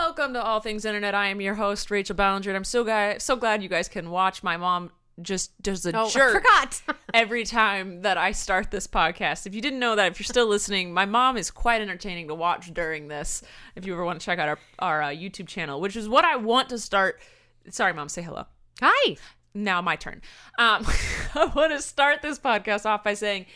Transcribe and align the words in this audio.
Welcome 0.00 0.32
to 0.34 0.42
All 0.42 0.60
Things 0.60 0.84
Internet. 0.84 1.16
I 1.16 1.26
am 1.26 1.40
your 1.40 1.56
host, 1.56 1.90
Rachel 1.90 2.14
Ballinger, 2.14 2.50
and 2.50 2.56
I'm 2.56 2.62
so 2.62 2.84
guy 2.84 3.18
so 3.18 3.34
glad 3.34 3.64
you 3.64 3.68
guys 3.68 3.88
can 3.88 4.10
watch 4.10 4.44
my 4.44 4.56
mom 4.56 4.92
just 5.20 5.60
does 5.60 5.84
a 5.86 5.92
Oh, 5.92 6.08
jerk 6.08 6.34
forgot. 6.34 6.80
every 7.14 7.44
time 7.44 8.02
that 8.02 8.16
I 8.16 8.30
start 8.30 8.70
this 8.70 8.86
podcast. 8.86 9.44
If 9.44 9.56
you 9.56 9.60
didn't 9.60 9.80
know 9.80 9.96
that, 9.96 10.12
if 10.12 10.20
you're 10.20 10.24
still 10.24 10.46
listening, 10.46 10.94
my 10.94 11.04
mom 11.04 11.36
is 11.36 11.50
quite 11.50 11.80
entertaining 11.82 12.28
to 12.28 12.34
watch 12.36 12.72
during 12.72 13.08
this. 13.08 13.42
If 13.74 13.86
you 13.86 13.92
ever 13.92 14.04
want 14.04 14.20
to 14.20 14.24
check 14.24 14.38
out 14.38 14.48
our 14.48 14.58
our 14.78 15.02
uh, 15.02 15.08
YouTube 15.08 15.48
channel, 15.48 15.80
which 15.80 15.96
is 15.96 16.08
what 16.08 16.24
I 16.24 16.36
want 16.36 16.68
to 16.68 16.78
start. 16.78 17.20
Sorry, 17.68 17.92
mom, 17.92 18.08
say 18.08 18.22
hello. 18.22 18.44
Hi. 18.80 19.16
Now 19.52 19.82
my 19.82 19.96
turn. 19.96 20.22
Um, 20.60 20.86
I 21.34 21.50
want 21.56 21.72
to 21.72 21.82
start 21.82 22.22
this 22.22 22.38
podcast 22.38 22.86
off 22.86 23.02
by 23.02 23.14
saying 23.14 23.46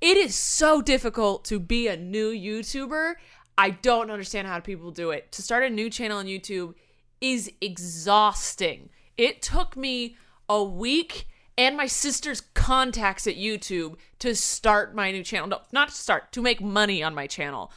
it 0.00 0.16
is 0.16 0.36
so 0.36 0.80
difficult 0.80 1.44
to 1.46 1.58
be 1.58 1.88
a 1.88 1.96
new 1.96 2.30
YouTuber. 2.30 3.14
I 3.58 3.70
don't 3.70 4.10
understand 4.10 4.48
how 4.48 4.60
people 4.60 4.90
do 4.90 5.10
it. 5.10 5.30
To 5.32 5.42
start 5.42 5.64
a 5.64 5.70
new 5.70 5.90
channel 5.90 6.18
on 6.18 6.26
YouTube 6.26 6.74
is 7.20 7.50
exhausting. 7.60 8.88
It 9.16 9.42
took 9.42 9.76
me 9.76 10.16
a 10.48 10.62
week 10.62 11.28
and 11.58 11.76
my 11.76 11.86
sister's 11.86 12.40
contacts 12.54 13.26
at 13.26 13.36
YouTube 13.36 13.96
to 14.20 14.34
start 14.34 14.94
my 14.94 15.12
new 15.12 15.22
channel. 15.22 15.48
No, 15.48 15.60
not 15.70 15.88
to 15.90 15.94
start, 15.94 16.32
to 16.32 16.40
make 16.42 16.60
money 16.62 17.02
on 17.02 17.14
my 17.14 17.26
channel, 17.26 17.70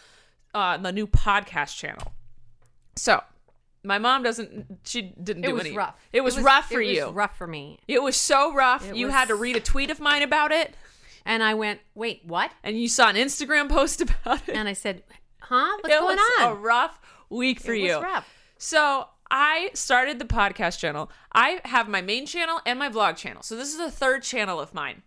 uh, 0.53 0.77
the 0.77 0.91
new 0.93 1.05
podcast 1.07 1.75
channel. 1.77 2.13
So, 2.95 3.21
my 3.83 3.99
mom 3.99 4.23
doesn't, 4.23 4.79
she 4.85 5.01
didn't 5.21 5.43
It 5.43 5.47
do 5.49 5.53
was 5.55 5.65
any. 5.65 5.75
rough. 5.75 5.95
It 6.13 6.21
was, 6.21 6.39
rough 6.39 6.69
for 6.71 6.81
you. 6.81 6.91
it 6.91 6.95
you. 6.95 7.05
Was 7.07 7.13
rough 7.13 7.37
for 7.37 7.45
me. 7.47 7.79
It 7.87 8.01
was 8.01 8.15
so 8.15 8.53
rough. 8.53 8.89
It 8.89 8.95
you 8.95 9.07
was- 9.07 9.13
had 9.15 9.27
to 9.27 9.35
read 9.35 9.57
a 9.57 9.59
tweet 9.59 9.91
of 9.91 9.99
mine 9.99 10.23
about 10.23 10.51
it, 10.53 10.73
And 11.25 11.43
I 11.43 11.53
went, 11.53 11.81
wait, 11.93 12.21
what? 12.25 12.51
and 12.63 12.79
you 12.79 12.87
saw 12.87 13.09
an 13.09 13.15
Instagram 13.17 13.69
post 13.69 13.99
about 14.05 14.47
it. 14.47 14.55
And 14.55 14.67
I 14.69 14.73
said, 14.73 15.03
huh? 15.47 15.77
What's 15.81 15.93
it 15.95 15.99
going 15.99 16.17
was 16.17 16.41
on? 16.41 16.51
a 16.51 16.55
rough 16.55 16.99
week 17.29 17.59
for 17.59 17.73
It 17.73 17.81
you. 17.81 17.95
was 17.95 18.03
rough. 18.03 18.29
So 18.57 19.07
I 19.31 19.71
started 19.73 20.19
the 20.19 20.25
podcast 20.25 20.79
channel. 20.79 21.11
I 21.33 21.59
have 21.65 21.87
my 21.89 22.01
main 22.01 22.25
channel 22.25 22.59
and 22.65 22.77
my 22.79 22.89
vlog 22.89 23.17
channel. 23.17 23.41
So 23.43 23.55
this 23.55 23.69
is 23.71 23.77
the 23.77 23.91
third 23.91 24.23
channel 24.23 24.59
of 24.59 24.73
mine. 24.73 25.01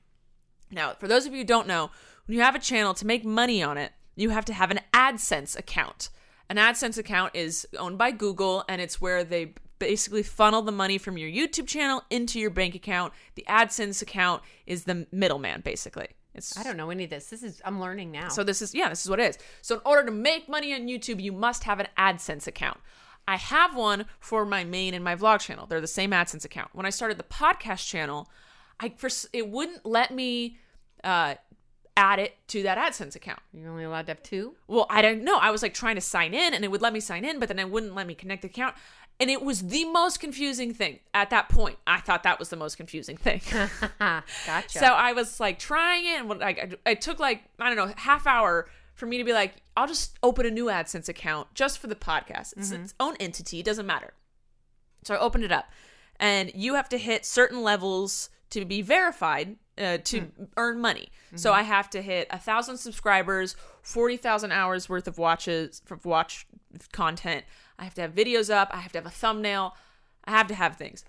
Now, 0.70 0.94
for 0.94 1.08
those 1.08 1.24
of 1.26 1.32
you 1.32 1.38
who 1.38 1.44
don't 1.44 1.66
know, 1.66 1.90
when 2.26 2.36
you 2.36 2.42
have 2.42 2.54
a 2.54 2.58
channel 2.60 2.94
to 2.94 3.06
make 3.06 3.24
money 3.24 3.62
on 3.62 3.78
it, 3.78 3.92
you 4.16 4.30
have 4.30 4.44
to 4.46 4.52
have 4.52 4.70
an 4.70 4.80
AdSense 4.92 5.58
account. 5.58 6.10
An 6.50 6.56
AdSense 6.56 6.98
account 6.98 7.34
is 7.34 7.66
owned 7.78 7.96
by 7.98 8.10
Google 8.10 8.64
and 8.68 8.80
it's 8.80 9.00
where 9.00 9.22
they 9.24 9.54
basically 9.78 10.22
funnel 10.24 10.60
the 10.62 10.72
money 10.72 10.98
from 10.98 11.16
your 11.16 11.30
YouTube 11.30 11.68
channel 11.68 12.02
into 12.10 12.40
your 12.40 12.50
bank 12.50 12.74
account. 12.74 13.12
The 13.36 13.44
AdSense 13.48 14.02
account 14.02 14.42
is 14.66 14.84
the 14.84 15.06
middleman 15.12 15.60
basically. 15.62 16.08
It's 16.34 16.56
I 16.56 16.62
don't 16.62 16.76
know 16.76 16.90
any 16.90 17.04
of 17.04 17.10
this. 17.10 17.26
This 17.26 17.42
is 17.42 17.60
I'm 17.64 17.80
learning 17.80 18.10
now. 18.10 18.28
so 18.28 18.44
this 18.44 18.62
is 18.62 18.74
yeah, 18.74 18.88
this 18.88 19.04
is 19.04 19.10
what 19.10 19.20
it 19.20 19.30
is. 19.30 19.38
So 19.62 19.76
in 19.76 19.80
order 19.84 20.04
to 20.06 20.12
make 20.12 20.48
money 20.48 20.72
on 20.74 20.82
YouTube, 20.82 21.22
you 21.22 21.32
must 21.32 21.64
have 21.64 21.80
an 21.80 21.88
AdSense 21.96 22.46
account. 22.46 22.78
I 23.26 23.36
have 23.36 23.76
one 23.76 24.06
for 24.20 24.46
my 24.46 24.64
main 24.64 24.94
and 24.94 25.04
my 25.04 25.14
vlog 25.14 25.40
channel. 25.40 25.66
They're 25.66 25.80
the 25.80 25.86
same 25.86 26.12
AdSense 26.12 26.44
account. 26.44 26.70
When 26.72 26.86
I 26.86 26.90
started 26.90 27.18
the 27.18 27.24
podcast 27.24 27.86
channel, 27.86 28.30
I 28.80 28.90
first 28.96 29.26
it 29.32 29.48
wouldn't 29.48 29.84
let 29.84 30.12
me 30.12 30.58
uh, 31.04 31.34
add 31.98 32.20
it 32.20 32.36
to 32.48 32.62
that 32.62 32.78
AdSense 32.78 33.16
account. 33.16 33.40
You're 33.52 33.70
only 33.70 33.84
allowed 33.84 34.06
to 34.06 34.12
have 34.12 34.22
two? 34.22 34.54
Well, 34.68 34.86
I 34.88 35.02
don't 35.02 35.24
know. 35.24 35.36
I 35.36 35.50
was 35.50 35.62
like 35.62 35.74
trying 35.74 35.96
to 35.96 36.00
sign 36.00 36.32
in 36.32 36.54
and 36.54 36.64
it 36.64 36.70
would 36.70 36.80
let 36.80 36.92
me 36.92 37.00
sign 37.00 37.24
in, 37.24 37.40
but 37.40 37.48
then 37.48 37.58
it 37.58 37.70
wouldn't 37.70 37.94
let 37.94 38.06
me 38.06 38.14
connect 38.14 38.42
the 38.42 38.48
account. 38.48 38.76
And 39.20 39.30
it 39.30 39.42
was 39.42 39.62
the 39.62 39.84
most 39.86 40.20
confusing 40.20 40.72
thing 40.72 41.00
at 41.12 41.30
that 41.30 41.48
point. 41.48 41.76
I 41.86 41.98
thought 41.98 42.22
that 42.22 42.38
was 42.38 42.50
the 42.50 42.56
most 42.56 42.76
confusing 42.76 43.16
thing. 43.16 43.40
gotcha. 43.98 44.78
So 44.78 44.86
I 44.86 45.12
was 45.12 45.40
like 45.40 45.58
trying 45.58 46.06
it, 46.06 46.20
and 46.20 46.28
what- 46.28 46.38
like 46.38 46.78
I- 46.86 46.90
it 46.90 47.00
took 47.00 47.18
like 47.18 47.42
I 47.58 47.74
don't 47.74 47.76
know 47.76 47.92
half 47.96 48.26
hour 48.26 48.68
for 48.94 49.06
me 49.06 49.18
to 49.18 49.24
be 49.24 49.32
like, 49.32 49.56
I'll 49.76 49.86
just 49.86 50.18
open 50.22 50.44
a 50.46 50.50
new 50.50 50.66
AdSense 50.66 51.08
account 51.08 51.54
just 51.54 51.78
for 51.78 51.86
the 51.86 51.94
podcast. 51.94 52.54
It's 52.56 52.70
mm-hmm. 52.72 52.82
its 52.82 52.94
own 52.98 53.16
entity, 53.20 53.60
it 53.60 53.64
doesn't 53.64 53.86
matter. 53.86 54.12
So 55.04 55.14
I 55.14 55.18
opened 55.18 55.44
it 55.44 55.52
up, 55.52 55.70
and 56.18 56.50
you 56.54 56.74
have 56.74 56.88
to 56.90 56.98
hit 56.98 57.24
certain 57.24 57.62
levels 57.62 58.28
to 58.50 58.64
be 58.64 58.82
verified 58.82 59.56
uh, 59.78 59.98
to 59.98 60.20
hmm. 60.22 60.44
earn 60.56 60.80
money. 60.80 61.08
So 61.36 61.50
mm-hmm. 61.50 61.60
I 61.60 61.62
have 61.62 61.90
to 61.90 62.02
hit 62.02 62.26
a 62.30 62.38
thousand 62.38 62.78
subscribers, 62.78 63.54
forty 63.82 64.16
thousand 64.16 64.52
hours 64.52 64.88
worth 64.88 65.06
of 65.06 65.18
watches 65.18 65.80
for 65.84 65.98
watch 66.04 66.46
content. 66.92 67.44
I 67.78 67.84
have 67.84 67.94
to 67.94 68.02
have 68.02 68.14
videos 68.14 68.52
up. 68.52 68.70
I 68.72 68.78
have 68.78 68.92
to 68.92 68.98
have 68.98 69.06
a 69.06 69.10
thumbnail. 69.10 69.76
I 70.24 70.32
have 70.32 70.48
to 70.48 70.54
have 70.54 70.76
things. 70.76 71.04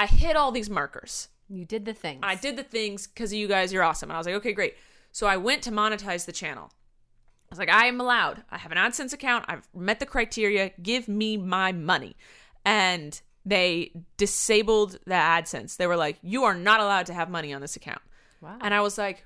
I 0.00 0.06
hit 0.06 0.36
all 0.36 0.52
these 0.52 0.70
markers. 0.70 1.28
you 1.48 1.64
did 1.64 1.84
the 1.84 1.94
things. 1.94 2.20
I 2.22 2.34
did 2.34 2.56
the 2.56 2.62
things 2.62 3.06
because 3.06 3.32
of 3.32 3.38
you 3.38 3.48
guys. 3.48 3.72
You're 3.72 3.82
awesome. 3.82 4.10
And 4.10 4.16
I 4.16 4.18
was 4.18 4.26
like, 4.26 4.36
okay, 4.36 4.52
great. 4.52 4.74
So 5.12 5.26
I 5.26 5.36
went 5.36 5.62
to 5.62 5.70
monetize 5.70 6.26
the 6.26 6.32
channel. 6.32 6.70
I 7.50 7.50
was 7.50 7.58
like, 7.58 7.70
I 7.70 7.86
am 7.86 8.00
allowed. 8.00 8.44
I 8.50 8.58
have 8.58 8.72
an 8.72 8.78
AdSense 8.78 9.12
account. 9.12 9.46
I've 9.48 9.66
met 9.74 10.00
the 10.00 10.06
criteria. 10.06 10.72
Give 10.82 11.08
me 11.08 11.36
my 11.36 11.72
money. 11.72 12.14
And 12.64 13.20
they 13.46 13.92
disabled 14.18 14.98
the 15.06 15.14
AdSense. 15.14 15.76
They 15.76 15.86
were 15.86 15.96
like, 15.96 16.18
you 16.22 16.44
are 16.44 16.54
not 16.54 16.80
allowed 16.80 17.06
to 17.06 17.14
have 17.14 17.30
money 17.30 17.54
on 17.54 17.62
this 17.62 17.76
account. 17.76 18.02
Wow. 18.42 18.58
And 18.60 18.74
I 18.74 18.80
was 18.82 18.98
like, 18.98 19.24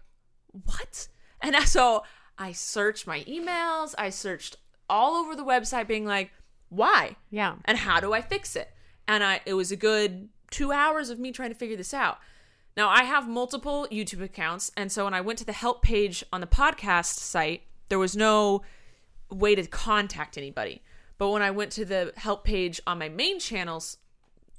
what? 0.53 1.09
And 1.41 1.57
so 1.67 2.05
I 2.39 2.53
searched 2.53 3.07
my 3.07 3.25
emails. 3.25 3.95
I 3.99 4.11
searched 4.11 4.57
all 4.89 5.17
over 5.17 5.35
the 5.35 5.45
website, 5.45 5.89
being 5.89 6.07
like, 6.07 6.31
why? 6.73 7.17
Yeah. 7.31 7.57
and 7.67 7.79
how 7.79 8.01
do 8.01 8.13
I 8.13 8.23
fix 8.23 8.57
it? 8.57 8.71
And 9.07 9.23
I 9.23 9.41
it 9.45 9.55
was 9.55 9.71
a 9.71 9.77
good 9.77 10.29
2 10.51 10.73
hours 10.73 11.11
of 11.11 11.19
me 11.19 11.31
trying 11.33 11.51
to 11.51 11.55
figure 11.55 11.77
this 11.77 11.93
out. 11.95 12.19
Now, 12.77 12.89
I 12.89 13.03
have 13.05 13.29
multiple 13.29 13.87
YouTube 13.93 14.23
accounts, 14.23 14.73
and 14.79 14.91
so 14.91 15.05
when 15.05 15.13
I 15.13 15.21
went 15.21 15.39
to 15.41 15.45
the 15.45 15.53
help 15.53 15.83
page 15.83 16.25
on 16.33 16.41
the 16.41 16.47
podcast 16.47 17.17
site, 17.19 17.63
there 17.91 17.99
was 17.99 18.17
no 18.17 18.63
way 19.31 19.55
to 19.55 19.67
contact 19.67 20.39
anybody. 20.39 20.81
But 21.19 21.29
when 21.31 21.43
I 21.43 21.51
went 21.51 21.71
to 21.73 21.85
the 21.85 22.13
help 22.17 22.45
page 22.45 22.81
on 22.87 22.99
my 22.99 23.11
main 23.11 23.39
channels, 23.39 23.99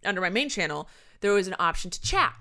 under 0.05 0.21
my 0.21 0.29
main 0.29 0.47
channel, 0.49 0.87
there 1.21 1.33
was 1.33 1.47
an 1.47 1.55
option 1.57 1.89
to 1.89 2.01
chat. 2.01 2.35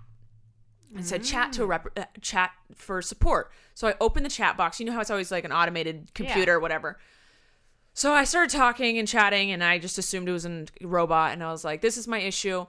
and 0.95 1.07
said 1.07 1.25
chat 1.25 1.55
to 1.55 1.63
a 1.63 1.67
rep- 1.67 1.99
uh, 1.99 2.05
chat 2.21 2.51
for 2.75 3.01
support. 3.01 3.51
So 3.75 3.89
I 3.89 3.95
opened 3.99 4.27
the 4.27 4.31
chat 4.31 4.59
box. 4.59 4.79
You 4.79 4.85
know 4.85 4.93
how 4.93 5.01
it's 5.01 5.11
always 5.11 5.31
like 5.31 5.45
an 5.47 5.53
automated 5.53 6.11
computer 6.13 6.55
or 6.57 6.61
whatever. 6.61 6.99
So 7.95 8.13
I 8.13 8.25
started 8.25 8.57
talking 8.57 8.99
and 8.99 9.07
chatting, 9.07 9.51
and 9.51 9.63
I 9.63 9.79
just 9.79 9.99
assumed 9.99 10.29
it 10.29 10.33
was 10.33 10.47
a 10.47 10.65
robot. 10.81 11.33
And 11.33 11.43
I 11.45 11.51
was 11.51 11.65
like, 11.65 11.81
"This 11.83 11.97
is 11.97 12.09
my 12.09 12.19
issue," 12.21 12.67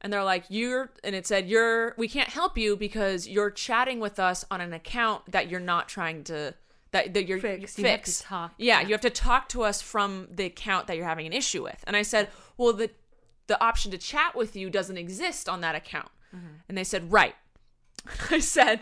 and 0.00 0.12
they're 0.12 0.24
like, 0.24 0.44
"You're," 0.48 0.90
and 1.04 1.14
it 1.14 1.26
said, 1.26 1.48
"You're. 1.48 1.94
We 1.98 2.08
can't 2.08 2.28
help 2.30 2.56
you 2.56 2.76
because 2.76 3.28
you're 3.28 3.50
chatting 3.50 4.00
with 4.00 4.18
us 4.18 4.44
on 4.50 4.60
an 4.60 4.72
account 4.72 5.30
that 5.30 5.48
you're 5.50 5.60
not 5.60 5.88
trying 5.88 6.24
to." 6.24 6.54
That, 6.92 7.14
that 7.14 7.26
you're 7.26 7.38
Fix. 7.38 7.74
fix. 7.74 7.78
You 7.78 7.86
have 7.86 8.02
to 8.02 8.22
talk. 8.22 8.54
Yeah, 8.58 8.80
Yeah. 8.80 8.86
you 8.88 8.92
have 8.92 9.00
to 9.00 9.08
talk 9.10 9.48
to 9.50 9.62
us 9.62 9.80
from 9.80 10.28
the 10.30 10.44
account 10.44 10.88
that 10.88 10.96
you're 10.98 11.06
having 11.06 11.26
an 11.26 11.32
issue 11.32 11.62
with. 11.62 11.82
And 11.86 11.96
I 11.96 12.02
said, 12.02 12.28
"Well, 12.58 12.72
the 12.74 12.90
the 13.46 13.62
option 13.62 13.90
to 13.92 13.98
chat 13.98 14.34
with 14.34 14.54
you 14.56 14.68
doesn't 14.70 14.98
exist 14.98 15.48
on 15.48 15.60
that 15.62 15.74
account." 15.74 16.10
Mm-hmm. 16.34 16.46
And 16.68 16.76
they 16.78 16.84
said, 16.84 17.10
"Right." 17.12 17.34
I 18.30 18.40
said, 18.40 18.80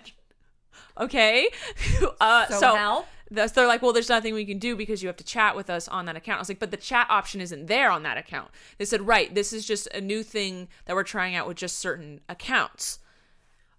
"Okay." 0.98 1.48
uh, 2.20 2.46
So 2.46 2.60
so 2.60 2.74
help? 2.74 3.06
Thus, 3.32 3.52
they're 3.52 3.68
like, 3.68 3.80
well, 3.80 3.92
there's 3.92 4.08
nothing 4.08 4.34
we 4.34 4.44
can 4.44 4.58
do 4.58 4.74
because 4.74 5.02
you 5.02 5.06
have 5.06 5.16
to 5.18 5.24
chat 5.24 5.54
with 5.54 5.70
us 5.70 5.86
on 5.86 6.06
that 6.06 6.16
account. 6.16 6.38
I 6.38 6.40
was 6.40 6.48
like, 6.48 6.58
but 6.58 6.72
the 6.72 6.76
chat 6.76 7.06
option 7.08 7.40
isn't 7.40 7.66
there 7.66 7.88
on 7.88 8.02
that 8.02 8.18
account. 8.18 8.50
They 8.76 8.84
said, 8.84 9.06
right, 9.06 9.32
this 9.32 9.52
is 9.52 9.64
just 9.64 9.86
a 9.94 10.00
new 10.00 10.24
thing 10.24 10.66
that 10.86 10.96
we're 10.96 11.04
trying 11.04 11.36
out 11.36 11.46
with 11.46 11.56
just 11.56 11.78
certain 11.78 12.22
accounts. 12.28 12.98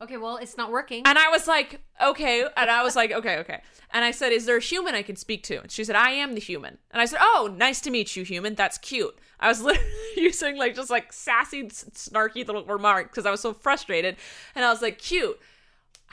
Okay, 0.01 0.18
well, 0.18 0.38
it's 0.38 0.57
not 0.57 0.71
working. 0.71 1.03
And 1.06 1.19
I 1.19 1.27
was 1.27 1.48
like, 1.48 1.81
okay. 2.01 2.45
And 2.56 2.71
I 2.71 2.81
was 2.81 2.95
like, 2.95 3.12
okay, 3.12 3.38
okay. 3.39 3.62
And 3.94 4.03
I 4.06 4.12
said, 4.12 4.31
is 4.31 4.45
there 4.45 4.57
a 4.57 4.62
human 4.62 4.95
I 4.95 5.03
can 5.03 5.15
speak 5.15 5.44
to? 5.44 5.62
And 5.62 5.69
she 5.69 5.83
said, 5.83 5.95
I 5.95 6.12
am 6.12 6.33
the 6.33 6.39
human. 6.39 6.77
And 6.89 7.01
I 7.01 7.06
said, 7.06 7.19
oh, 7.21 7.53
nice 7.56 7.81
to 7.81 7.92
meet 7.92 8.15
you, 8.15 8.24
human. 8.24 8.56
That's 8.56 8.77
cute. 8.77 9.15
I 9.39 9.50
was 9.50 9.62
literally 9.62 9.89
using 10.15 10.57
like 10.57 10.75
just 10.75 10.89
like 10.89 11.12
sassy, 11.12 11.65
snarky 11.65 12.48
little 12.48 12.63
remarks 12.65 13.09
because 13.12 13.25
I 13.25 13.31
was 13.31 13.42
so 13.42 13.53
frustrated. 13.53 14.15
And 14.56 14.63
I 14.63 14.71
was 14.71 14.81
like, 14.81 14.98
cute. 14.98 15.39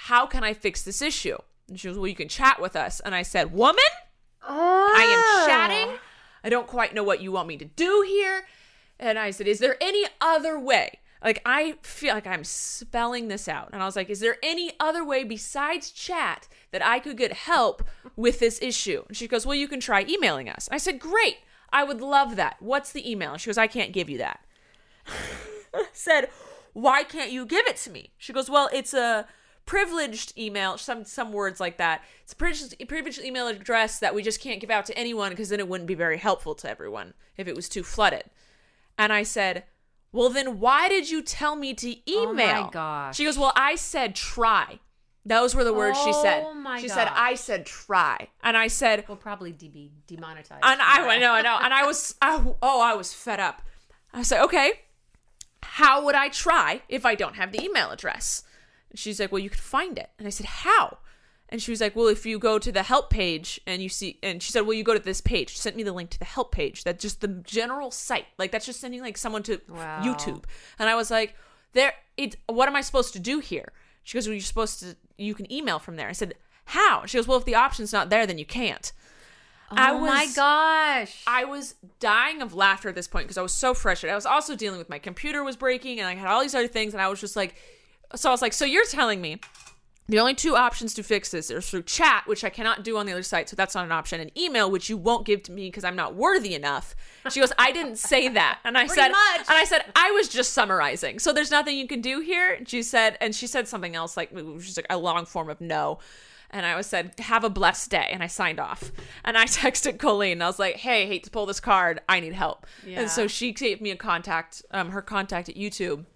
How 0.02 0.26
can 0.26 0.44
I 0.44 0.54
fix 0.54 0.82
this 0.82 1.02
issue? 1.02 1.36
And 1.68 1.78
she 1.78 1.88
was, 1.88 1.98
well, 1.98 2.06
you 2.06 2.14
can 2.14 2.28
chat 2.28 2.60
with 2.60 2.76
us. 2.76 3.00
And 3.00 3.14
I 3.14 3.22
said, 3.22 3.52
woman, 3.52 3.84
I 4.42 5.06
am 5.10 5.18
ah. 5.18 5.44
chatting. 5.46 5.98
I 6.42 6.48
don't 6.48 6.66
quite 6.66 6.94
know 6.94 7.02
what 7.02 7.20
you 7.20 7.32
want 7.32 7.48
me 7.48 7.56
to 7.58 7.64
do 7.64 8.04
here. 8.06 8.46
And 8.98 9.18
I 9.18 9.30
said, 9.30 9.46
Is 9.46 9.58
there 9.58 9.76
any 9.80 10.06
other 10.20 10.58
way? 10.58 10.98
Like, 11.22 11.42
I 11.44 11.74
feel 11.82 12.14
like 12.14 12.26
I'm 12.26 12.44
spelling 12.44 13.28
this 13.28 13.48
out. 13.48 13.70
And 13.72 13.82
I 13.82 13.86
was 13.86 13.96
like, 13.96 14.08
Is 14.08 14.20
there 14.20 14.36
any 14.42 14.72
other 14.80 15.04
way 15.04 15.24
besides 15.24 15.90
chat 15.90 16.48
that 16.70 16.84
I 16.84 16.98
could 17.00 17.16
get 17.16 17.32
help 17.32 17.82
with 18.16 18.38
this 18.38 18.60
issue? 18.62 19.04
And 19.08 19.16
she 19.16 19.28
goes, 19.28 19.44
Well, 19.44 19.54
you 19.54 19.68
can 19.68 19.80
try 19.80 20.04
emailing 20.08 20.48
us. 20.48 20.68
I 20.72 20.78
said, 20.78 20.98
Great. 20.98 21.38
I 21.70 21.84
would 21.84 22.00
love 22.00 22.36
that. 22.36 22.56
What's 22.60 22.92
the 22.92 23.08
email? 23.08 23.32
And 23.32 23.40
she 23.40 23.48
goes, 23.48 23.58
I 23.58 23.66
can't 23.66 23.92
give 23.92 24.08
you 24.08 24.18
that. 24.18 24.40
I 25.74 25.86
said, 25.92 26.30
"Why 26.72 27.02
can't 27.02 27.30
you 27.30 27.44
give 27.44 27.66
it 27.66 27.76
to 27.78 27.90
me?" 27.90 28.12
She 28.16 28.32
goes, 28.32 28.48
"Well, 28.48 28.68
it's 28.72 28.94
a 28.94 29.26
privileged 29.68 30.32
email, 30.38 30.78
some 30.78 31.04
some 31.04 31.30
words 31.30 31.60
like 31.60 31.76
that. 31.76 32.02
It's 32.24 32.32
a 32.32 32.36
privileged, 32.36 32.88
privileged 32.88 33.20
email 33.20 33.46
address 33.46 33.98
that 33.98 34.14
we 34.14 34.22
just 34.22 34.40
can't 34.40 34.60
give 34.60 34.70
out 34.70 34.86
to 34.86 34.98
anyone 34.98 35.30
because 35.30 35.50
then 35.50 35.60
it 35.60 35.68
wouldn't 35.68 35.86
be 35.86 35.94
very 35.94 36.16
helpful 36.16 36.54
to 36.56 36.70
everyone 36.70 37.12
if 37.36 37.46
it 37.46 37.54
was 37.54 37.68
too 37.68 37.82
flooded." 37.82 38.24
And 38.96 39.12
I 39.12 39.22
said, 39.22 39.64
"Well, 40.10 40.30
then 40.30 40.58
why 40.58 40.88
did 40.88 41.10
you 41.10 41.22
tell 41.22 41.54
me 41.54 41.74
to 41.74 41.92
Oh 41.92 42.32
my 42.32 42.42
email?" 42.42 42.70
gosh. 42.70 43.16
She 43.16 43.24
goes, 43.26 43.38
"Well, 43.38 43.52
I 43.54 43.76
said 43.76 44.16
try." 44.16 44.80
Those 45.26 45.54
were 45.54 45.64
the 45.64 45.74
words 45.74 45.98
she 46.02 46.14
said. 46.14 46.44
Oh 46.46 46.54
my 46.54 46.80
she 46.80 46.88
said, 46.88 47.06
"I 47.12 47.34
said 47.34 47.66
try," 47.66 48.28
and 48.42 48.56
I 48.56 48.68
said, 48.68 49.04
We'll 49.06 49.18
probably 49.18 49.52
be 49.52 49.92
demonetized. 50.06 50.64
and 50.64 50.80
I, 50.80 51.02
for 51.02 51.08
I 51.08 51.18
that. 51.18 51.20
know, 51.20 51.32
I 51.32 51.42
know. 51.42 51.58
And 51.60 51.74
I 51.74 51.84
was, 51.84 52.14
I, 52.22 52.42
oh, 52.62 52.80
I 52.80 52.94
was 52.94 53.12
fed 53.12 53.38
up. 53.38 53.60
I 54.14 54.22
said, 54.22 54.42
okay, 54.44 54.72
how 55.62 56.02
would 56.06 56.14
I 56.14 56.30
try 56.30 56.80
if 56.88 57.04
I 57.04 57.14
don't 57.14 57.36
have 57.36 57.52
the 57.52 57.62
email 57.62 57.90
address? 57.90 58.42
And 58.90 58.98
she's 58.98 59.20
like, 59.20 59.32
well, 59.32 59.38
you 59.38 59.50
could 59.50 59.60
find 59.60 59.98
it. 59.98 60.10
And 60.18 60.26
I 60.26 60.30
said, 60.30 60.46
how? 60.46 60.98
And 61.50 61.62
she 61.62 61.70
was 61.70 61.80
like, 61.80 61.96
well, 61.96 62.08
if 62.08 62.26
you 62.26 62.38
go 62.38 62.58
to 62.58 62.70
the 62.70 62.82
help 62.82 63.08
page 63.10 63.58
and 63.66 63.82
you 63.82 63.88
see, 63.88 64.18
and 64.22 64.42
she 64.42 64.52
said, 64.52 64.62
well, 64.62 64.74
you 64.74 64.84
go 64.84 64.92
to 64.92 65.00
this 65.02 65.20
page. 65.22 65.50
She 65.50 65.58
sent 65.58 65.76
me 65.76 65.82
the 65.82 65.92
link 65.92 66.10
to 66.10 66.18
the 66.18 66.26
help 66.26 66.52
page. 66.52 66.84
That's 66.84 67.00
just 67.00 67.20
the 67.22 67.28
general 67.28 67.90
site. 67.90 68.26
Like 68.38 68.52
that's 68.52 68.66
just 68.66 68.80
sending 68.80 69.00
like 69.00 69.16
someone 69.16 69.42
to 69.44 69.60
Wow. 69.68 70.02
YouTube. 70.04 70.44
And 70.78 70.88
I 70.90 70.94
was 70.94 71.10
like, 71.10 71.34
there, 71.72 71.94
it, 72.16 72.36
what 72.46 72.68
am 72.68 72.76
I 72.76 72.82
supposed 72.82 73.12
to 73.14 73.18
do 73.18 73.38
here? 73.38 73.72
She 74.04 74.16
goes, 74.16 74.26
well, 74.26 74.34
you're 74.34 74.40
supposed 74.42 74.80
to, 74.80 74.96
you 75.16 75.34
can 75.34 75.50
email 75.52 75.78
from 75.78 75.96
there. 75.96 76.08
I 76.08 76.12
said, 76.12 76.34
how? 76.66 77.06
She 77.06 77.16
goes, 77.16 77.26
well, 77.26 77.38
if 77.38 77.46
the 77.46 77.54
option's 77.54 77.92
not 77.94 78.10
there, 78.10 78.26
then 78.26 78.36
you 78.38 78.44
can't. 78.46 78.92
I 79.70 79.90
Oh 79.92 80.00
my 80.00 80.26
gosh. 80.34 81.22
I 81.26 81.44
was 81.44 81.74
dying 82.00 82.42
of 82.42 82.54
laughter 82.54 82.88
at 82.88 82.94
this 82.94 83.08
point 83.08 83.26
because 83.26 83.38
I 83.38 83.42
was 83.42 83.52
so 83.52 83.74
frustrated. 83.74 84.12
I 84.12 84.16
was 84.16 84.26
also 84.26 84.54
dealing 84.54 84.78
with 84.78 84.88
my 84.88 84.98
computer 84.98 85.44
was 85.44 85.56
breaking 85.56 85.98
and 85.98 86.08
I 86.08 86.14
had 86.14 86.28
all 86.28 86.40
these 86.42 86.54
other 86.54 86.68
things 86.68 86.94
and 86.94 87.02
I 87.02 87.08
was 87.08 87.20
just 87.20 87.36
like 87.36 87.54
so 88.14 88.28
I 88.30 88.32
was 88.32 88.42
like, 88.42 88.52
so 88.52 88.64
you're 88.64 88.86
telling 88.86 89.20
me 89.20 89.40
the 90.10 90.18
only 90.18 90.34
two 90.34 90.56
options 90.56 90.94
to 90.94 91.02
fix 91.02 91.30
this 91.30 91.50
are 91.50 91.60
through 91.60 91.82
chat, 91.82 92.26
which 92.26 92.42
I 92.42 92.48
cannot 92.48 92.82
do 92.82 92.96
on 92.96 93.04
the 93.04 93.12
other 93.12 93.22
site, 93.22 93.50
so 93.50 93.56
that's 93.56 93.74
not 93.74 93.84
an 93.84 93.92
option, 93.92 94.20
and 94.20 94.36
email, 94.38 94.70
which 94.70 94.88
you 94.88 94.96
won't 94.96 95.26
give 95.26 95.42
to 95.44 95.52
me 95.52 95.66
because 95.66 95.84
I'm 95.84 95.96
not 95.96 96.14
worthy 96.14 96.54
enough. 96.54 96.96
She 97.30 97.40
goes, 97.40 97.52
I 97.58 97.72
didn't 97.72 97.96
say 97.96 98.28
that. 98.28 98.60
And 98.64 98.78
I 98.78 98.86
said 98.88 99.10
much. 99.10 99.40
and 99.40 99.50
I 99.50 99.64
said, 99.64 99.84
I 99.94 100.10
was 100.12 100.28
just 100.28 100.54
summarizing. 100.54 101.18
So 101.18 101.34
there's 101.34 101.50
nothing 101.50 101.76
you 101.76 101.86
can 101.86 102.00
do 102.00 102.20
here. 102.20 102.54
And 102.54 102.66
she 102.66 102.82
said, 102.82 103.18
and 103.20 103.34
she 103.34 103.46
said 103.46 103.68
something 103.68 103.94
else 103.94 104.16
like 104.16 104.30
she's 104.60 104.78
like 104.78 104.86
a 104.88 104.96
long 104.96 105.26
form 105.26 105.50
of 105.50 105.60
no. 105.60 105.98
And 106.50 106.64
I 106.64 106.74
was 106.76 106.86
said, 106.86 107.12
have 107.18 107.44
a 107.44 107.50
blessed 107.50 107.90
day. 107.90 108.08
And 108.10 108.22
I 108.22 108.28
signed 108.28 108.58
off. 108.58 108.90
And 109.26 109.36
I 109.36 109.44
texted 109.46 109.98
Colleen. 109.98 110.40
I 110.40 110.46
was 110.46 110.58
like, 110.58 110.76
hey, 110.76 111.06
hate 111.06 111.24
to 111.24 111.30
pull 111.30 111.44
this 111.44 111.60
card. 111.60 112.00
I 112.08 112.20
need 112.20 112.32
help. 112.32 112.66
Yeah. 112.86 113.00
And 113.00 113.10
so 113.10 113.26
she 113.26 113.52
gave 113.52 113.82
me 113.82 113.90
a 113.90 113.96
contact, 113.96 114.62
um, 114.70 114.92
her 114.92 115.02
contact 115.02 115.50
at 115.50 115.56
YouTube. 115.56 116.06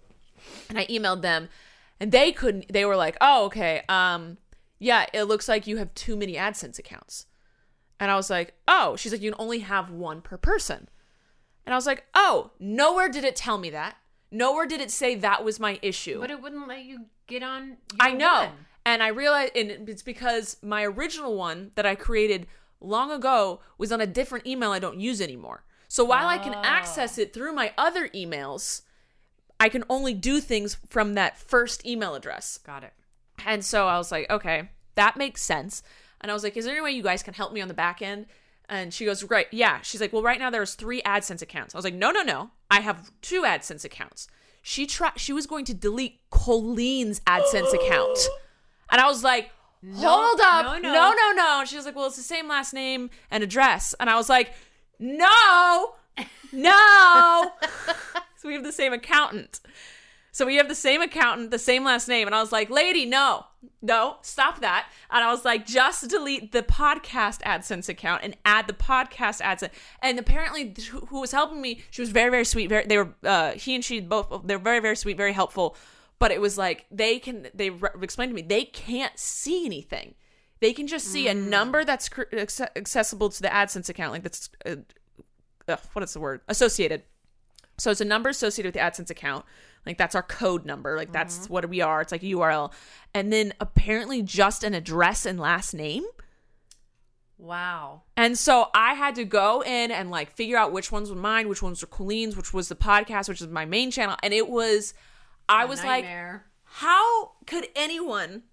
And 0.67 0.79
I 0.79 0.87
emailed 0.87 1.21
them. 1.21 1.49
And 1.99 2.11
they 2.11 2.31
couldn't, 2.31 2.71
they 2.71 2.85
were 2.85 2.95
like, 2.95 3.17
oh, 3.21 3.45
okay. 3.45 3.83
Um, 3.87 4.37
yeah, 4.79 5.05
it 5.13 5.23
looks 5.23 5.47
like 5.47 5.67
you 5.67 5.77
have 5.77 5.93
too 5.93 6.15
many 6.15 6.33
AdSense 6.33 6.77
accounts. 6.79 7.25
And 7.99 8.11
I 8.11 8.15
was 8.15 8.29
like, 8.29 8.55
oh, 8.67 8.95
she's 8.95 9.11
like, 9.11 9.21
you 9.21 9.31
can 9.31 9.39
only 9.39 9.59
have 9.59 9.89
one 9.89 10.21
per 10.21 10.37
person. 10.37 10.89
And 11.65 11.73
I 11.73 11.77
was 11.77 11.85
like, 11.85 12.05
oh, 12.13 12.51
nowhere 12.59 13.09
did 13.09 13.23
it 13.23 13.35
tell 13.35 13.57
me 13.57 13.69
that. 13.69 13.95
Nowhere 14.31 14.65
did 14.65 14.81
it 14.81 14.91
say 14.91 15.15
that 15.15 15.45
was 15.45 15.59
my 15.59 15.79
issue. 15.81 16.19
but 16.19 16.31
it 16.31 16.41
wouldn't 16.41 16.67
let 16.67 16.83
you 16.83 17.05
get 17.27 17.43
on. 17.43 17.67
Your 17.67 17.77
I 17.99 18.11
know. 18.11 18.35
one. 18.45 18.49
And 18.85 19.01
I 19.01 19.07
realized, 19.07 19.55
and 19.55 19.87
it's 19.87 20.01
because 20.01 20.57
my 20.61 20.83
original 20.83 21.37
one 21.37 21.71
that 21.75 21.85
I 21.85 21.95
created 21.95 22.47
long 22.81 23.11
ago 23.11 23.61
was 23.77 23.91
on 23.91 24.01
a 24.01 24.07
different 24.07 24.45
email 24.45 24.71
I 24.71 24.79
don't 24.79 24.99
use 24.99 25.21
anymore. 25.21 25.63
So 25.87 26.03
while 26.03 26.27
I 26.27 26.39
can 26.39 26.53
access 26.55 27.17
it 27.17 27.33
through 27.33 27.53
my 27.53 27.71
other 27.77 28.09
emails, 28.09 28.81
I 29.63 29.69
can 29.69 29.85
only 29.89 30.13
do 30.13 30.41
things 30.41 30.75
from 30.89 31.13
that 31.13 31.37
first 31.37 31.85
email 31.85 32.15
address. 32.15 32.59
Got 32.65 32.83
it. 32.83 32.91
And 33.45 33.63
so 33.63 33.87
I 33.87 33.97
was 33.97 34.11
like, 34.11 34.29
okay, 34.29 34.67
that 34.95 35.15
makes 35.15 35.41
sense. 35.41 35.83
And 36.19 36.29
I 36.29 36.33
was 36.33 36.43
like, 36.43 36.57
is 36.57 36.65
there 36.65 36.73
any 36.73 36.83
way 36.83 36.91
you 36.91 37.01
guys 37.01 37.23
can 37.23 37.33
help 37.33 37.53
me 37.53 37.61
on 37.61 37.69
the 37.69 37.73
back 37.73 38.01
end? 38.01 38.25
And 38.67 38.93
she 38.93 39.05
goes, 39.05 39.23
right, 39.23 39.47
yeah. 39.51 39.79
She's 39.79 40.01
like, 40.01 40.11
well, 40.11 40.21
right 40.21 40.37
now 40.37 40.49
there's 40.49 40.75
three 40.75 41.01
AdSense 41.03 41.41
accounts. 41.41 41.73
I 41.73 41.77
was 41.77 41.85
like, 41.85 41.93
no, 41.93 42.11
no, 42.11 42.23
no. 42.23 42.51
I 42.69 42.81
have 42.81 43.09
two 43.21 43.43
AdSense 43.43 43.85
accounts. 43.85 44.27
She 44.61 44.85
tried. 44.85 45.13
She 45.15 45.31
was 45.31 45.47
going 45.47 45.63
to 45.65 45.73
delete 45.73 46.19
Colleen's 46.29 47.21
AdSense 47.21 47.73
account, 47.85 48.19
and 48.91 48.99
I 48.99 49.07
was 49.07 49.23
like, 49.23 49.49
hold 49.95 50.41
up, 50.41 50.65
no, 50.65 50.89
no. 50.89 50.93
no, 50.93 51.13
no, 51.13 51.31
no. 51.35 51.63
She 51.65 51.77
was 51.77 51.85
like, 51.85 51.95
well, 51.95 52.07
it's 52.07 52.17
the 52.17 52.21
same 52.21 52.49
last 52.49 52.73
name 52.73 53.09
and 53.31 53.43
address, 53.43 53.95
and 53.97 54.09
I 54.09 54.15
was 54.15 54.27
like, 54.27 54.53
no, 54.99 55.95
no. 56.51 57.51
so 58.43 58.49
we 58.49 58.55
have 58.55 58.63
the 58.65 58.73
same 58.73 58.91
accountant. 58.91 59.61
So 60.33 60.45
we 60.45 60.57
have 60.57 60.67
the 60.67 60.75
same 60.75 61.01
accountant, 61.01 61.49
the 61.49 61.57
same 61.57 61.85
last 61.85 62.09
name. 62.09 62.27
And 62.27 62.35
I 62.35 62.41
was 62.41 62.51
like, 62.51 62.69
lady, 62.69 63.05
no, 63.05 63.45
no, 63.81 64.17
stop 64.21 64.59
that. 64.59 64.89
And 65.09 65.23
I 65.23 65.31
was 65.31 65.45
like, 65.45 65.65
just 65.65 66.09
delete 66.09 66.51
the 66.51 66.61
podcast 66.61 67.41
AdSense 67.43 67.87
account 67.87 68.21
and 68.21 68.35
add 68.43 68.67
the 68.67 68.73
podcast 68.73 69.39
AdSense. 69.41 69.69
And 70.01 70.19
apparently, 70.19 70.75
who 71.07 71.21
was 71.21 71.31
helping 71.31 71.61
me, 71.61 71.83
she 71.89 72.01
was 72.01 72.09
very, 72.09 72.29
very 72.31 72.43
sweet. 72.43 72.67
Very, 72.67 72.85
they 72.85 72.97
were, 72.97 73.13
uh, 73.23 73.51
he 73.51 73.75
and 73.75 73.85
she 73.85 74.01
both, 74.01 74.41
they're 74.43 74.59
very, 74.59 74.81
very 74.81 74.97
sweet, 74.97 75.15
very 75.15 75.31
helpful. 75.31 75.77
But 76.19 76.31
it 76.31 76.41
was 76.41 76.57
like, 76.57 76.85
they 76.91 77.17
can, 77.17 77.47
they 77.53 77.69
re- 77.69 77.91
explained 78.01 78.31
to 78.31 78.35
me, 78.35 78.41
they 78.41 78.65
can't 78.65 79.17
see 79.17 79.65
anything. 79.65 80.15
They 80.59 80.73
can 80.73 80.87
just 80.87 81.07
see 81.07 81.29
a 81.29 81.33
number 81.33 81.85
that's 81.85 82.09
cr- 82.09 82.23
accessible 82.33 83.29
to 83.29 83.41
the 83.41 83.47
AdSense 83.47 83.87
account, 83.87 84.11
like 84.11 84.23
that's, 84.23 84.49
uh, 84.65 84.75
uh, 85.69 85.77
what 85.93 86.03
is 86.03 86.11
the 86.11 86.19
word? 86.19 86.41
Associated. 86.49 87.03
So 87.77 87.91
it's 87.91 88.01
a 88.01 88.05
number 88.05 88.29
associated 88.29 88.69
with 88.69 88.75
the 88.75 88.79
AdSense 88.79 89.09
account. 89.09 89.45
Like 89.85 89.97
that's 89.97 90.15
our 90.15 90.23
code 90.23 90.65
number. 90.65 90.95
Like 90.95 91.11
that's 91.11 91.39
mm-hmm. 91.39 91.53
what 91.53 91.69
we 91.69 91.81
are. 91.81 92.01
It's 92.01 92.11
like 92.11 92.23
a 92.23 92.27
URL. 92.27 92.71
And 93.13 93.31
then 93.33 93.53
apparently 93.59 94.21
just 94.21 94.63
an 94.63 94.73
address 94.73 95.25
and 95.25 95.39
last 95.39 95.73
name. 95.73 96.05
Wow. 97.37 98.03
And 98.15 98.37
so 98.37 98.69
I 98.73 98.93
had 98.93 99.15
to 99.15 99.25
go 99.25 99.61
in 99.61 99.91
and 99.91 100.09
like 100.09 100.31
figure 100.31 100.57
out 100.57 100.71
which 100.71 100.91
ones 100.91 101.09
were 101.09 101.15
mine, 101.15 101.49
which 101.49 101.61
ones 101.61 101.81
were 101.81 101.87
Colleen's, 101.87 102.37
which 102.37 102.53
was 102.53 102.69
the 102.69 102.75
podcast, 102.75 103.27
which 103.27 103.41
is 103.41 103.47
my 103.47 103.65
main 103.65 103.91
channel. 103.91 104.15
And 104.23 104.33
it 104.33 104.47
was, 104.47 104.93
I 105.49 105.65
A 105.65 105.67
was 105.67 105.83
like, 105.83 106.05
how 106.63 107.31
could 107.45 107.67
anyone 107.75 108.43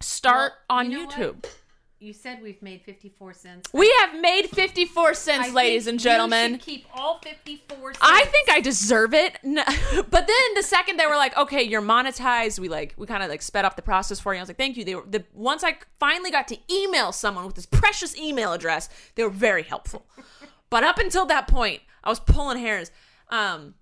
start 0.00 0.52
Well, 0.70 0.78
on 0.78 0.90
you 0.92 0.98
know 0.98 1.32
what? 1.32 1.63
You 2.04 2.12
said 2.12 2.42
we've 2.42 2.60
made 2.60 2.82
54 2.82 3.32
cents. 3.32 3.70
We 3.72 3.90
have 4.00 4.20
made 4.20 4.50
54 4.50 5.08
I 5.08 5.12
cents, 5.14 5.44
think 5.44 5.54
ladies 5.54 5.86
and 5.86 5.98
you 5.98 6.04
gentlemen. 6.04 6.58
keep 6.58 6.84
all 6.92 7.18
54 7.20 7.94
cents. 7.94 7.98
I 8.02 8.26
think 8.26 8.50
I 8.50 8.60
deserve 8.60 9.14
it. 9.14 9.38
No- 9.42 9.64
but 10.10 10.26
then 10.26 10.54
the 10.54 10.62
second 10.62 10.98
they 10.98 11.06
were 11.06 11.16
like, 11.16 11.34
"Okay, 11.34 11.62
you're 11.62 11.80
monetized," 11.80 12.58
we 12.58 12.68
like 12.68 12.92
we 12.98 13.06
kind 13.06 13.22
of 13.22 13.30
like 13.30 13.40
sped 13.40 13.64
up 13.64 13.76
the 13.76 13.82
process 13.82 14.20
for 14.20 14.34
you. 14.34 14.38
I 14.38 14.42
was 14.42 14.50
like, 14.50 14.58
"Thank 14.58 14.76
you." 14.76 14.84
They 14.84 14.94
were 14.94 15.06
the 15.08 15.24
once 15.32 15.64
I 15.64 15.78
finally 15.98 16.30
got 16.30 16.46
to 16.48 16.58
email 16.70 17.10
someone 17.10 17.46
with 17.46 17.54
this 17.54 17.64
precious 17.64 18.14
email 18.18 18.52
address, 18.52 18.90
they 19.14 19.22
were 19.22 19.30
very 19.30 19.62
helpful. 19.62 20.04
but 20.68 20.84
up 20.84 20.98
until 20.98 21.24
that 21.26 21.48
point, 21.48 21.80
I 22.04 22.10
was 22.10 22.20
pulling 22.20 22.58
hairs. 22.58 22.90
Um 23.30 23.76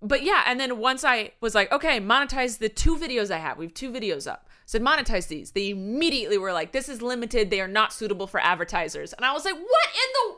but 0.00 0.22
yeah, 0.22 0.44
and 0.46 0.58
then 0.58 0.78
once 0.78 1.04
I 1.04 1.32
was 1.42 1.54
like, 1.54 1.70
"Okay, 1.70 2.00
monetize 2.00 2.56
the 2.56 2.70
two 2.70 2.96
videos 2.96 3.30
I 3.30 3.36
have. 3.36 3.58
We 3.58 3.66
have 3.66 3.74
two 3.74 3.92
videos 3.92 4.26
up." 4.26 4.48
Said 4.70 4.82
monetize 4.82 5.26
these. 5.26 5.50
They 5.50 5.70
immediately 5.70 6.38
were 6.38 6.52
like, 6.52 6.70
"This 6.70 6.88
is 6.88 7.02
limited. 7.02 7.50
They 7.50 7.60
are 7.60 7.66
not 7.66 7.92
suitable 7.92 8.28
for 8.28 8.38
advertisers." 8.38 9.12
And 9.12 9.24
I 9.24 9.32
was 9.32 9.44
like, 9.44 9.54
"What 9.54 9.64
in 9.64 10.10
the 10.14 10.36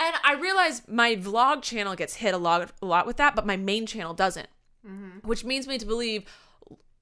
and 0.00 0.14
I 0.22 0.34
realized 0.34 0.86
my 0.86 1.16
vlog 1.16 1.62
channel 1.62 1.94
gets 1.94 2.16
hit 2.16 2.34
a 2.34 2.36
lot, 2.36 2.72
a 2.82 2.84
lot 2.84 3.06
with 3.06 3.16
that, 3.16 3.34
but 3.34 3.46
my 3.46 3.56
main 3.56 3.86
channel 3.86 4.12
doesn't, 4.12 4.48
mm-hmm. 4.86 5.26
which 5.26 5.44
means 5.44 5.66
me 5.66 5.78
to 5.78 5.86
believe 5.86 6.24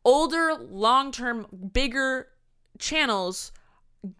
older, 0.04 0.54
long 0.54 1.10
term, 1.10 1.48
bigger 1.72 2.28
channels 2.78 3.50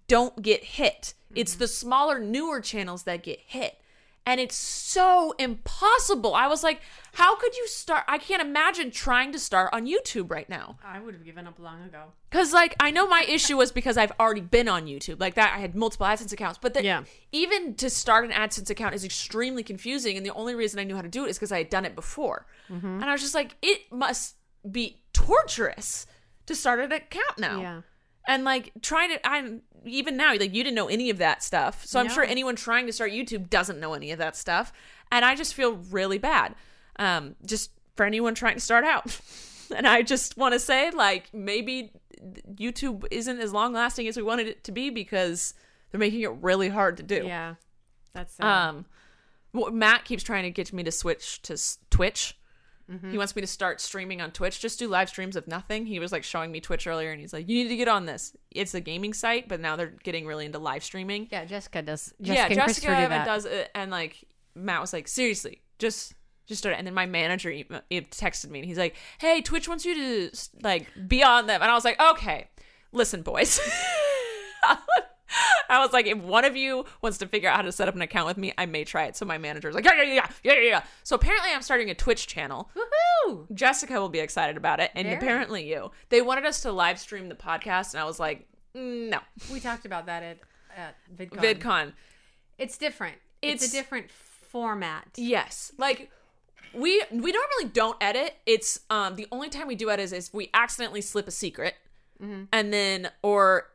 don't 0.09 0.43
get 0.43 0.65
hit. 0.65 1.15
It's 1.37 1.53
mm-hmm. 1.53 1.61
the 1.61 1.69
smaller, 1.69 2.19
newer 2.19 2.61
channels 2.61 3.05
that 3.05 3.23
get 3.23 3.39
hit. 3.39 3.81
And 4.25 4.41
it's 4.41 4.55
so 4.55 5.35
impossible. 5.39 6.35
I 6.35 6.47
was 6.47 6.63
like, 6.63 6.81
how 7.15 7.35
could 7.37 7.57
you 7.57 7.67
start? 7.67 8.05
I 8.07 8.19
can't 8.19 8.41
imagine 8.41 8.93
trying 8.93 9.33
to 9.33 9.39
start 9.39 9.71
on 9.73 9.85
YouTube 9.87 10.31
right 10.31 10.49
now. 10.49 10.79
I 10.85 11.01
would 11.01 11.15
have 11.15 11.25
given 11.25 11.47
up 11.49 11.59
long 11.59 11.83
ago. 11.83 12.05
Cause 12.31 12.53
like 12.53 12.77
I 12.79 12.93
know 12.93 13.09
my 13.09 13.25
issue 13.29 13.57
was 13.57 13.73
because 13.73 13.97
I've 13.97 14.13
already 14.21 14.41
been 14.41 14.69
on 14.69 14.87
YouTube 14.87 15.19
like 15.21 15.35
that. 15.35 15.53
I 15.57 15.59
had 15.61 15.75
multiple 15.75 16.07
AdSense 16.07 16.33
accounts, 16.33 16.59
but 16.63 16.73
the, 16.73 16.85
Yeah. 16.85 17.03
even 17.33 17.75
to 17.75 17.91
start 17.91 18.25
an 18.25 18.31
AdSense 18.31 18.71
account 18.71 18.95
is 18.95 19.05
extremely 19.05 19.65
confusing. 19.65 20.17
And 20.17 20.25
the 20.25 20.33
only 20.35 20.55
reason 20.55 20.79
I 20.79 20.85
knew 20.85 20.95
how 20.95 21.03
to 21.03 21.09
do 21.09 21.25
it 21.27 21.31
is 21.31 21.37
because 21.39 21.51
I 21.53 21.59
had 21.59 21.69
done 21.69 21.85
it 21.85 21.97
before. 21.97 22.47
Mm-hmm. 22.71 22.87
And 22.87 23.05
I 23.05 23.13
was 23.13 23.23
just 23.23 23.35
like, 23.35 23.57
it 23.61 23.91
must 23.91 24.37
be 24.71 25.03
torturous 25.13 26.07
to 26.47 26.55
start 26.55 26.79
an 26.81 26.93
account 26.93 27.39
now. 27.39 27.61
Yeah. 27.61 27.81
And 28.27 28.45
like 28.45 28.73
trying 28.83 29.11
to, 29.11 29.27
I'm 29.27 29.63
even 29.85 30.17
now 30.17 30.31
like 30.31 30.55
you 30.55 30.63
didn't 30.63 30.77
know 30.77 30.89
any 30.89 31.11
of 31.11 31.19
that 31.19 31.43
stuff, 31.43 31.85
so 31.85 31.99
I'm 31.99 32.07
No. 32.07 32.13
sure 32.13 32.25
anyone 32.25 32.55
trying 32.57 32.87
to 32.87 32.93
start 32.93 33.11
YouTube 33.11 33.51
doesn't 33.51 33.81
know 33.81 33.95
any 33.95 34.13
of 34.13 34.19
that 34.19 34.37
stuff. 34.37 34.73
And 35.11 35.25
I 35.25 35.35
just 35.35 35.55
feel 35.55 35.73
really 35.91 36.19
bad, 36.19 36.55
um, 36.99 37.35
just 37.45 37.71
for 37.97 38.07
anyone 38.07 38.35
trying 38.35 38.55
to 38.55 38.61
start 38.61 38.85
out. 38.85 39.21
and 39.77 39.87
I 39.87 40.03
just 40.03 40.37
want 40.37 40.53
to 40.55 40.61
say, 40.61 40.91
like, 40.93 41.33
maybe 41.35 41.91
YouTube 42.55 43.05
isn't 43.11 43.41
as 43.41 43.53
long 43.53 43.73
lasting 43.73 44.07
as 44.09 44.17
we 44.17 44.23
wanted 44.23 44.47
it 44.47 44.65
to 44.65 44.73
be 44.73 44.89
because 44.91 45.55
they're 45.91 45.99
making 45.99 46.21
it 46.21 46.31
really 46.41 46.69
hard 46.69 46.97
to 46.99 47.03
do. 47.03 47.25
Yeah. 47.27 47.55
That's 48.13 48.35
sad. 48.35 48.47
Um, 48.47 48.87
Matt 49.53 50.05
keeps 50.05 50.23
trying 50.23 50.45
to 50.45 50.51
get 50.51 50.73
me 50.73 50.83
to 50.85 50.93
switch 50.93 51.43
to 51.43 51.55
s- 51.55 51.79
Twitch. 51.91 52.39
Mm-hmm. 52.93 53.11
He 53.11 53.19
wants 53.19 53.35
me 53.35 53.43
to 53.43 53.47
start 53.47 53.81
streaming 53.81 54.21
on 54.21 54.31
Twitch. 54.33 54.61
Just 54.61 54.79
do 54.79 54.89
live 54.89 55.09
streams 55.09 55.37
of 55.37 55.47
nothing. 55.47 55.87
He 55.87 55.99
was 55.99 56.13
like 56.13 56.25
showing 56.25 56.53
me 56.53 56.61
Twitch 56.61 56.87
earlier, 56.87 57.11
and 57.11 57.21
he's 57.21 57.33
like, 57.33 57.49
"You 57.49 57.63
need 57.63 57.69
to 57.69 57.77
get 57.77 57.89
on 57.89 58.07
this. 58.07 58.37
It's 58.51 58.75
a 58.75 58.81
gaming 58.81 59.15
site, 59.15 59.49
but 59.49 59.61
now 59.61 59.77
they're 59.77 59.95
getting 60.03 60.27
really 60.27 60.45
into 60.47 60.59
live 60.59 60.85
streaming." 60.85 61.29
yeah, 61.31 61.45
Jessica 61.45 61.83
does. 61.83 62.13
yeah, 62.19 62.49
Jessica 62.49 62.61
and 62.61 62.69
Jessica 62.69 62.87
do 62.87 63.25
does 63.25 63.45
it, 63.47 63.71
and 63.75 63.91
like 63.91 64.25
Matt 64.55 64.81
was 64.81 64.93
like, 64.93 65.09
"Seriously, 65.09 65.63
just." 65.79 66.15
Just 66.45 66.59
start 66.59 66.75
it. 66.75 66.79
And 66.79 66.87
then 66.89 66.93
my 66.95 67.07
manager 67.07 67.51
texted 67.51 68.51
me 68.51 68.59
and 68.59 68.67
he's 68.67 68.77
like, 68.77 68.97
Hey, 69.21 69.43
Twitch 69.43 69.69
wants 69.69 69.87
you 69.87 69.95
to 69.95 70.37
like 70.61 70.89
be 71.07 71.23
on 71.23 71.47
them. 71.47 71.63
And 71.63 71.71
I 71.71 71.75
was 71.75 71.85
like, 71.85 71.99
Okay, 72.03 72.49
listen, 72.91 73.23
boys. 73.23 73.61
I 75.69 75.81
was 75.81 75.93
like, 75.93 76.07
if 76.07 76.19
one 76.19 76.45
of 76.45 76.57
you 76.57 76.85
wants 77.01 77.19
to 77.19 77.27
figure 77.27 77.49
out 77.49 77.57
how 77.57 77.63
to 77.63 77.73
set 77.73 77.89
up 77.89 77.95
an 77.95 78.03
account 78.03 78.27
with 78.27 78.37
me, 78.37 78.53
I 78.59 78.67
may 78.67 78.85
try 78.85 79.05
it. 79.05 79.17
So 79.17 79.25
my 79.25 79.39
manager's 79.39 79.75
like, 79.75 79.85
yeah, 79.85 79.95
yeah, 80.03 80.15
yeah, 80.15 80.31
yeah, 80.45 80.53
yeah, 80.55 80.61
yeah. 80.61 80.83
So 81.05 81.17
apparently 81.17 81.51
I'm 81.55 81.63
starting 81.63 81.91
a 81.91 81.95
Twitch 81.95 82.27
channel. 82.27 82.71
Woohoo! 82.77 83.53
Jessica 83.55 83.95
will 84.01 84.09
be 84.09 84.19
excited 84.21 84.57
about 84.57 84.81
it, 84.81 84.91
and 84.95 85.07
Very. 85.07 85.17
apparently 85.17 85.69
you. 85.69 85.91
They 86.09 86.23
wanted 86.23 86.45
us 86.45 86.61
to 86.63 86.73
live 86.73 86.99
stream 86.99 87.29
the 87.29 87.35
podcast, 87.35 87.95
and 87.95 88.01
I 88.01 88.05
was 88.05 88.21
like, 88.21 88.47
no. 88.75 89.19
We 89.53 89.61
talked 89.61 89.85
about 89.87 90.07
that 90.07 90.23
at, 90.23 90.39
at 90.77 90.97
VidCon. 91.17 91.59
VidCon. 91.59 91.93
It's 92.59 92.77
different. 92.79 93.17
It's, 93.41 93.63
It's- 93.65 93.73
a 93.73 93.77
different 93.77 94.11
format. 94.11 95.09
Yes. 95.17 95.73
Like 95.79 96.11
we 96.75 97.03
we 97.11 97.33
normally 97.33 97.73
don't 97.73 97.97
edit. 98.01 98.35
It's 98.47 98.81
um 98.91 99.17
the 99.17 99.27
only 99.33 99.49
time 99.49 99.67
we 99.67 99.75
do 99.75 99.91
edit 99.91 100.05
is, 100.05 100.13
is 100.13 100.33
we 100.33 100.51
accidentally 100.55 101.01
slip 101.01 101.27
a 101.29 101.31
secret. 101.31 101.75
And 102.53 102.73
then 102.73 103.11
or 103.23 103.67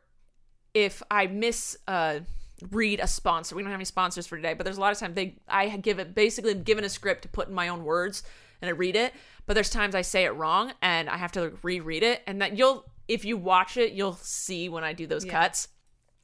if 0.74 1.02
I 1.10 1.26
miss 1.26 1.76
uh 1.86 2.20
read 2.70 2.98
a 3.00 3.06
sponsor. 3.06 3.54
We 3.54 3.62
don't 3.62 3.70
have 3.70 3.78
any 3.78 3.84
sponsors 3.84 4.26
for 4.26 4.36
today, 4.36 4.52
but 4.54 4.64
there's 4.64 4.78
a 4.78 4.80
lot 4.80 4.92
of 4.92 4.98
times 4.98 5.14
they 5.14 5.36
I 5.48 5.68
give 5.76 5.98
it 6.00 6.14
basically 6.14 6.54
given 6.54 6.82
a 6.84 6.88
script 6.88 7.22
to 7.22 7.28
put 7.28 7.48
in 7.48 7.54
my 7.54 7.68
own 7.68 7.84
words 7.84 8.22
and 8.60 8.68
I 8.68 8.72
read 8.72 8.96
it, 8.96 9.14
but 9.46 9.54
there's 9.54 9.70
times 9.70 9.94
I 9.94 10.02
say 10.02 10.24
it 10.24 10.30
wrong 10.34 10.72
and 10.82 11.08
I 11.08 11.16
have 11.18 11.30
to 11.32 11.52
reread 11.62 12.02
it 12.02 12.22
and 12.26 12.42
that 12.42 12.58
you'll 12.58 12.84
if 13.06 13.24
you 13.24 13.36
watch 13.36 13.76
it, 13.76 13.92
you'll 13.92 14.14
see 14.20 14.68
when 14.68 14.82
I 14.84 14.92
do 14.92 15.06
those 15.06 15.24
Yeah. 15.24 15.32
cuts 15.32 15.68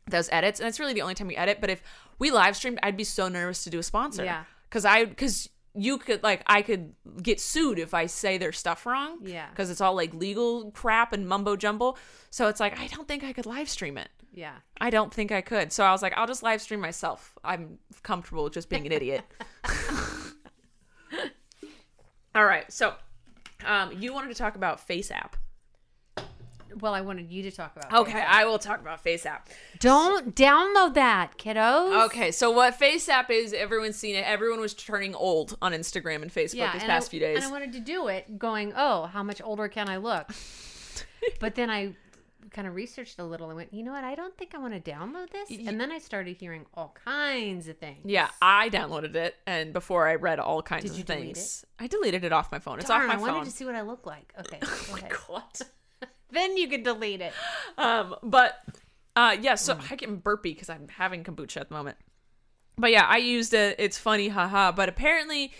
those 0.06 0.28
edits 0.32 0.60
and 0.60 0.68
it's 0.68 0.78
really 0.80 0.92
the 0.92 1.00
only 1.00 1.14
time 1.14 1.28
we 1.28 1.34
edit 1.36 1.58
but 1.62 1.70
if 1.70 1.82
we 2.18 2.30
live 2.30 2.54
streamed 2.54 2.78
i'd 2.82 2.94
be 2.94 3.04
so 3.04 3.26
nervous 3.26 3.64
to 3.64 3.70
do 3.70 3.78
a 3.78 3.82
sponsor 3.82 4.22
Yeah. 4.22 4.44
because 4.68 4.84
i 4.84 5.06
because 5.06 5.48
you 5.74 5.96
could 5.96 6.22
like 6.22 6.42
i 6.46 6.60
could 6.60 6.92
get 7.22 7.40
sued 7.40 7.78
if 7.78 7.94
i 7.94 8.04
say 8.04 8.36
their 8.36 8.52
stuff 8.52 8.84
wrong 8.84 9.20
Yeah. 9.22 9.48
because 9.48 9.70
it's 9.70 9.80
all 9.80 9.94
like 9.94 10.12
legal 10.12 10.70
crap 10.72 11.14
and 11.14 11.26
mumbo 11.26 11.56
jumbo 11.56 11.94
so 12.28 12.48
it's 12.48 12.60
like 12.60 12.78
i 12.78 12.86
don't 12.88 13.08
think 13.08 13.24
i 13.24 13.32
could 13.32 13.46
live 13.46 13.70
stream 13.70 13.96
it 13.96 14.10
Yeah. 14.34 14.54
i 14.80 14.90
don't 14.90 15.14
think 15.14 15.30
i 15.32 15.40
could 15.40 15.72
so 15.72 15.84
i 15.84 15.92
was 15.92 16.02
like 16.02 16.12
i'll 16.16 16.26
just 16.26 16.42
live 16.42 16.60
stream 16.60 16.80
myself 16.80 17.32
i'm 17.44 17.78
comfortable 18.02 18.48
just 18.50 18.68
being 18.68 18.84
an 18.86 18.92
idiot 18.92 19.22
all 22.34 22.44
right 22.44 22.70
so 22.72 22.94
um 23.64 23.92
you 23.98 24.12
wanted 24.12 24.28
to 24.28 24.34
talk 24.34 24.56
about 24.56 24.86
FaceApp 24.86 25.32
Well, 26.80 26.92
I 26.92 27.02
wanted 27.02 27.30
you 27.30 27.44
to 27.44 27.52
talk 27.52 27.76
about. 27.76 27.92
okay 27.92 28.18
FaceApp. 28.20 28.26
i 28.28 28.44
will 28.44 28.58
talk 28.58 28.80
about 28.80 29.04
FaceApp 29.04 29.40
Don't 29.78 30.34
download 30.34 30.94
that, 30.94 31.38
kiddos. 31.38 32.06
Okay, 32.06 32.32
so 32.32 32.50
what 32.50 32.78
FaceApp 32.78 33.30
is, 33.30 33.52
everyone's 33.52 33.96
seen 33.96 34.16
it. 34.16 34.24
Everyone 34.26 34.60
was 34.60 34.74
turning 34.74 35.14
old 35.14 35.56
on 35.62 35.72
Instagram 35.72 36.22
and 36.22 36.32
Facebook 36.32 36.54
Yeah, 36.54 36.72
these 36.72 36.82
and 36.82 36.90
past 36.90 37.08
I, 37.08 37.10
few 37.10 37.20
days. 37.20 37.36
And 37.36 37.44
I 37.44 37.50
wanted 37.50 37.72
to 37.74 37.80
do 37.80 38.08
it 38.08 38.38
going, 38.38 38.72
oh, 38.76 39.06
how 39.06 39.22
much 39.22 39.40
older 39.44 39.68
can 39.68 39.88
I 39.88 39.98
look? 39.98 40.28
but 41.40 41.54
then 41.54 41.70
I 41.70 41.94
kind 42.54 42.66
of 42.68 42.74
researched 42.74 43.18
a 43.18 43.24
little 43.24 43.48
and 43.48 43.56
went, 43.56 43.74
you 43.74 43.82
know 43.82 43.92
what? 43.92 44.04
I 44.04 44.14
don't 44.14 44.36
think 44.38 44.54
I 44.54 44.58
want 44.58 44.72
to 44.72 44.90
download 44.90 45.30
this. 45.30 45.50
And 45.50 45.78
then 45.80 45.90
I 45.90 45.98
started 45.98 46.36
hearing 46.36 46.64
all 46.72 46.96
kinds 47.04 47.68
of 47.68 47.76
things. 47.78 48.00
yeah, 48.04 48.28
I 48.40 48.70
downloaded 48.70 49.14
it, 49.16 49.34
and 49.46 49.72
before 49.72 50.08
I 50.08 50.14
read 50.14 50.38
all 50.38 50.62
kinds 50.62 50.84
Did 50.84 50.92
of 50.92 50.98
you 50.98 51.04
delete 51.04 51.36
things, 51.36 51.64
I 51.78 51.88
deleted 51.88 52.24
it 52.24 52.32
off 52.32 52.50
my 52.50 52.60
phone. 52.60 52.78
It's 52.78 52.88
Darn, 52.88 53.02
off 53.02 53.08
my 53.08 53.14
phone. 53.16 53.22
I 53.22 53.32
wanted 53.32 53.38
phone. 53.40 53.44
to 53.46 53.50
see 53.50 53.64
what 53.66 53.74
I 53.74 53.82
look 53.82 54.06
like. 54.06 54.32
Okay, 54.44 54.58
go 54.60 54.96
ahead. 54.96 55.12
God. 55.28 55.42
then 56.30 56.56
you 56.56 56.68
can 56.68 56.82
delete 56.82 57.20
it. 57.20 57.32
Um, 57.76 58.14
but 58.22 58.54
uh, 59.16 59.36
yeah, 59.40 59.56
so 59.56 59.78
I 59.90 59.96
get 59.96 60.22
burpy 60.22 60.52
because 60.54 60.70
I'm 60.70 60.88
having 60.88 61.24
kombucha 61.24 61.58
at 61.58 61.68
the 61.68 61.74
moment. 61.74 61.96
But 62.76 62.90
yeah, 62.90 63.06
I 63.06 63.18
used 63.18 63.54
it. 63.54 63.76
It's 63.78 63.98
funny, 63.98 64.28
haha. 64.28 64.72
But 64.72 64.88
apparently, 64.88 65.52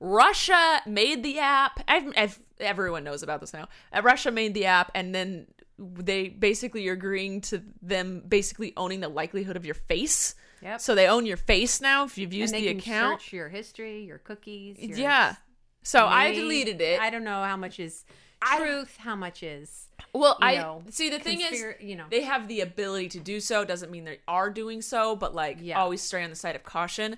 Russia 0.00 0.80
made 0.86 1.22
the 1.22 1.38
app. 1.38 1.80
I've, 1.88 2.12
I've, 2.16 2.40
everyone 2.60 3.04
knows 3.04 3.22
about 3.22 3.40
this 3.40 3.52
now. 3.52 3.68
Russia 4.02 4.30
made 4.30 4.54
the 4.54 4.66
app, 4.66 4.90
and 4.94 5.14
then 5.14 5.46
they 5.78 6.28
basically 6.28 6.82
you're 6.82 6.94
agreeing 6.94 7.40
to 7.42 7.62
them 7.82 8.22
basically 8.26 8.72
owning 8.76 9.00
the 9.00 9.08
likelihood 9.08 9.56
of 9.56 9.64
your 9.64 9.74
face. 9.74 10.34
Yep. 10.62 10.80
So 10.80 10.94
they 10.94 11.06
own 11.06 11.24
your 11.24 11.36
face 11.36 11.80
now 11.80 12.04
if 12.04 12.18
you've 12.18 12.32
used 12.32 12.52
they 12.52 12.60
the 12.62 12.66
can 12.68 12.78
account. 12.78 13.20
search 13.20 13.32
your 13.32 13.48
history, 13.48 14.04
your 14.04 14.18
cookies. 14.18 14.76
Your 14.78 14.98
Yeah. 14.98 15.36
So 15.84 16.06
I 16.06 16.34
deleted 16.34 16.80
it. 16.80 17.00
I 17.00 17.10
don't 17.10 17.24
know 17.24 17.44
how 17.44 17.56
much 17.56 17.78
is 17.78 18.04
I- 18.42 18.58
truth, 18.58 18.96
how 18.98 19.14
much 19.16 19.42
is 19.42 19.84
well, 20.12 20.36
you 20.40 20.46
I 20.46 20.54
know, 20.56 20.82
see. 20.90 21.10
The 21.10 21.18
thing 21.18 21.40
is, 21.40 21.62
you 21.80 21.94
know. 21.96 22.04
they 22.10 22.22
have 22.22 22.48
the 22.48 22.60
ability 22.60 23.08
to 23.10 23.20
do 23.20 23.40
so. 23.40 23.64
Doesn't 23.64 23.90
mean 23.90 24.04
they 24.04 24.20
are 24.26 24.48
doing 24.48 24.80
so, 24.80 25.14
but 25.16 25.34
like 25.34 25.58
Yeah. 25.60 25.78
always 25.78 26.00
stay 26.00 26.22
on 26.24 26.30
the 26.30 26.36
side 26.36 26.56
of 26.56 26.62
caution. 26.64 27.16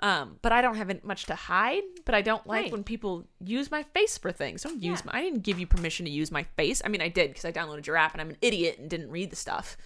Um, 0.00 0.38
but 0.42 0.52
I 0.52 0.60
don't 0.60 0.76
have 0.76 1.02
much 1.04 1.24
to 1.26 1.34
hide. 1.34 1.82
But 2.04 2.14
I 2.14 2.20
don't 2.22 2.46
like 2.46 2.64
Right. 2.64 2.72
when 2.72 2.84
people 2.84 3.26
use 3.42 3.70
my 3.70 3.82
face 3.82 4.18
for 4.18 4.30
things. 4.30 4.62
Don't 4.62 4.82
use 4.82 5.00
Yeah. 5.04 5.10
my. 5.12 5.18
I 5.18 5.22
didn't 5.22 5.40
give 5.40 5.58
you 5.58 5.66
permission 5.66 6.04
to 6.06 6.10
use 6.12 6.30
my 6.30 6.42
face. 6.42 6.82
I 6.84 6.88
mean, 6.88 7.00
I 7.00 7.08
did 7.08 7.30
because 7.30 7.44
I 7.44 7.52
downloaded 7.52 7.86
your 7.86 7.96
app 7.96 8.12
and 8.12 8.20
I'm 8.20 8.30
an 8.30 8.36
idiot 8.42 8.78
and 8.78 8.90
didn't 8.90 9.10
read 9.10 9.30
the 9.30 9.36
stuff. 9.36 9.76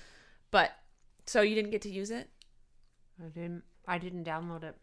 But 0.50 0.72
so 1.26 1.42
you 1.42 1.54
didn't 1.54 1.70
get 1.70 1.82
to 1.82 1.90
use 1.90 2.10
it. 2.10 2.28
I 3.24 3.28
didn't. 3.28 3.62
I 3.86 3.98
didn't 3.98 4.24
download 4.24 4.64
it. 4.64 4.76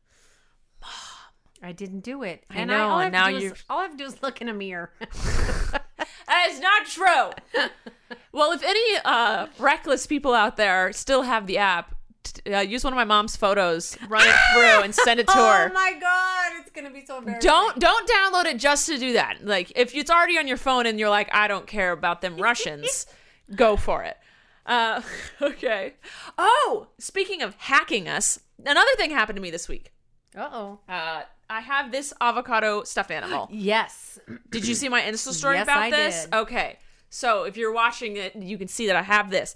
I 1.62 1.72
didn't 1.72 2.02
do 2.02 2.24
it. 2.24 2.46
I 2.50 2.60
and 2.60 2.70
know, 2.70 2.78
I, 2.78 2.82
all 2.90 3.00
I 3.00 3.06
and 3.06 3.16
have 3.16 3.26
to 3.28 3.32
now 3.32 3.38
is, 3.38 3.64
all 3.70 3.80
I 3.80 3.84
have 3.84 3.92
to 3.92 3.98
do 3.98 4.06
is 4.06 4.22
look 4.22 4.42
in 4.42 4.50
a 4.50 4.54
mirror. 4.54 4.92
That 6.28 6.50
is 6.50 6.60
not 6.60 6.86
true. 6.86 7.64
well, 8.34 8.52
if 8.52 8.62
any 8.62 8.98
uh, 9.06 9.48
reckless 9.58 10.06
people 10.06 10.34
out 10.34 10.58
there 10.58 10.92
still 10.92 11.22
have 11.24 11.48
the 11.48 11.58
app, 11.58 11.96
t- 12.34 12.54
uh, 12.54 12.62
use 12.62 12.84
one 12.84 12.94
of 12.94 12.98
my 12.98 13.04
mom's 13.06 13.36
photos, 13.36 13.98
run 14.10 14.28
it 14.28 14.36
through, 14.54 14.84
and 14.84 14.94
send 14.94 15.20
it 15.20 15.28
to 15.28 15.34
her. 15.34 15.70
Oh 15.70 15.74
my 15.74 15.94
god, 16.00 16.52
it's 16.60 16.72
gonna 16.72 16.90
be 16.92 17.06
so 17.06 17.18
embarrassing. 17.20 17.48
Don't 17.50 17.80
don't 17.80 18.10
download 18.10 18.46
it 18.46 18.58
just 18.58 18.88
to 18.88 18.98
do 18.98 19.14
that. 19.14 19.46
Like 19.46 19.72
if 19.76 19.96
it's 19.96 20.12
already 20.12 20.38
on 20.38 20.48
your 20.48 20.58
phone 20.58 20.86
and 20.86 21.00
you're 21.00 21.10
like, 21.10 21.34
I 21.34 21.48
don't 21.48 21.68
care 21.68 21.92
about 21.92 22.22
them 22.22 22.38
Russians, 22.38 23.06
go 23.56 23.76
for 23.78 24.04
it. 24.04 24.18
Uh, 24.66 25.02
okay. 25.42 25.94
Oh, 26.38 26.88
speaking 27.00 27.42
of 27.42 27.56
hacking 27.56 28.08
us, 28.08 28.40
another 28.66 28.92
thing 28.98 29.12
happened 29.12 29.38
to 29.38 29.42
me 29.42 29.52
this 29.52 29.68
week. 29.68 29.92
Uh 30.36 30.50
oh. 30.52 30.80
Uh, 30.90 31.24
I 31.50 31.62
have 31.62 31.92
this 31.92 32.14
avocado 32.20 32.84
stuffed 32.84 33.12
animal. 33.12 33.48
Yes. 33.52 34.20
Did 34.50 34.68
you 34.68 34.76
see 34.76 34.90
my 34.90 35.02
Insta 35.02 35.32
story 35.32 35.56
Yes, 35.56 35.64
about 35.64 35.78
I 35.78 35.90
this? 35.90 36.26
did. 36.26 36.34
Okay. 36.34 36.78
So 37.10 37.44
if 37.44 37.56
you're 37.56 37.72
watching 37.72 38.18
it, 38.18 38.36
you 38.36 38.58
can 38.58 38.68
see 38.68 38.88
that 38.88 38.96
I 38.98 39.02
have 39.02 39.30
this. 39.30 39.56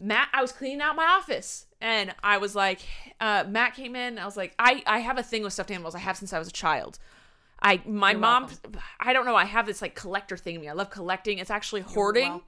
Matt, 0.00 0.28
I 0.32 0.42
was 0.42 0.50
cleaning 0.50 0.80
out 0.80 0.96
my 0.96 1.04
office 1.06 1.66
and 1.84 2.14
I 2.24 2.38
was 2.38 2.56
like, 2.56 2.80
uh, 3.20 3.44
Matt 3.46 3.74
came 3.74 3.94
in. 3.94 4.18
I 4.18 4.24
was 4.24 4.36
like, 4.36 4.54
I, 4.58 4.82
I 4.86 4.98
have 5.00 5.18
a 5.18 5.22
thing 5.22 5.42
with 5.44 5.52
stuffed 5.52 5.70
animals. 5.70 5.94
I 5.94 5.98
have 6.00 6.16
since 6.16 6.32
I 6.32 6.38
was 6.40 6.48
a 6.48 6.52
child. 6.52 6.98
I 7.62 7.80
my 7.86 8.10
You're 8.10 8.20
mom, 8.20 8.46
welcome. 8.46 8.72
I 8.98 9.12
don't 9.12 9.24
know. 9.26 9.36
I 9.36 9.44
have 9.44 9.66
this 9.66 9.80
like 9.80 9.94
collector 9.94 10.36
thing 10.36 10.56
in 10.56 10.60
me. 10.62 10.68
I 10.68 10.72
love 10.72 10.90
collecting. 10.90 11.38
It's 11.38 11.50
actually 11.50 11.82
hoarding. 11.82 12.40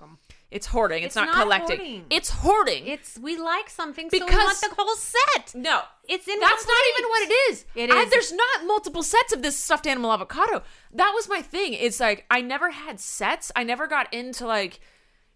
It's 0.50 0.66
hoarding. 0.66 1.02
It's, 1.02 1.08
It's 1.08 1.16
not, 1.16 1.26
not 1.26 1.42
collecting. 1.42 1.76
hoarding. 1.78 2.04
It's 2.10 2.30
hoarding. 2.30 2.86
It's 2.86 3.18
we 3.18 3.36
like 3.36 3.68
something, 3.68 4.08
so 4.10 4.18
we 4.18 4.24
Because- 4.24 4.44
want 4.44 4.60
the 4.60 4.74
whole 4.82 4.94
set. 4.96 5.54
no, 5.54 5.82
It's 6.08 6.26
in. 6.28 6.38
that's 6.40 6.66
not 6.66 6.82
even 6.96 7.10
what 7.10 7.22
it 7.22 7.32
is. 7.50 7.64
It 7.74 7.90
is. 7.90 7.96
I- 7.96 8.04
there's 8.08 8.32
not 8.32 8.64
multiple 8.66 9.02
sets 9.02 9.32
of 9.32 9.42
this 9.42 9.58
stuffed 9.58 9.86
animal 9.86 10.12
avocado. 10.12 10.62
That 10.92 11.12
was 11.14 11.28
my 11.28 11.42
thing. 11.42 11.72
It's 11.74 11.98
like 12.00 12.26
I 12.30 12.40
never 12.42 12.70
had 12.70 13.00
sets. 13.00 13.50
I 13.56 13.64
never 13.64 13.86
got 13.86 14.12
into 14.14 14.46
like 14.46 14.80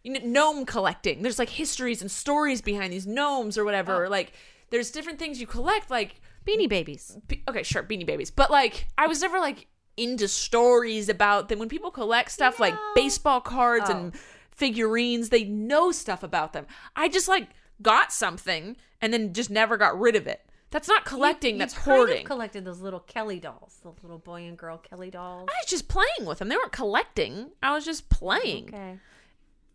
you 0.03 0.13
know, 0.13 0.21
gnome 0.25 0.65
collecting. 0.67 1.23
There's 1.23 1.39
like 1.39 1.51
histories 1.51 2.01
and 2.01 2.11
stories 2.11 2.61
behind 2.63 2.93
these 2.93 3.07
gnomes 3.07 3.57
or 3.59 3.65
whatever. 3.65 4.07
Oh. 4.07 4.09
Like 4.09 4.33
there's 4.71 4.91
different 4.91 5.19
things 5.19 5.41
you 5.41 5.47
collect. 5.47 5.91
Like 5.91 6.21
Beanie 6.47 6.69
Babies. 6.69 7.19
be- 7.29 7.43
okay, 7.49 7.63
sure, 7.63 7.83
Beanie 7.83 8.07
Babies, 8.07 8.31
but 8.31 8.51
like 8.51 8.87
I 8.97 9.07
was 9.07 9.21
never 9.21 9.39
like 9.41 9.67
into 9.97 10.27
stories 10.29 11.09
about 11.09 11.49
them. 11.49 11.59
When 11.59 11.69
people 11.69 11.91
collect 11.91 12.31
stuff 12.31 12.59
like 12.59 12.75
baseball 12.95 13.41
cards 13.41 13.87
Oh. 13.89 13.97
and 13.97 14.15
figurines, 14.51 15.29
they 15.31 15.45
know 15.45 15.93
stuff 15.93 16.23
about 16.23 16.53
them. 16.53 16.67
I 16.97 17.09
just 17.09 17.29
like 17.29 17.49
got 17.83 18.13
something 18.13 18.77
and 19.01 19.13
then 19.13 19.33
just 19.33 19.51
never 19.51 19.77
got 19.77 19.99
rid 19.99 20.17
of 20.17 20.27
it. 20.27 20.41
That's 20.71 20.87
not 20.89 21.05
collecting. 21.05 21.55
You- 21.55 21.59
that's 21.59 21.75
you 21.75 21.81
kind 21.81 21.93
of 22.03 22.07
hoarding. 22.09 22.27
collected 22.27 22.65
those 22.65 22.81
little 22.81 23.01
Kelly 23.01 23.41
dolls, 23.41 23.79
the 23.83 23.93
little 24.03 24.19
boy 24.19 24.43
and 24.43 24.57
girl 24.57 24.79
Kelly 24.79 25.11
dolls. 25.11 25.49
I 25.51 25.55
was 25.65 25.71
just 25.71 25.89
playing 25.89 26.25
with 26.27 26.39
them. 26.39 26.49
They 26.49 26.57
weren't 26.57 26.73
collecting. 26.73 27.51
I 27.63 27.73
was 27.75 27.85
just 27.85 28.09
playing. 28.09 28.69
Okay. 28.69 28.99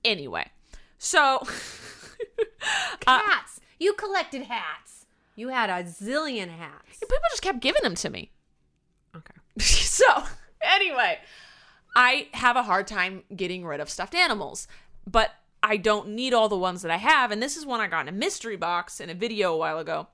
Anyway, 0.06 0.50
so 1.00 1.40
uh, 3.08 3.20
Hats. 3.20 3.60
you 3.80 3.94
collected 3.94 4.44
hats. 4.44 5.06
You 5.36 5.50
had 5.50 5.70
a 5.70 5.84
zillion 5.84 6.50
hats. 6.50 7.00
people 7.00 7.18
just 7.32 7.42
kept 7.42 7.60
giving 7.60 7.82
them 7.84 7.96
to 7.96 8.10
me. 8.10 8.32
Okay. 9.16 9.34
so 9.60 10.06
anyway, 10.62 11.18
I 11.96 12.28
have 12.34 12.56
a 12.56 12.64
hard 12.64 12.88
time 12.88 13.24
getting 13.36 13.66
rid 13.66 13.80
of 13.80 13.90
stuffed 13.90 14.16
animals, 14.16 14.68
but 15.10 15.32
I 15.64 15.78
don't 15.78 16.10
need 16.10 16.34
all 16.34 16.48
the 16.48 16.58
ones 16.58 16.84
that 16.84 16.92
I 16.92 16.98
have. 16.98 17.32
And 17.32 17.42
this 17.42 17.58
is 17.58 17.66
one 17.66 17.80
I 17.82 17.88
got 17.88 18.08
in 18.08 18.14
a 18.14 18.18
mystery 18.18 18.56
box 18.56 19.00
in 19.00 19.10
a 19.10 19.16
video 19.16 19.54
a 19.54 19.58
while 19.58 19.80
ago. 19.80 20.08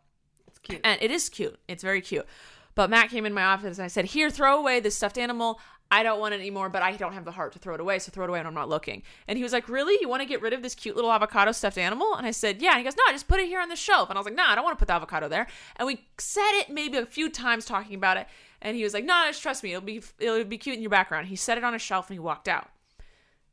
It's 0.47 0.59
cute. 0.59 0.81
And 0.83 1.01
it 1.01 1.11
is 1.11 1.27
cute. 1.27 1.59
It's 1.67 1.83
very 1.83 2.01
cute. 2.01 2.25
But 2.73 2.89
Matt 2.89 3.09
came 3.09 3.25
in 3.25 3.33
my 3.33 3.43
office 3.43 3.77
and 3.77 3.85
I 3.85 3.89
said, 3.89 4.05
Here, 4.05 4.29
throw 4.29 4.57
away 4.57 4.79
this 4.79 4.95
stuffed 4.95 5.17
animal. 5.17 5.59
I 5.93 6.03
don't 6.03 6.19
want 6.21 6.33
it 6.33 6.39
anymore, 6.39 6.69
but 6.69 6.81
I 6.81 6.95
don't 6.95 7.11
have 7.13 7.25
the 7.25 7.31
heart 7.33 7.51
to 7.53 7.59
throw 7.59 7.73
it 7.75 7.81
away. 7.81 7.99
So 7.99 8.11
throw 8.11 8.23
it 8.23 8.29
away 8.29 8.39
and 8.39 8.47
I'm 8.47 8.53
not 8.53 8.69
looking. 8.69 9.03
And 9.27 9.37
he 9.37 9.43
was 9.43 9.51
like, 9.51 9.67
Really? 9.67 9.97
You 9.99 10.07
want 10.07 10.21
to 10.21 10.25
get 10.25 10.41
rid 10.41 10.53
of 10.53 10.61
this 10.61 10.73
cute 10.73 10.95
little 10.95 11.11
avocado 11.11 11.51
stuffed 11.51 11.77
animal? 11.77 12.15
And 12.15 12.25
I 12.25 12.31
said, 12.31 12.61
Yeah. 12.61 12.69
And 12.71 12.77
he 12.79 12.83
goes, 12.85 12.95
No, 12.95 13.11
just 13.11 13.27
put 13.27 13.39
it 13.41 13.47
here 13.47 13.59
on 13.59 13.67
the 13.69 13.75
shelf. 13.75 14.09
And 14.09 14.17
I 14.17 14.19
was 14.19 14.25
like, 14.25 14.35
Nah, 14.35 14.51
I 14.51 14.55
don't 14.55 14.63
want 14.63 14.77
to 14.77 14.79
put 14.81 14.87
the 14.87 14.93
avocado 14.93 15.27
there. 15.27 15.47
And 15.75 15.85
we 15.85 16.05
said 16.17 16.51
it 16.59 16.69
maybe 16.69 16.97
a 16.97 17.05
few 17.05 17.29
times 17.29 17.65
talking 17.65 17.95
about 17.95 18.15
it. 18.17 18.27
And 18.61 18.77
he 18.77 18.83
was 18.83 18.93
like, 18.93 19.03
No, 19.03 19.23
just 19.27 19.41
trust 19.41 19.63
me. 19.63 19.71
It'll 19.73 19.81
be 19.85 20.01
it'll 20.19 20.43
be 20.45 20.57
cute 20.57 20.77
in 20.77 20.81
your 20.81 20.89
background. 20.91 21.27
He 21.27 21.35
set 21.35 21.57
it 21.57 21.63
on 21.63 21.73
a 21.73 21.79
shelf 21.79 22.09
and 22.09 22.15
he 22.15 22.19
walked 22.19 22.47
out. 22.47 22.69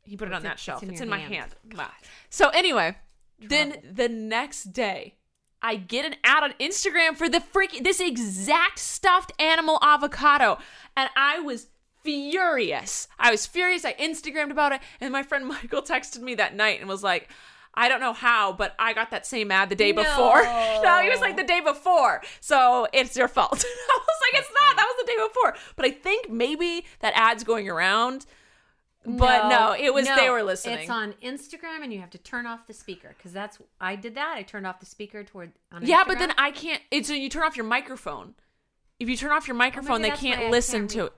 He 0.04 0.16
put 0.16 0.28
it 0.28 0.32
on 0.32 0.38
in- 0.38 0.44
that 0.44 0.52
it's 0.54 0.62
shelf. 0.62 0.82
in 0.82 0.90
It's 0.90 1.00
in 1.00 1.08
my 1.08 1.18
hand. 1.18 1.54
hand. 1.74 1.90
So 2.30 2.48
anyway, 2.50 2.96
then 3.40 3.78
the 3.92 4.08
next 4.08 4.72
day, 4.72 5.16
I 5.60 5.74
get 5.76 6.04
an 6.04 6.14
ad 6.24 6.44
on 6.44 6.52
Instagram 6.60 7.16
for 7.16 7.28
the 7.28 7.40
freaking 7.40 7.82
this 7.82 8.00
exact 8.00 8.78
stuffed 8.78 9.32
animal 9.40 9.78
avocado, 9.82 10.58
and 10.96 11.10
I 11.16 11.40
was 11.40 11.66
furious. 12.02 13.08
I 13.18 13.30
was 13.30 13.46
furious. 13.46 13.84
I 13.84 13.94
Instagrammed 13.94 14.50
about 14.50 14.72
it, 14.72 14.80
and 15.00 15.12
my 15.12 15.22
friend 15.22 15.46
Michael 15.48 15.82
texted 15.82 16.20
me 16.20 16.34
that 16.36 16.54
night 16.54 16.80
and 16.80 16.88
was 16.88 17.02
like. 17.02 17.28
I 17.74 17.88
don't 17.88 18.00
know 18.00 18.14
how, 18.14 18.54
but 18.54 18.74
I 18.76 18.92
got 18.92 19.12
that 19.12 19.24
same 19.24 19.52
ad 19.52 19.68
the 19.68 19.76
day 19.76 19.92
before. 19.92 20.42
no, 20.82 21.00
he 21.00 21.08
was 21.10 21.20
like 21.20 21.36
the 21.36 21.44
day 21.44 21.60
before. 21.60 22.22
So 22.40 22.88
it's 22.92 23.16
your 23.16 23.28
fault. 23.28 23.52
I 23.64 23.98
was 24.00 24.32
like, 24.32 24.42
it's 24.42 24.50
not. 24.52 24.74
That 24.74 24.84
was 24.84 25.06
the 25.06 25.12
day 25.12 25.28
before. 25.28 25.54
But 25.76 25.84
I 25.84 25.90
think 25.92 26.28
maybe 26.28 26.86
that 27.00 27.12
ad's 27.14 27.44
going 27.44 27.68
around. 27.68 28.26
But 29.04 29.48
no, 29.48 29.76
it 29.78 29.94
was 29.94 30.06
they 30.06 30.28
were 30.28 30.42
listening. 30.42 30.80
It's 30.80 30.90
on 30.90 31.14
Instagram, 31.22 31.82
and 31.82 31.92
you 31.92 32.00
have 32.00 32.10
to 32.10 32.18
turn 32.18 32.46
off 32.46 32.66
the 32.66 32.74
speaker 32.74 33.14
because 33.16 33.32
that's 33.32 33.58
I 33.80 33.96
did 33.96 34.16
that. 34.16 34.34
I 34.36 34.42
turned 34.42 34.66
off 34.66 34.80
the 34.80 34.86
speaker 34.86 35.22
toward. 35.22 35.52
On 35.72 35.86
Yeah, 35.86 36.02
but 36.06 36.18
then 36.18 36.32
I 36.36 36.50
can't. 36.50 36.82
It's 36.90 37.08
when 37.08 37.22
you 37.22 37.28
turn 37.28 37.44
off 37.44 37.56
your 37.56 37.66
microphone. 37.66 38.34
If 39.00 39.08
you 39.08 39.16
turn 39.16 39.30
off 39.30 39.46
your 39.46 39.54
Oh, 39.54 39.58
microphone, 39.58 40.02
maybe 40.02 40.16
they 40.16 40.20
can't 40.20 40.50
listen 40.50 40.80
can't 40.88 40.90
to 40.90 41.04
it. 41.06 41.12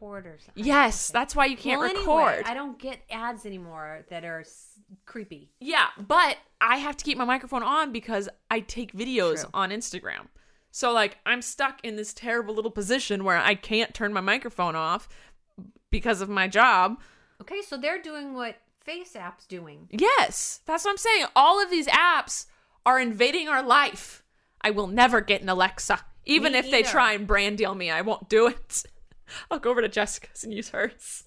something. 0.45 0.65
Yes, 0.65 1.11
that's 1.11 1.35
why 1.35 1.47
you 1.47 1.57
can't 1.57 1.81
well, 1.81 1.89
record. 1.93 2.29
Anyway, 2.35 2.43
I 2.47 2.55
don't 2.55 2.79
get 2.79 3.01
ads 3.11 3.47
anymore 3.47 4.05
that 4.11 4.23
are 4.25 4.41
s- 4.41 4.79
creepy. 5.07 5.51
yeah, 5.61 5.87
but 5.99 6.37
I 6.61 6.77
have 6.77 6.97
to 6.99 7.05
keep 7.05 7.17
my 7.17 7.25
microphone 7.25 7.63
on 7.63 7.91
because 7.93 8.29
I 8.51 8.61
take 8.61 8.93
videos 8.93 9.41
True. 9.41 9.51
on 9.55 9.71
Instagram. 9.71 10.27
So 10.71 10.93
like 10.93 11.19
I'm 11.25 11.41
stuck 11.43 11.81
in 11.83 11.97
this 11.97 12.13
terrible 12.13 12.55
little 12.55 12.71
position 12.71 13.25
where 13.25 13.39
I 13.39 13.55
can't 13.55 13.95
turn 13.95 14.13
my 14.13 14.21
microphone 14.21 14.77
off 14.77 15.09
because 15.91 16.21
of 16.21 16.29
my 16.29 16.49
job. 16.49 17.01
Okay, 17.41 17.63
so 17.63 17.77
they're 17.79 18.01
doing 18.03 18.35
what 18.35 18.57
FaceApp's 18.87 19.47
doing. 19.47 19.89
Yes, 19.91 20.61
that's 20.67 20.85
what 20.85 20.91
I'm 20.93 20.97
saying. 20.99 21.27
All 21.35 21.63
of 21.63 21.71
these 21.71 21.87
apps 21.87 22.47
are 22.85 23.01
invading 23.01 23.49
our 23.49 23.63
life. 23.63 24.23
I 24.61 24.71
will 24.71 24.87
never 24.87 25.21
get 25.23 25.41
an 25.43 25.49
Alexa. 25.49 26.01
Even 26.27 26.53
Me 26.53 26.59
if 26.59 26.71
they 26.71 26.83
try 26.83 27.13
and 27.13 27.27
brand 27.27 27.59
deal 27.59 27.75
me, 27.75 27.91
I 27.91 28.03
won't 28.03 28.29
do 28.29 28.47
it. 28.47 28.83
I'll 29.51 29.59
go 29.59 29.71
over 29.71 29.81
to 29.81 29.89
Jessica's 29.89 30.45
and 30.45 30.53
use 30.53 30.71
hers. 30.71 31.25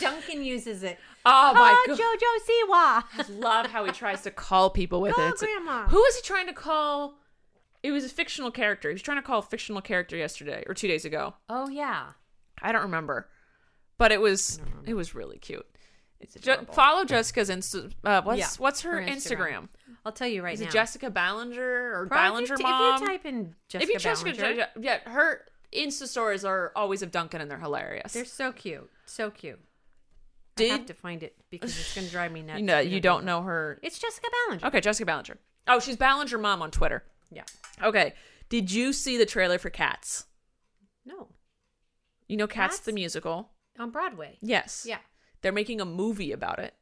Duncan 0.00 0.44
uses 0.44 0.82
it. 0.82 0.98
Oh 1.24 1.54
my 1.54 1.84
god. 1.86 1.98
Jojo 1.98 3.28
Siwa. 3.28 3.40
Love 3.40 3.66
how 3.66 3.84
he 3.84 3.92
tries 3.92 4.20
to 4.22 4.30
call 4.30 4.68
people 4.70 5.00
with 5.00 5.14
Call 5.14 5.26
it. 5.26 5.30
It's 5.30 5.42
Grandma. 5.42 5.88
who 5.88 5.96
was 5.96 6.16
he 6.16 6.22
trying 6.22 6.46
to 6.48 6.52
call? 6.52 7.14
It 7.82 7.90
was 7.92 8.04
a 8.04 8.08
fictional 8.10 8.50
character. 8.50 8.88
He 8.90 8.94
was 8.94 9.02
trying 9.02 9.18
to 9.18 9.22
call 9.22 9.38
a 9.38 9.42
fictional 9.42 9.80
character 9.80 10.16
yesterday 10.16 10.64
or 10.66 10.74
two 10.74 10.88
days 10.88 11.04
ago. 11.06 11.34
Oh 11.48 11.68
yeah. 11.68 12.08
I 12.62 12.72
don't 12.72 12.82
remember, 12.82 13.28
but 13.98 14.12
it 14.12 14.20
was 14.20 14.60
it 14.86 14.94
was 14.94 15.14
really 15.14 15.38
cute. 15.38 15.66
Je- 16.40 16.56
follow 16.72 17.04
Jessica's 17.04 17.50
Insta. 17.50 17.92
Uh, 18.02 18.22
what's 18.22 18.38
Yeah, 18.38 18.48
what's 18.58 18.82
her, 18.82 19.00
her 19.02 19.06
Instagram? 19.08 19.08
Instagram. 19.08 19.68
I'll 20.04 20.12
tell 20.12 20.28
you 20.28 20.42
right 20.42 20.54
Is 20.54 20.60
now. 20.60 20.66
Is 20.68 20.74
it 20.74 20.76
Jessica 20.78 21.10
Ballinger 21.10 21.94
or 22.00 22.06
Probably 22.06 22.46
Ballinger 22.46 22.54
if 22.54 22.60
Mom? 22.60 22.94
If 22.94 23.00
you 23.00 23.06
type 23.06 23.24
in 23.26 23.54
Jessica 23.68 23.82
if 23.90 23.94
you 23.94 23.98
Jessica, 24.00 24.32
Ballinger, 24.36 24.66
yeah, 24.80 24.98
her 25.08 25.42
Insta 25.74 26.06
stories 26.06 26.44
are 26.44 26.72
always 26.76 27.02
of 27.02 27.10
Duncan 27.10 27.40
and 27.40 27.50
they're 27.50 27.58
hilarious. 27.58 28.12
they're 28.12 28.24
so 28.24 28.52
cute, 28.52 28.90
so 29.06 29.30
cute. 29.30 29.58
I 30.56 30.60
Did 30.62 30.70
have 30.70 30.86
to 30.86 30.94
find 30.94 31.22
it 31.22 31.34
because 31.50 31.70
it's 31.78 31.94
gonna 31.94 32.08
drive 32.08 32.30
me 32.32 32.42
nuts. 32.46 32.60
you 32.60 32.64
know 32.66 32.78
you 32.78 32.90
do 32.90 33.00
don't 33.00 33.24
know 33.24 33.42
her? 33.42 33.78
It's 33.82 33.98
Jessica 33.98 34.28
Ballinger. 34.46 34.66
Okay, 34.66 34.80
Jessica 34.80 35.06
Ballinger. 35.06 35.38
Oh, 35.66 35.80
she's 35.80 35.96
Ballinger 35.96 36.38
Mom 36.38 36.62
on 36.62 36.70
Twitter. 36.70 37.02
Yeah. 37.32 37.42
Okay, 37.82 38.12
did 38.50 38.70
you 38.70 38.92
see 38.92 39.16
the 39.16 39.26
trailer 39.26 39.58
for 39.58 39.70
Cats? 39.70 40.26
No. 41.04 41.28
You 42.28 42.36
know 42.36 42.46
Cats, 42.46 42.76
Cats? 42.76 42.86
the 42.86 42.92
musical. 42.92 43.50
On 43.78 43.90
Broadway. 43.90 44.38
Yes. 44.40 44.86
Yeah. 44.88 44.98
They're 45.42 45.50
making 45.52 45.80
a 45.80 45.84
movie 45.84 46.30
about 46.32 46.58
it, 46.60 46.74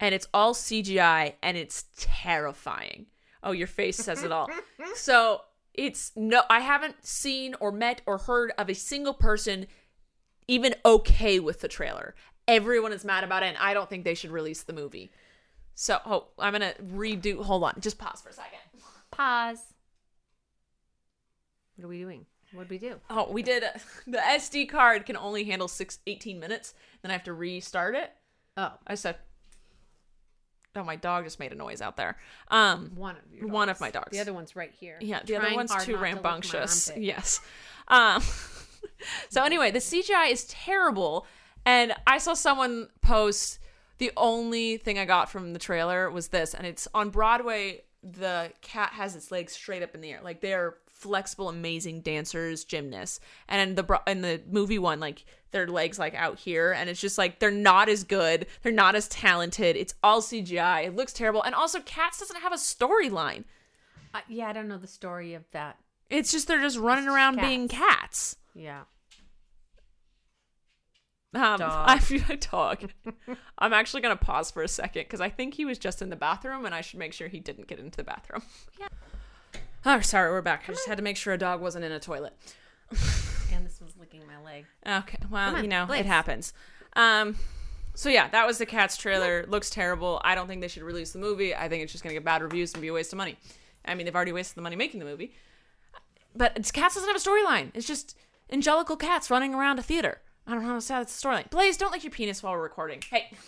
and 0.00 0.14
it's 0.14 0.28
all 0.32 0.54
CGI, 0.54 1.34
and 1.42 1.56
it's 1.56 1.86
terrifying. 1.96 3.06
Oh, 3.42 3.52
your 3.52 3.66
face 3.66 3.96
says 3.96 4.22
it 4.22 4.32
all. 4.32 4.48
so 4.94 5.42
it's 5.74 6.12
no, 6.16 6.42
I 6.50 6.60
haven't 6.60 7.06
seen 7.06 7.54
or 7.60 7.70
met 7.70 8.02
or 8.06 8.18
heard 8.18 8.52
of 8.58 8.68
a 8.68 8.74
single 8.74 9.14
person 9.14 9.66
even 10.46 10.74
okay 10.84 11.38
with 11.38 11.60
the 11.60 11.68
trailer. 11.68 12.14
Everyone 12.46 12.92
is 12.92 13.04
mad 13.04 13.24
about 13.24 13.42
it, 13.42 13.46
and 13.46 13.58
I 13.58 13.74
don't 13.74 13.88
think 13.88 14.04
they 14.04 14.14
should 14.14 14.30
release 14.30 14.62
the 14.62 14.72
movie. 14.72 15.12
So, 15.74 16.00
oh, 16.04 16.28
I'm 16.38 16.52
gonna 16.52 16.74
redo. 16.92 17.42
Hold 17.42 17.64
on, 17.64 17.74
just 17.80 17.98
pause 17.98 18.20
for 18.20 18.30
a 18.30 18.32
second. 18.32 18.58
Pause. 19.10 19.74
What 21.76 21.84
are 21.84 21.88
we 21.88 21.98
doing? 22.00 22.26
What 22.52 22.68
did 22.68 22.70
we 22.70 22.88
do? 22.88 22.96
Oh, 23.10 23.30
we 23.30 23.42
did. 23.42 23.62
Uh, 23.62 23.68
the 24.06 24.18
SD 24.18 24.68
card 24.68 25.06
can 25.06 25.16
only 25.16 25.44
handle 25.44 25.68
six, 25.68 25.98
18 26.06 26.40
minutes. 26.40 26.74
Then 27.02 27.10
I 27.10 27.14
have 27.14 27.24
to 27.24 27.32
restart 27.32 27.94
it. 27.94 28.10
Oh, 28.56 28.72
I 28.86 28.94
said, 28.96 29.16
"Oh, 30.76 30.84
my 30.84 30.96
dog 30.96 31.24
just 31.24 31.38
made 31.40 31.52
a 31.52 31.56
noise 31.56 31.80
out 31.80 31.96
there." 31.96 32.16
Um, 32.48 32.92
one 32.94 33.16
of 33.16 33.22
your 33.34 33.48
One 33.48 33.68
of 33.68 33.80
my 33.80 33.90
dogs. 33.90 34.10
The 34.12 34.20
other 34.20 34.32
one's 34.32 34.54
right 34.56 34.72
here. 34.72 34.96
yeah, 35.00 35.20
the 35.24 35.36
other 35.36 35.54
one's 35.54 35.70
too 35.70 35.76
not 35.76 35.84
to 35.84 35.96
rambunctious. 35.98 36.90
Yes. 36.96 37.40
Um, 37.88 38.22
so 39.28 39.44
anyway, 39.44 39.70
the 39.70 39.78
CGI 39.78 40.30
is 40.30 40.44
terrible, 40.44 41.26
and 41.64 41.94
I 42.06 42.18
saw 42.18 42.34
someone 42.34 42.88
post. 43.00 43.58
The 43.98 44.12
only 44.16 44.76
thing 44.76 44.98
I 44.98 45.04
got 45.04 45.28
from 45.28 45.52
the 45.52 45.58
trailer 45.58 46.10
was 46.10 46.28
this, 46.28 46.54
and 46.54 46.66
it's 46.66 46.86
on 46.94 47.10
Broadway. 47.10 47.82
the 48.04 48.52
cat 48.62 48.92
has 48.92 49.16
its 49.16 49.32
legs 49.32 49.52
straight 49.52 49.82
up 49.82 49.94
in 49.94 50.00
the 50.00 50.12
air. 50.12 50.20
Like 50.22 50.40
they're 50.40 50.76
flexible, 50.86 51.48
amazing 51.48 52.02
dancers, 52.02 52.64
gymnasts. 52.64 53.18
And 53.48 53.60
in 53.70 53.74
the 53.74 53.82
bro- 53.82 53.98
in 54.06 54.20
the 54.20 54.40
movie 54.48 54.78
one, 54.78 55.00
like 55.00 55.24
their 55.50 55.66
legs 55.66 55.98
like 55.98 56.14
out 56.14 56.38
here, 56.38 56.72
and 56.72 56.88
it's 56.90 57.00
just 57.00 57.18
like 57.18 57.38
they're 57.38 57.50
not 57.50 57.88
as 57.88 58.04
good. 58.04 58.46
They're 58.62 58.72
not 58.72 58.94
as 58.94 59.08
talented. 59.08 59.76
It's 59.76 59.94
all 60.02 60.20
CGI. 60.20 60.86
It 60.86 60.96
looks 60.96 61.12
terrible. 61.12 61.42
And 61.42 61.54
also, 61.54 61.80
Cats 61.80 62.18
doesn't 62.18 62.40
have 62.40 62.52
a 62.52 62.56
storyline. 62.56 63.44
Uh, 64.14 64.20
yeah, 64.28 64.48
I 64.48 64.52
don't 64.52 64.68
know 64.68 64.78
the 64.78 64.86
story 64.86 65.34
of 65.34 65.44
that. 65.52 65.78
It's 66.10 66.32
just 66.32 66.48
they're 66.48 66.60
just 66.60 66.78
running 66.78 67.04
just 67.04 67.14
around 67.14 67.40
being 67.40 67.68
cats. 67.68 68.36
Yeah. 68.54 68.82
Um, 71.34 71.58
Dog. 71.58 71.60
I 71.88 71.98
feel 71.98 72.22
a 72.30 72.36
dog. 72.36 72.90
I'm 73.58 73.72
actually 73.72 74.00
gonna 74.00 74.16
pause 74.16 74.50
for 74.50 74.62
a 74.62 74.68
second 74.68 75.02
because 75.02 75.20
I 75.20 75.28
think 75.28 75.54
he 75.54 75.64
was 75.64 75.78
just 75.78 76.00
in 76.00 76.08
the 76.08 76.16
bathroom, 76.16 76.64
and 76.64 76.74
I 76.74 76.80
should 76.80 76.98
make 76.98 77.12
sure 77.12 77.28
he 77.28 77.40
didn't 77.40 77.66
get 77.66 77.78
into 77.78 77.96
the 77.98 78.04
bathroom. 78.04 78.42
Yeah. 78.80 78.88
Oh, 79.84 80.00
sorry, 80.00 80.30
we're 80.30 80.42
back. 80.42 80.64
I 80.68 80.72
just 80.72 80.88
had 80.88 80.96
to 80.96 81.04
make 81.04 81.16
sure 81.16 81.32
a 81.32 81.38
dog 81.38 81.60
wasn't 81.60 81.84
in 81.84 81.92
a 81.92 82.00
toilet. 82.00 82.34
And 84.12 84.20
this 84.20 84.26
was 84.26 84.26
licking 84.26 84.26
my 84.26 84.42
leg. 84.42 84.66
Okay, 84.86 85.18
well, 85.30 85.56
on, 85.56 85.62
you 85.62 85.68
know, 85.68 85.86
Blaze. 85.86 86.00
it 86.00 86.06
happens. 86.06 86.52
Um, 86.94 87.36
so 87.94 88.08
yeah, 88.08 88.28
that 88.28 88.46
was 88.46 88.58
the 88.58 88.66
Cats 88.66 88.96
trailer. 88.96 89.44
Looks 89.48 89.70
terrible. 89.70 90.20
I 90.24 90.34
don't 90.34 90.46
think 90.46 90.60
they 90.60 90.68
should 90.68 90.82
release 90.82 91.12
the 91.12 91.18
movie. 91.18 91.54
I 91.54 91.68
think 91.68 91.82
it's 91.82 91.92
just 91.92 92.04
gonna 92.04 92.14
get 92.14 92.24
bad 92.24 92.42
reviews 92.42 92.72
and 92.72 92.82
be 92.82 92.88
a 92.88 92.92
waste 92.92 93.12
of 93.12 93.16
money. 93.16 93.36
I 93.84 93.94
mean, 93.94 94.06
they've 94.06 94.14
already 94.14 94.32
wasted 94.32 94.56
the 94.56 94.62
money 94.62 94.76
making 94.76 95.00
the 95.00 95.06
movie. 95.06 95.32
But 96.36 96.52
it's, 96.56 96.70
Cats 96.70 96.94
doesn't 96.94 97.08
have 97.08 97.16
a 97.16 97.20
storyline. 97.20 97.70
It's 97.74 97.86
just 97.86 98.16
angelical 98.50 98.96
cats 98.96 99.30
running 99.30 99.54
around 99.54 99.78
a 99.78 99.82
theater. 99.82 100.20
I 100.46 100.52
don't 100.52 100.62
know 100.62 100.68
how 100.68 100.74
to 100.74 100.80
say 100.80 100.94
that's 100.94 101.20
the 101.20 101.28
storyline. 101.28 101.50
Blaze, 101.50 101.76
don't 101.76 101.92
lick 101.92 102.04
your 102.04 102.10
penis 102.10 102.42
while 102.42 102.52
we're 102.52 102.62
recording. 102.62 103.02
Hey. 103.10 103.30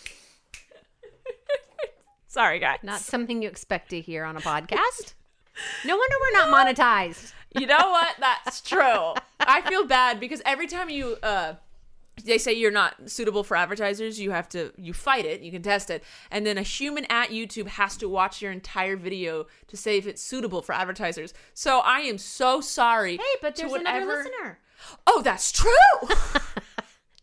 Sorry, 2.27 2.59
guys. 2.59 2.79
Not 2.83 3.01
something 3.01 3.41
you 3.41 3.49
expect 3.49 3.89
to 3.89 3.99
hear 4.01 4.23
on 4.23 4.37
a 4.37 4.41
podcast. 4.41 5.13
no 5.85 5.97
wonder 5.97 6.15
we're 6.21 6.45
not 6.45 6.77
monetized. 6.77 7.33
You 7.57 7.67
know 7.67 7.89
what? 7.89 8.15
That's 8.19 8.61
true. 8.61 9.13
I 9.39 9.61
feel 9.61 9.85
bad 9.85 10.19
because 10.19 10.41
every 10.45 10.67
time 10.67 10.89
you 10.89 11.17
uh 11.21 11.55
they 12.23 12.37
say 12.37 12.53
you're 12.53 12.71
not 12.71 13.09
suitable 13.09 13.43
for 13.43 13.57
advertisers, 13.57 14.19
you 14.19 14.31
have 14.31 14.47
to 14.49 14.71
you 14.77 14.93
fight 14.93 15.25
it, 15.25 15.41
you 15.41 15.51
can 15.51 15.61
test 15.61 15.89
it, 15.89 16.03
and 16.29 16.45
then 16.45 16.57
a 16.57 16.61
human 16.61 17.05
at 17.05 17.29
YouTube 17.29 17.67
has 17.67 17.97
to 17.97 18.07
watch 18.07 18.41
your 18.41 18.51
entire 18.51 18.95
video 18.95 19.47
to 19.67 19.77
say 19.77 19.97
if 19.97 20.07
it's 20.07 20.21
suitable 20.21 20.61
for 20.61 20.73
advertisers. 20.73 21.33
So 21.53 21.79
I 21.79 22.01
am 22.01 22.17
so 22.17 22.61
sorry. 22.61 23.17
Hey, 23.17 23.23
but 23.41 23.55
to 23.55 23.61
there's 23.61 23.73
another 23.73 24.05
listener. 24.05 24.59
Oh, 25.05 25.21
that's 25.21 25.51
true. 25.51 25.69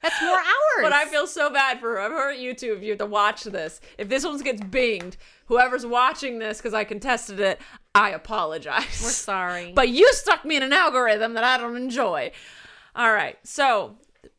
That's 0.03 0.21
more 0.23 0.37
hours. 0.37 0.83
but 0.83 0.93
I 0.93 1.07
feel 1.07 1.27
so 1.27 1.51
bad 1.51 1.81
for 1.81 1.97
whoever 1.97 2.31
at 2.31 2.39
YouTube 2.39 2.77
if 2.77 2.83
you 2.83 2.91
have 2.91 2.99
to 2.99 3.07
watch 3.07 3.45
this. 3.45 3.81
If 3.99 4.09
this 4.09 4.25
one 4.25 4.39
gets 4.41 4.61
binged, 4.61 5.17
whoever's 5.47 5.85
watching 5.85 6.39
this 6.39 6.59
because 6.59 6.75
I 6.75 6.85
contested 6.85 7.41
it, 7.41 7.61
I 7.95 8.11
apologize. 8.11 9.01
we're 9.03 9.11
sorry. 9.11 9.73
But 9.75 9.89
you 9.89 10.13
stuck 10.13 10.45
me 10.45 10.57
in 10.57 10.63
an 10.63 10.73
algorithm 10.73 11.35
that 11.35 11.45
I 11.45 11.57
don't 11.59 11.77
enjoy. 11.77 12.31
All 12.95 13.13
right. 13.13 13.37
So, 13.43 13.97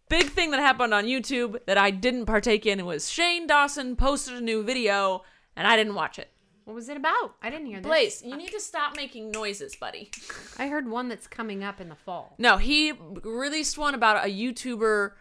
big 0.09 0.29
thing 0.29 0.51
that 0.51 0.59
happened 0.59 0.93
on 0.93 1.05
YouTube 1.05 1.59
that 1.65 1.77
I 1.77 1.91
didn't 1.91 2.25
partake 2.25 2.65
in 2.65 2.85
was 2.85 3.09
Shane 3.09 3.45
Dawson 3.47 3.95
posted 3.95 4.35
a 4.35 4.41
new 4.41 4.63
video 4.63 5.23
and 5.55 5.67
I 5.67 5.75
didn't 5.75 5.95
watch 5.95 6.17
it. 6.19 6.29
what 6.63 6.73
was 6.73 6.87
it 6.87 6.95
about? 6.97 7.35
I 7.41 7.49
didn't 7.49 7.65
hear 7.67 7.79
this. 7.81 7.87
Blaze, 7.87 8.23
you 8.25 8.37
need 8.37 8.51
to 8.51 8.59
stop 8.59 8.95
making 8.95 9.31
noises, 9.31 9.75
buddy. 9.75 10.11
I 10.57 10.67
heard 10.67 10.87
one 10.87 11.09
that's 11.09 11.27
coming 11.27 11.63
up 11.63 11.81
in 11.81 11.89
the 11.89 11.95
fall. 11.95 12.35
No, 12.37 12.57
he 12.57 12.93
released 13.23 13.77
one 13.77 13.93
about 13.93 14.25
a 14.25 14.29
YouTuber 14.29 15.11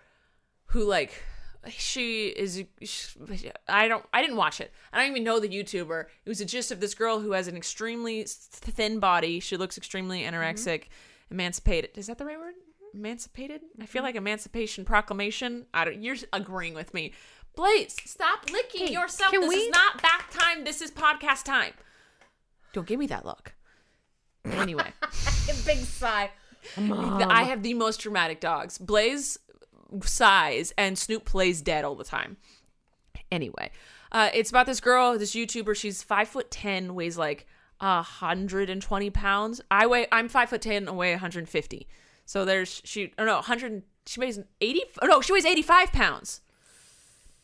who 0.69 0.85
like 0.85 1.23
she 1.69 2.29
is 2.29 2.63
she, 2.83 3.51
I 3.69 3.89
don't 3.89 4.05
I 4.13 4.21
didn't 4.21 4.37
watch 4.37 4.61
it. 4.61 4.73
I 4.93 4.99
don't 4.99 5.11
even 5.11 5.25
know 5.25 5.41
the 5.41 5.49
YouTuber. 5.49 6.05
It 6.25 6.29
was 6.29 6.41
a 6.41 6.45
gist 6.45 6.71
of 6.71 6.81
this 6.81 6.95
girl 6.95 7.21
who 7.21 7.33
has 7.33 7.49
an 7.49 7.57
extremely 7.57 8.25
thin 8.27 9.01
body. 9.01 9.41
She 9.41 9.57
looks 9.57 9.77
extremely 9.77 10.23
anorexic, 10.23 10.83
mm-hmm. 10.85 11.35
emancipated. 11.35 11.97
Is 11.97 12.07
that 12.07 12.19
the 12.19 12.25
right 12.25 12.39
word? 12.39 12.55
Mm-hmm. 12.55 12.99
Emancipated? 12.99 13.63
I 13.81 13.87
feel 13.87 14.01
mm-hmm. 14.01 14.07
like 14.07 14.15
Emancipation 14.17 14.85
Proclamation. 14.85 15.67
I 15.75 15.85
don't 15.85 16.03
you're 16.03 16.17
agreeing 16.33 16.75
with 16.75 16.95
me. 16.95 17.13
Blaze, 17.57 17.97
stop 18.05 18.51
licking 18.53 18.87
Hey, 18.87 18.93
yourself. 18.93 19.33
This 19.33 19.49
we- 19.49 19.57
is 19.57 19.71
not 19.71 20.01
back 20.01 20.31
time. 20.31 20.65
This 20.65 20.81
is 20.81 20.91
podcast 20.91 21.45
time. 21.45 21.73
Don't 22.73 22.87
give 22.87 22.99
me 22.99 23.07
that 23.09 23.25
look. 23.25 23.55
Anyway. 24.53 24.93
big 25.67 25.79
sigh. 25.79 26.31
I 26.79 27.43
have 27.43 27.63
the 27.63 27.75
most 27.75 27.99
dramatic 27.99 28.41
dogs. 28.41 28.79
Blaze 28.79 29.39
sighs 30.03 30.73
and 30.77 30.99
Snoop 30.99 31.25
plays 31.25 31.63
dead 31.63 31.85
all 31.85 31.95
the 31.95 32.05
time. 32.05 32.37
Anyway, 33.31 33.71
uh, 34.13 34.31
it's 34.33 34.51
about 34.51 34.67
this 34.67 34.81
girl, 34.81 35.19
this 35.19 35.35
YouTuber. 35.35 35.77
She's 35.77 36.03
five 36.03 36.29
foot 36.29 36.51
ten, 36.51 36.95
weighs 36.95 37.19
like 37.19 37.47
hundred 37.81 38.71
and 38.71 38.81
twenty 38.81 39.11
pounds. 39.11 39.61
I 39.71 39.87
weigh. 39.87 40.07
I'm 40.11 40.29
five 40.29 40.51
foot 40.51 40.63
ten 40.63 40.89
and 40.89 40.97
weigh 40.97 41.13
150. 41.13 41.87
So 42.25 42.45
there's 42.45 42.81
she. 42.85 43.13
Oh 43.19 43.25
no, 43.25 43.35
100. 43.35 43.83
She 44.07 44.21
weighs 44.21 44.39
80. 44.61 44.83
Oh 45.03 45.07
no, 45.07 45.21
she 45.21 45.33
weighs 45.33 45.45
85 45.45 45.93
pounds. 45.93 46.41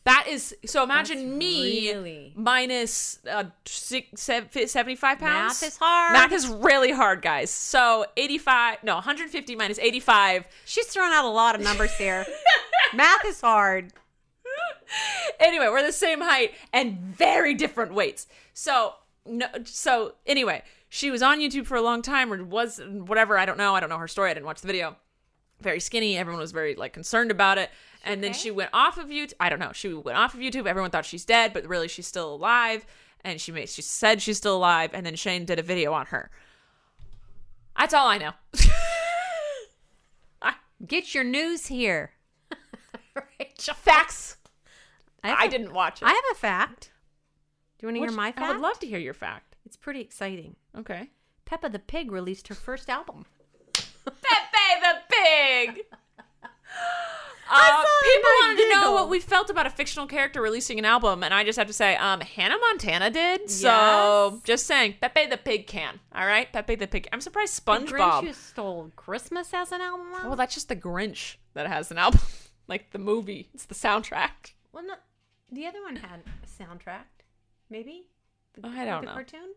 That 0.04 0.26
is 0.28 0.54
so. 0.66 0.82
Imagine 0.82 1.16
That's 1.30 1.38
me 1.38 1.90
really- 1.92 2.32
minus 2.36 3.20
uh, 3.28 3.44
six, 3.64 4.20
sev- 4.20 4.48
75 4.52 5.18
pounds. 5.18 5.62
Math 5.62 5.62
is 5.62 5.76
hard. 5.78 6.12
Math 6.12 6.32
is 6.32 6.46
really 6.46 6.92
hard, 6.92 7.22
guys. 7.22 7.50
So 7.50 8.04
85, 8.16 8.84
no, 8.84 8.94
150 8.96 9.56
minus 9.56 9.78
85. 9.78 10.44
She's 10.66 10.86
throwing 10.88 11.12
out 11.14 11.24
a 11.24 11.28
lot 11.30 11.54
of 11.54 11.62
numbers 11.62 11.94
here. 11.96 12.26
Math 12.94 13.24
is 13.24 13.40
hard. 13.40 13.92
Anyway, 15.40 15.66
we're 15.68 15.84
the 15.84 15.92
same 15.92 16.20
height 16.20 16.52
and 16.72 16.98
very 16.98 17.54
different 17.54 17.94
weights. 17.94 18.26
So 18.52 18.94
no, 19.26 19.46
so 19.64 20.14
anyway, 20.26 20.62
she 20.88 21.10
was 21.10 21.22
on 21.22 21.40
YouTube 21.40 21.66
for 21.66 21.76
a 21.76 21.82
long 21.82 22.02
time, 22.02 22.32
or 22.32 22.44
was 22.44 22.78
whatever. 22.86 23.38
I 23.38 23.46
don't 23.46 23.58
know. 23.58 23.74
I 23.74 23.80
don't 23.80 23.88
know 23.88 23.98
her 23.98 24.08
story. 24.08 24.30
I 24.30 24.34
didn't 24.34 24.46
watch 24.46 24.60
the 24.60 24.66
video. 24.66 24.96
Very 25.60 25.80
skinny. 25.80 26.18
Everyone 26.18 26.40
was 26.40 26.52
very 26.52 26.74
like 26.74 26.92
concerned 26.92 27.30
about 27.30 27.58
it. 27.58 27.70
And 28.04 28.22
then 28.22 28.32
she 28.34 28.50
went 28.50 28.70
off 28.72 28.98
of 28.98 29.06
YouTube. 29.08 29.32
I 29.40 29.48
don't 29.48 29.58
know. 29.58 29.72
She 29.72 29.92
went 29.92 30.18
off 30.18 30.34
of 30.34 30.40
YouTube. 30.40 30.66
Everyone 30.66 30.90
thought 30.90 31.04
she's 31.06 31.24
dead, 31.24 31.52
but 31.52 31.66
really 31.66 31.88
she's 31.88 32.06
still 32.06 32.34
alive. 32.34 32.84
And 33.22 33.40
she 33.40 33.50
made 33.50 33.68
she 33.70 33.82
said 33.82 34.20
she's 34.20 34.36
still 34.36 34.56
alive. 34.56 34.90
And 34.92 35.04
then 35.06 35.16
Shane 35.16 35.44
did 35.46 35.58
a 35.58 35.62
video 35.62 35.92
on 35.92 36.06
her. 36.06 36.30
That's 37.78 37.94
all 37.94 38.06
I 38.06 38.18
know. 38.18 38.32
I, 40.42 40.54
Get 40.86 41.14
your 41.14 41.24
news 41.24 41.66
here. 41.66 42.12
facts. 43.74 44.36
have 45.22 45.38
I 45.38 45.44
a- 45.46 45.50
didn't 45.50 45.72
watch 45.72 46.02
it. 46.02 46.04
I 46.04 46.10
have 46.10 46.24
a 46.32 46.34
fact. 46.34 46.90
Do 47.78 47.86
you 47.86 47.88
want 47.88 47.96
to 47.96 48.08
hear 48.10 48.16
my 48.16 48.32
fact? 48.32 48.44
I 48.46 48.52
would 48.52 48.60
love 48.60 48.78
to 48.80 48.86
hear 48.86 48.98
your 48.98 49.14
fact. 49.14 49.56
It's 49.66 49.76
pretty 49.76 50.00
exciting. 50.00 50.56
Okay. 50.78 51.10
Peppa 51.46 51.68
the 51.70 51.78
Pig 51.78 52.10
released 52.12 52.48
her 52.48 52.54
first 52.54 52.88
album. 52.90 53.24
Pepe 53.72 54.80
the 54.82 54.94
Pig. 55.08 55.80
Uh, 57.50 57.84
people 58.04 58.30
wanted 58.40 58.62
to 58.62 58.68
know 58.70 58.92
what 58.92 59.08
we 59.08 59.20
felt 59.20 59.50
about 59.50 59.66
a 59.66 59.70
fictional 59.70 60.06
character 60.06 60.40
releasing 60.40 60.78
an 60.78 60.84
album, 60.84 61.22
and 61.22 61.32
I 61.34 61.44
just 61.44 61.58
have 61.58 61.66
to 61.66 61.72
say, 61.72 61.96
um, 61.96 62.20
Hannah 62.20 62.58
Montana 62.58 63.10
did. 63.10 63.50
So 63.50 64.30
Yes. 64.34 64.42
just 64.44 64.66
saying, 64.66 64.96
Pepe 65.00 65.26
the 65.26 65.36
Pig 65.36 65.66
can. 65.66 66.00
All 66.14 66.26
right, 66.26 66.50
Pepe 66.52 66.74
the 66.76 66.86
Pig. 66.86 67.08
I'm 67.12 67.20
surprised 67.20 67.56
The 67.56 67.70
Grinch 67.70 67.88
SpongeBob. 67.90 68.24
Who 68.26 68.32
Stole 68.32 68.90
Christmas 68.96 69.52
as 69.52 69.72
an 69.72 69.80
album. 69.80 70.06
Well, 70.12 70.36
that's 70.36 70.54
just 70.54 70.68
the 70.68 70.76
Grinch 70.76 71.36
that 71.54 71.66
has 71.66 71.90
an 71.90 71.98
album, 71.98 72.20
like 72.68 72.90
the 72.92 72.98
movie. 72.98 73.48
It's 73.54 73.66
the 73.66 73.74
soundtrack. 73.74 74.52
well, 74.72 74.84
no, 74.86 74.94
the 75.52 75.66
other 75.66 75.82
one 75.82 75.96
had 75.96 76.20
a 76.42 76.62
soundtrack. 76.62 77.04
Maybe. 77.70 78.06
The, 78.54 78.66
I 78.68 78.84
don't 78.84 79.00
the 79.02 79.06
know. 79.08 79.12
Cartoon. 79.14 79.54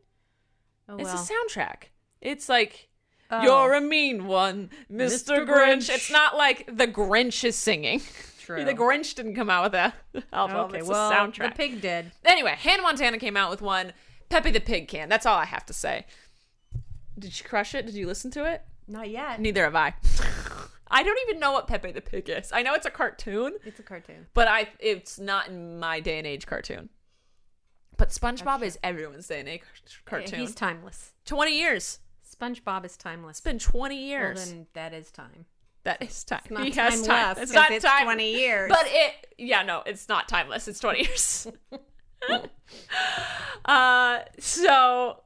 Oh 0.89 0.97
It's 0.97 1.05
well. 1.13 1.15
a 1.15 1.25
soundtrack. 1.25 1.83
It's 2.21 2.49
like. 2.49 2.89
Oh. 3.29 3.41
You're 3.43 3.73
a 3.73 3.81
mean 3.81 4.25
one, 4.25 4.69
Mr. 4.91 5.39
Mr. 5.39 5.45
Grinch. 5.45 5.47
Grinch. 5.47 5.89
It's 5.93 6.09
not 6.11 6.37
like 6.37 6.65
the 6.71 6.87
Grinch 6.87 7.43
is 7.43 7.55
singing. 7.55 8.01
True. 8.39 8.63
The 8.63 8.73
Grinch 8.73 9.13
didn't 9.15 9.35
come 9.35 9.49
out 9.49 9.63
with 9.63 9.71
that 9.73 9.93
album. 10.33 10.57
Okay, 10.57 10.77
it's 10.79 10.87
well, 10.87 11.11
a 11.11 11.13
soundtrack. 11.13 11.49
the 11.49 11.55
pig 11.55 11.81
did. 11.81 12.11
Anyway, 12.23 12.55
Hannah 12.57 12.83
Montana 12.83 13.17
came 13.17 13.35
out 13.35 13.49
with 13.49 13.61
one. 13.61 13.91
Pepe 14.29 14.51
the 14.51 14.59
Pig 14.61 14.87
can. 14.87 15.09
That's 15.09 15.25
all 15.25 15.37
I 15.37 15.45
have 15.45 15.65
to 15.67 15.73
say. 15.73 16.05
Did 17.19 17.33
she 17.33 17.43
crush 17.43 17.73
it? 17.75 17.85
Did 17.85 17.95
you 17.95 18.07
listen 18.07 18.29
to 18.31 18.45
it? 18.45 18.61
Not 18.87 19.09
yet. 19.09 19.39
Neither 19.41 19.63
have 19.63 19.75
I. 19.75 19.93
I 20.89 21.03
don't 21.03 21.17
even 21.27 21.39
know 21.39 21.51
what 21.51 21.67
Pepe 21.67 21.91
the 21.91 22.01
Pig 22.01 22.29
is. 22.29 22.51
I 22.53 22.61
know 22.61 22.73
it's 22.73 22.85
a 22.85 22.89
cartoon, 22.89 23.53
It's 23.65 23.79
a 23.79 23.83
cartoon. 23.83 24.27
but 24.33 24.47
I 24.47 24.69
it's 24.79 25.19
not 25.19 25.47
in 25.49 25.79
my 25.79 25.99
day 25.99 26.17
and 26.17 26.25
age 26.27 26.45
cartoon. 26.45 26.89
But 27.97 28.09
SpongeBob 28.09 28.61
is 28.61 28.77
everyone's 28.83 29.27
day 29.27 29.39
and 29.39 29.49
age 29.49 29.61
cartoon. 30.05 30.39
He's 30.39 30.53
timeless. 30.55 31.11
20 31.25 31.57
years. 31.57 31.99
SpongeBob 32.39 32.85
is 32.85 32.97
timeless. 32.97 33.37
It's 33.37 33.41
been 33.41 33.59
20 33.59 33.95
Well, 33.95 34.03
years. 34.03 34.49
then 34.49 34.67
that 34.73 34.93
is 34.93 35.11
time. 35.11 35.45
that 35.83 36.01
is 36.01 36.23
time. 36.23 36.41
It's 36.43 36.51
not 36.51 36.65
He 36.65 36.71
has 36.71 37.01
timeless. 37.01 37.43
It's 37.43 37.53
not 37.53 37.71
it's 37.71 37.85
time. 37.85 38.05
20 38.05 38.31
years. 38.31 38.69
But 38.69 38.85
it, 38.85 39.33
yeah, 39.37 39.63
no, 39.63 39.83
it's 39.85 40.07
not 40.09 40.27
timeless. 40.27 40.67
It's 40.67 40.79
20 40.79 40.99
years. 40.99 41.47
uh, 43.65 44.19
so 44.39 45.21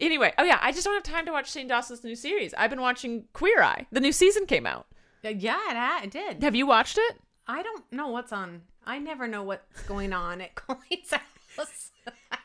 anyway, 0.00 0.32
oh 0.38 0.44
yeah, 0.44 0.58
I 0.62 0.72
just 0.72 0.84
don't 0.84 0.94
have 0.94 1.02
time 1.02 1.26
to 1.26 1.32
watch 1.32 1.50
Shane 1.52 1.68
Dawson's 1.68 2.04
new 2.04 2.16
series. 2.16 2.54
I've 2.54 2.70
been 2.70 2.80
watching 2.80 3.24
Queer 3.32 3.62
Eye. 3.62 3.86
The 3.92 4.00
new 4.00 4.12
season 4.12 4.46
came 4.46 4.66
out. 4.66 4.86
Uh, 5.24 5.30
yeah, 5.30 6.00
it, 6.02 6.04
it 6.06 6.10
did. 6.10 6.42
Have 6.42 6.54
you 6.54 6.66
watched 6.66 6.98
it? 6.98 7.16
I 7.46 7.62
don't 7.62 7.84
know 7.92 8.08
what's 8.08 8.32
on. 8.32 8.62
I 8.84 8.98
never 8.98 9.26
know 9.28 9.42
what's 9.42 9.82
going 9.82 10.12
on 10.12 10.40
at 10.40 10.54
Colleen's 10.54 11.10
house. 11.56 11.90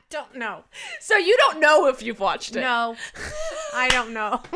Don't 0.10 0.36
know. 0.36 0.64
So 1.00 1.18
you 1.18 1.36
don't 1.38 1.60
know 1.60 1.88
if 1.88 2.02
you've 2.02 2.20
watched 2.20 2.56
it. 2.56 2.62
No, 2.62 2.96
I 3.74 3.90
don't 3.90 4.14
know. 4.14 4.42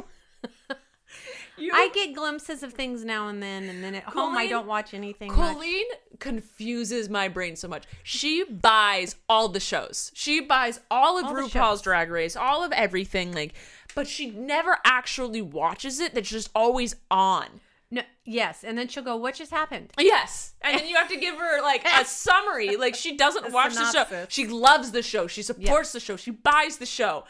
You- 1.58 1.74
I 1.74 1.90
get 1.94 2.16
glimpses 2.16 2.64
of 2.64 2.72
things 2.72 3.04
now 3.04 3.28
and 3.28 3.44
then, 3.44 3.64
and 3.68 3.84
then 3.84 3.94
at 3.94 4.04
home 4.04 4.38
I 4.38 4.48
don't 4.48 4.66
watch 4.66 4.94
anything. 4.94 5.28
much. 5.36 5.56
Colleen 5.56 5.86
confuses 6.20 7.10
my 7.10 7.28
brain 7.28 7.58
so 7.58 7.68
much. 7.68 7.84
She 8.02 8.46
buys 8.46 9.18
all 9.28 9.50
the 9.50 9.60
shows. 9.60 10.10
She 10.16 10.40
buys 10.40 10.80
all 10.90 11.20
of 11.20 11.26
All 11.26 11.34
RuPaul's. 11.34 11.82
Drag 11.82 12.10
Race, 12.12 12.38
all 12.38 12.64
of 12.64 12.72
everything. 12.72 13.34
Like, 13.34 13.56
but 13.94 14.08
she 14.08 14.30
never 14.30 14.78
actually 14.86 15.42
watches 15.42 16.00
it. 16.00 16.16
That's 16.16 16.30
just 16.30 16.50
always 16.56 16.96
on. 17.12 17.60
No, 17.92 18.04
yes, 18.24 18.64
and 18.64 18.78
then 18.78 18.88
she'll 18.88 19.04
go, 19.04 19.16
"What 19.16 19.34
just 19.34 19.50
happened?" 19.52 19.92
Yes, 19.98 20.54
and 20.62 20.78
then 20.80 20.88
you 20.88 20.96
have 20.96 21.10
to 21.10 21.18
give 21.18 21.36
her 21.36 21.62
like 21.62 21.84
a 21.86 22.06
summary. 22.06 22.76
Like 22.76 22.94
she 22.96 23.18
doesn't 23.18 23.52
watch 23.52 23.74
the 23.74 23.92
show. 23.92 24.26
She 24.30 24.48
loves 24.48 24.92
the 24.92 25.02
show. 25.02 25.26
She 25.28 25.42
supports 25.42 25.92
the 25.92 26.00
show. 26.00 26.16
She 26.16 26.32
buys 26.32 26.78
the 26.78 26.86
show, 26.86 27.24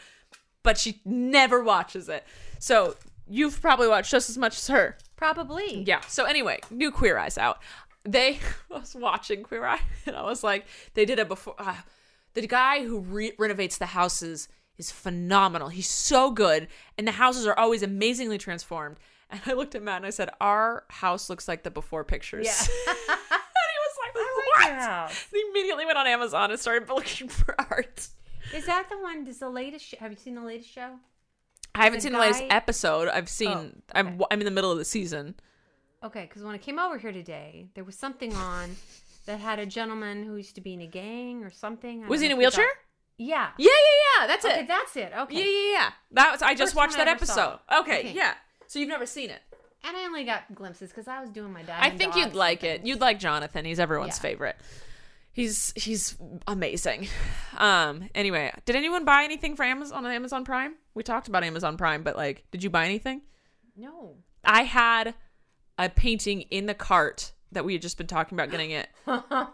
but 0.62 0.76
she 0.76 1.00
never 1.06 1.62
watches 1.64 2.08
it. 2.10 2.24
So 2.58 2.96
you've 3.26 3.60
probably 3.62 3.88
watched 3.88 4.10
just 4.10 4.28
as 4.28 4.36
much 4.36 4.58
as 4.58 4.66
her. 4.68 4.98
Probably. 5.16 5.82
Yeah. 5.86 6.00
So 6.08 6.24
anyway, 6.24 6.60
new 6.70 6.90
Queer 6.90 7.16
Eyes 7.16 7.38
out. 7.38 7.58
They 8.04 8.38
I 8.70 8.78
was 8.80 8.94
watching 8.94 9.42
Queer 9.42 9.64
Eye, 9.64 9.80
and 10.06 10.14
I 10.16 10.22
was 10.24 10.44
like, 10.44 10.66
they 10.94 11.04
did 11.06 11.18
it 11.18 11.28
before. 11.28 11.54
Uh, 11.58 11.76
the 12.34 12.46
guy 12.46 12.84
who 12.84 13.00
re- 13.00 13.32
renovates 13.38 13.78
the 13.78 13.86
houses 13.86 14.48
is 14.78 14.90
phenomenal. 14.90 15.68
He's 15.68 15.88
so 15.88 16.30
good, 16.30 16.68
and 16.98 17.06
the 17.06 17.12
houses 17.12 17.46
are 17.46 17.58
always 17.58 17.82
amazingly 17.82 18.38
transformed. 18.38 18.98
And 19.30 19.40
I 19.46 19.52
looked 19.52 19.74
at 19.74 19.82
Matt 19.82 19.98
and 19.98 20.06
I 20.06 20.10
said, 20.10 20.30
"Our 20.40 20.84
house 20.88 21.30
looks 21.30 21.46
like 21.48 21.62
the 21.62 21.70
before 21.70 22.04
pictures." 22.04 22.46
Yeah. 22.46 22.52
and 22.88 22.98
he 23.06 23.78
was 23.86 23.96
like, 24.04 24.14
"What?" 25.04 25.12
He 25.32 25.42
immediately 25.50 25.86
went 25.86 25.98
on 25.98 26.06
Amazon 26.06 26.50
and 26.50 26.58
started 26.58 26.88
looking 26.88 27.28
for 27.40 27.54
art. 27.70 28.08
Is 28.54 28.66
that 28.66 28.88
the 28.88 28.98
one? 28.98 29.24
Does 29.24 29.38
the 29.38 29.48
latest? 29.50 29.84
Sh- 29.86 29.94
have 30.00 30.10
you 30.10 30.16
seen 30.18 30.34
the 30.34 30.42
latest 30.42 30.70
show? 30.70 30.96
I 31.74 31.84
haven't 31.84 32.00
seen 32.00 32.12
the 32.12 32.18
latest 32.18 32.42
episode. 32.50 33.08
I've 33.08 33.28
seen. 33.28 33.50
Oh, 33.50 33.72
I'm. 33.94 34.20
I'm 34.30 34.40
in 34.40 34.44
the 34.44 34.50
middle 34.50 34.72
of 34.72 34.78
the 34.78 34.84
season. 34.84 35.36
Okay, 36.02 36.22
because 36.28 36.42
when 36.42 36.54
I 36.54 36.58
came 36.58 36.78
over 36.78 36.98
here 36.98 37.12
today, 37.12 37.68
there 37.74 37.84
was 37.84 37.94
something 37.94 38.34
on 38.34 38.74
that 39.26 39.38
had 39.38 39.58
a 39.58 39.66
gentleman 39.66 40.24
who 40.24 40.34
used 40.36 40.54
to 40.56 40.60
be 40.62 40.72
in 40.74 40.80
a 40.80 40.86
gang 40.86 41.44
or 41.44 41.50
something. 41.50 42.02
I 42.04 42.08
Was 42.08 42.20
he 42.20 42.26
in 42.26 42.32
a 42.32 42.36
wheelchair? 42.36 42.64
got- 42.64 42.74
Yeah. 43.18 43.50
Yeah, 43.58 43.68
yeah, 43.68 44.20
yeah. 44.22 44.26
That's 44.26 44.44
Okay, 44.46 44.60
it. 44.60 44.66
that's 44.68 44.96
it. 44.96 45.12
Okay. 45.16 45.36
Yeah, 45.36 45.44
yeah, 45.44 45.72
yeah. 45.78 45.90
That 46.12 46.32
was 46.32 46.42
I 46.42 46.54
just 46.54 46.70
First 46.72 46.76
watched 46.76 46.96
that 46.96 47.06
episode. 47.06 47.58
Okay, 47.80 47.98
Okay. 48.00 48.12
yeah. 48.14 48.32
So 48.70 48.78
you've 48.78 48.88
never 48.88 49.04
seen 49.04 49.30
it. 49.30 49.40
And 49.82 49.96
I 49.96 50.04
only 50.04 50.22
got 50.22 50.54
glimpses 50.54 50.90
because 50.90 51.08
I 51.08 51.20
was 51.20 51.28
doing 51.28 51.52
my 51.52 51.62
dad. 51.62 51.78
I 51.80 51.90
think 51.90 52.14
you'd 52.14 52.34
like 52.34 52.62
it. 52.62 52.86
You'd 52.86 53.00
like 53.00 53.18
Jonathan. 53.18 53.64
He's 53.64 53.80
everyone's 53.80 54.16
Yeah. 54.18 54.22
favorite. 54.22 54.56
He's 55.32 55.72
he's 55.74 56.16
amazing. 56.46 57.08
Um 57.58 58.08
anyway, 58.14 58.52
did 58.66 58.76
anyone 58.76 59.04
buy 59.04 59.24
anything 59.24 59.56
for 59.56 59.64
Amazon 59.64 60.06
on 60.06 60.12
Amazon 60.12 60.44
Prime? 60.44 60.76
We 60.94 61.02
talked 61.02 61.26
about 61.26 61.42
Amazon 61.42 61.76
Prime, 61.76 62.04
but 62.04 62.14
like 62.14 62.44
did 62.52 62.62
you 62.62 62.70
buy 62.70 62.84
anything? 62.84 63.22
No. 63.76 64.18
I 64.44 64.62
had 64.62 65.14
a 65.76 65.88
painting 65.88 66.42
in 66.42 66.66
the 66.66 66.74
cart 66.74 67.32
that 67.50 67.64
we 67.64 67.72
had 67.72 67.82
just 67.82 67.98
been 67.98 68.06
talking 68.06 68.36
about 68.38 68.52
getting 68.52 68.70
it. 68.70 68.88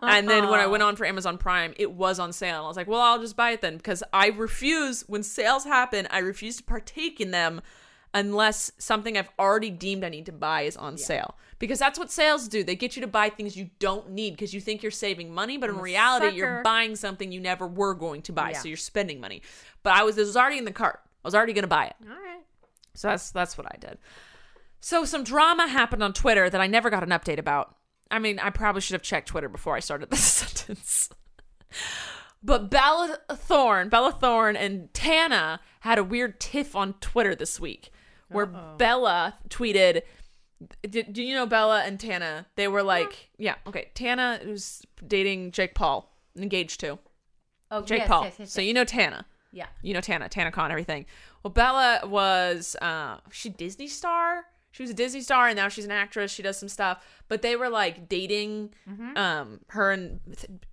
and 0.02 0.29
then 0.29 0.50
when 0.50 0.61
I 0.61 0.66
went 0.66 0.83
on 0.83 0.94
for 0.94 1.07
Amazon 1.07 1.38
Prime, 1.38 1.72
it 1.79 1.90
was 1.90 2.18
on 2.18 2.35
sale. 2.35 2.64
I 2.64 2.68
was 2.68 2.76
like, 2.76 2.87
well, 2.87 3.00
I'll 3.00 3.18
just 3.18 3.35
buy 3.35 3.52
it 3.52 3.62
then 3.62 3.79
because 3.79 4.02
I 4.12 4.26
refuse, 4.26 5.05
when 5.09 5.22
sales 5.22 5.64
happen, 5.64 6.07
I 6.11 6.18
refuse 6.18 6.59
to 6.59 6.64
partake 6.64 7.18
in 7.18 7.31
them 7.31 7.62
unless 8.16 8.72
something 8.79 9.18
I've 9.18 9.29
already 9.38 9.68
deemed 9.68 10.02
I 10.02 10.09
need 10.09 10.24
to 10.26 10.33
buy 10.33 10.62
is 10.62 10.74
on 10.74 10.96
sale. 10.96 11.37
Because 11.59 11.79
that's 11.79 11.98
what 11.98 12.11
sales 12.11 12.48
do. 12.48 12.64
They 12.64 12.74
get 12.74 12.96
you 12.96 13.02
to 13.02 13.07
buy 13.07 13.29
things 13.29 13.57
you 13.57 13.68
don't 13.79 14.11
need 14.11 14.31
because 14.31 14.55
you 14.55 14.61
think 14.61 14.83
you're 14.83 14.90
saving 14.90 15.35
money, 15.35 15.59
but 15.59 15.68
in 15.68 15.76
I'm 15.76 15.81
a 15.81 15.83
reality, 15.83 16.37
you're 16.37 16.62
buying 16.62 16.96
something 16.96 17.31
you 17.31 17.40
never 17.40 17.66
were 17.66 17.94
going 17.94 18.22
to 18.22 18.33
buy. 18.33 18.50
Yeah. 18.50 18.59
So 18.59 18.68
you're 18.68 18.79
spending 18.79 19.20
money. 19.20 19.42
But 19.83 19.92
I 19.92 20.02
was, 20.02 20.16
this 20.16 20.26
was 20.26 20.37
already 20.37 20.57
in 20.57 20.64
the 20.64 20.72
cart. 20.72 21.00
I 21.05 21.29
was 21.29 21.35
already 21.35 21.52
going 21.52 21.64
to 21.64 21.68
buy 21.68 21.87
it. 21.87 21.96
All 22.09 22.14
right. 22.14 22.42
So 22.94 23.09
that's 23.09 23.31
that's 23.31 23.59
what 23.59 23.66
I 23.66 23.76
did. 23.79 23.98
So 24.81 25.05
some 25.05 25.22
drama 25.22 25.68
happened 25.68 26.02
on 26.02 26.14
Twitter 26.14 26.48
that 26.48 26.61
I 26.61 26.66
never 26.66 26.88
got 26.88 27.02
an 27.02 27.11
update 27.11 27.38
about. 27.38 27.76
I 28.11 28.18
mean, 28.18 28.38
I 28.38 28.48
probably 28.48 28.81
should 28.81 28.94
have 28.94 29.02
checked 29.02 29.29
Twitter 29.29 29.50
before 29.50 29.76
I 29.76 29.81
started 29.81 30.11
this 30.11 30.20
sentence. 30.24 31.11
But 32.42 32.70
Bella 32.70 33.18
Thorne, 33.31 33.90
Bella 33.90 34.12
Thorne 34.12 34.57
and 34.57 34.92
Tana 34.94 35.61
had 35.81 35.98
a 35.98 36.05
weird 36.05 36.40
tiff 36.40 36.74
on 36.76 36.94
Twitter 36.94 37.35
this 37.35 37.61
week 37.61 37.90
where 38.28 38.46
Bella 38.46 39.34
tweeted 39.48 40.02
did, 40.88 41.12
do 41.12 41.22
you 41.22 41.34
know 41.34 41.46
Bella 41.46 41.82
and 41.84 42.00
Tana? 42.00 42.46
They 42.56 42.66
were 42.66 42.82
like, 42.82 43.28
yeah, 43.36 43.56
okay. 43.66 43.90
Tana 43.94 44.40
was 44.46 44.82
dating 45.06 45.50
Jake 45.50 45.74
Paul, 45.74 46.10
engaged 46.36 46.80
to 46.80 46.98
Oh, 47.70 47.82
Jake 47.82 48.00
yes, 48.00 48.08
Paul. 48.08 48.24
yes, 48.24 48.34
yes, 48.38 48.52
so 48.52 48.60
you 48.62 48.72
know 48.72 48.84
Tana 48.84 49.26
Yeah. 49.52 49.66
you 49.82 49.92
know 49.92 50.00
Tana, 50.00 50.28
TanaCon, 50.28 50.70
everything. 50.70 51.04
Well, 51.42 51.52
Bella 51.52 52.00
was 52.04 52.74
uh 52.80 53.18
she 53.30 53.48
Disney 53.50 53.88
star. 53.88 54.44
She 54.72 54.82
was 54.82 54.90
a 54.90 54.94
Disney 54.94 55.22
star, 55.22 55.48
and 55.48 55.56
now 55.56 55.68
she's 55.68 55.86
an 55.86 55.90
actress. 55.90 56.30
She 56.30 56.42
does 56.42 56.58
some 56.58 56.68
stuff, 56.68 57.02
but 57.28 57.40
they 57.42 57.56
were 57.56 57.68
like 57.70 58.08
dating. 58.08 58.74
Mm-hmm. 58.88 59.16
Um, 59.16 59.60
her 59.68 59.90
and 59.90 60.20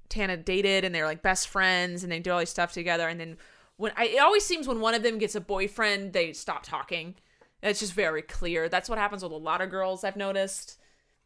Tana 0.09 0.35
dated, 0.37 0.83
and 0.83 0.93
they're 0.93 1.05
like 1.05 1.21
best 1.21 1.47
friends, 1.47 2.03
and 2.03 2.11
they 2.11 2.19
do 2.19 2.31
all 2.31 2.39
this 2.39 2.49
stuff 2.49 2.73
together. 2.73 3.07
And 3.07 3.19
then 3.19 3.37
when 3.77 3.91
I, 3.95 4.05
it 4.07 4.19
always 4.19 4.45
seems 4.45 4.67
when 4.67 4.79
one 4.81 4.93
of 4.93 5.03
them 5.03 5.17
gets 5.19 5.35
a 5.35 5.41
boyfriend, 5.41 6.13
they 6.13 6.33
stop 6.33 6.63
talking. 6.63 7.15
It's 7.63 7.79
just 7.79 7.93
very 7.93 8.21
clear. 8.21 8.67
That's 8.67 8.89
what 8.89 8.97
happens 8.99 9.23
with 9.23 9.31
a 9.31 9.37
lot 9.37 9.61
of 9.61 9.69
girls. 9.69 10.03
I've 10.03 10.17
noticed. 10.17 10.77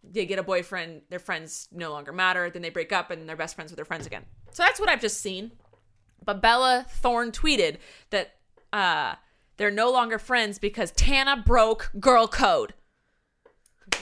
They 0.04 0.26
get 0.26 0.40
a 0.40 0.44
boyfriend, 0.44 1.02
their 1.10 1.20
friends 1.20 1.68
no 1.72 1.92
longer 1.92 2.14
matter. 2.14 2.50
Then 2.50 2.62
they 2.62 2.70
break 2.70 2.94
up, 2.94 3.12
and 3.12 3.28
they're 3.28 3.36
best 3.36 3.56
friends 3.56 3.72
with 3.72 3.78
their 3.78 3.86
friends 3.86 4.06
again. 4.06 4.24
So 4.52 4.64
that's 4.64 4.80
what 4.80 4.88
I've 4.88 5.02
just 5.02 5.20
seen. 5.20 5.52
But 6.24 6.42
Bella 6.42 6.86
Thorne 6.90 7.32
tweeted 7.32 7.78
that 8.12 8.36
uh, 8.72 9.16
they're 9.58 9.72
no 9.72 9.92
longer 9.92 10.20
friends 10.20 10.60
because 10.60 10.92
Tana 10.92 11.44
broke 11.46 11.92
girl 12.00 12.28
code. 12.28 12.74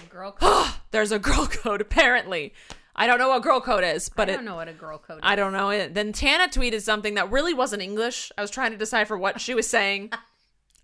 Girl 0.09 0.31
code. 0.39 0.67
There's 0.91 1.11
a 1.11 1.19
girl 1.19 1.47
code 1.47 1.81
apparently. 1.81 2.53
I 2.95 3.07
don't 3.07 3.19
know 3.19 3.29
what 3.29 3.43
girl 3.43 3.59
code 3.59 3.83
is, 3.83 4.09
but 4.09 4.29
I 4.29 4.33
don't 4.33 4.45
know 4.45 4.55
what 4.55 4.69
a 4.69 4.73
girl 4.73 4.97
code 4.97 5.17
is. 5.17 5.23
I 5.23 5.35
don't 5.35 5.51
know 5.51 5.69
it. 5.69 5.93
Then 5.93 6.13
Tana 6.13 6.47
tweeted 6.47 6.81
something 6.81 7.15
that 7.15 7.29
really 7.29 7.53
wasn't 7.53 7.81
English. 7.81 8.31
I 8.37 8.41
was 8.41 8.51
trying 8.51 8.71
to 8.71 8.77
decipher 8.77 9.17
what 9.17 9.41
she 9.41 9.53
was 9.53 9.67
saying. 9.67 10.11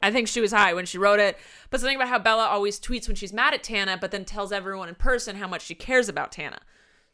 I 0.02 0.12
think 0.12 0.28
she 0.28 0.42
was 0.42 0.52
high 0.52 0.74
when 0.74 0.86
she 0.86 0.98
wrote 0.98 1.20
it, 1.20 1.38
but 1.70 1.80
something 1.80 1.96
about 1.96 2.08
how 2.08 2.20
Bella 2.20 2.46
always 2.46 2.80
tweets 2.80 3.08
when 3.08 3.16
she's 3.16 3.34
mad 3.34 3.54
at 3.54 3.64
Tana, 3.64 3.98
but 4.00 4.12
then 4.12 4.26
tells 4.26 4.52
everyone 4.52 4.90
in 4.90 4.96
person 4.96 5.36
how 5.36 5.48
much 5.48 5.62
she 5.64 5.76
cares 5.76 6.10
about 6.10 6.32
Tana. 6.32 6.60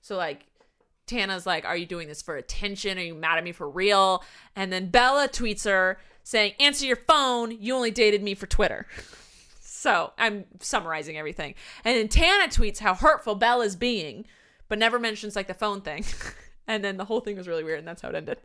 So 0.02 0.15
like 0.15 0.45
Tana's 1.06 1.45
like, 1.45 1.65
"Are 1.65 1.78
you 1.78 1.86
doing 1.86 2.08
this 2.08 2.21
for 2.21 2.36
attention? 2.36 2.97
Are 2.97 3.02
you 3.02 3.15
mad 3.15 3.38
at 3.38 3.43
me 3.43 3.52
for 3.52 3.69
real?" 3.69 4.23
And 4.56 4.71
then 4.71 4.89
Bella 4.89 5.28
tweets 5.28 5.65
her 5.65 6.00
saying, 6.23 6.54
"Answer 6.60 6.86
your 6.86 6.97
phone. 6.97 7.52
You 7.52 7.76
only 7.76 7.91
dated 7.91 8.23
me 8.23 8.36
for 8.36 8.47
Twitter." 8.47 8.88
So 9.78 10.12
I'm 10.17 10.45
summarizing 10.60 11.17
everything. 11.17 11.54
And 11.86 11.95
then 11.95 12.08
Tana 12.08 12.50
tweets 12.50 12.80
how 12.80 12.95
hurtful 12.95 13.36
Bella's 13.36 13.76
being, 13.76 14.26
but 14.67 14.80
never 14.80 14.97
mentions 14.97 15.36
like 15.36 15.45
the 15.45 15.54
phone 15.54 15.82
thing. 15.82 16.04
and 16.67 16.84
then 16.84 16.97
the 16.97 17.06
whole 17.06 17.21
thing 17.21 17.38
was 17.38 17.47
really 17.47 17.63
weird, 17.63 17.78
and 17.80 17.88
that's 17.88 18.02
how 18.02 18.10
it 18.10 18.15
ended. 18.15 18.39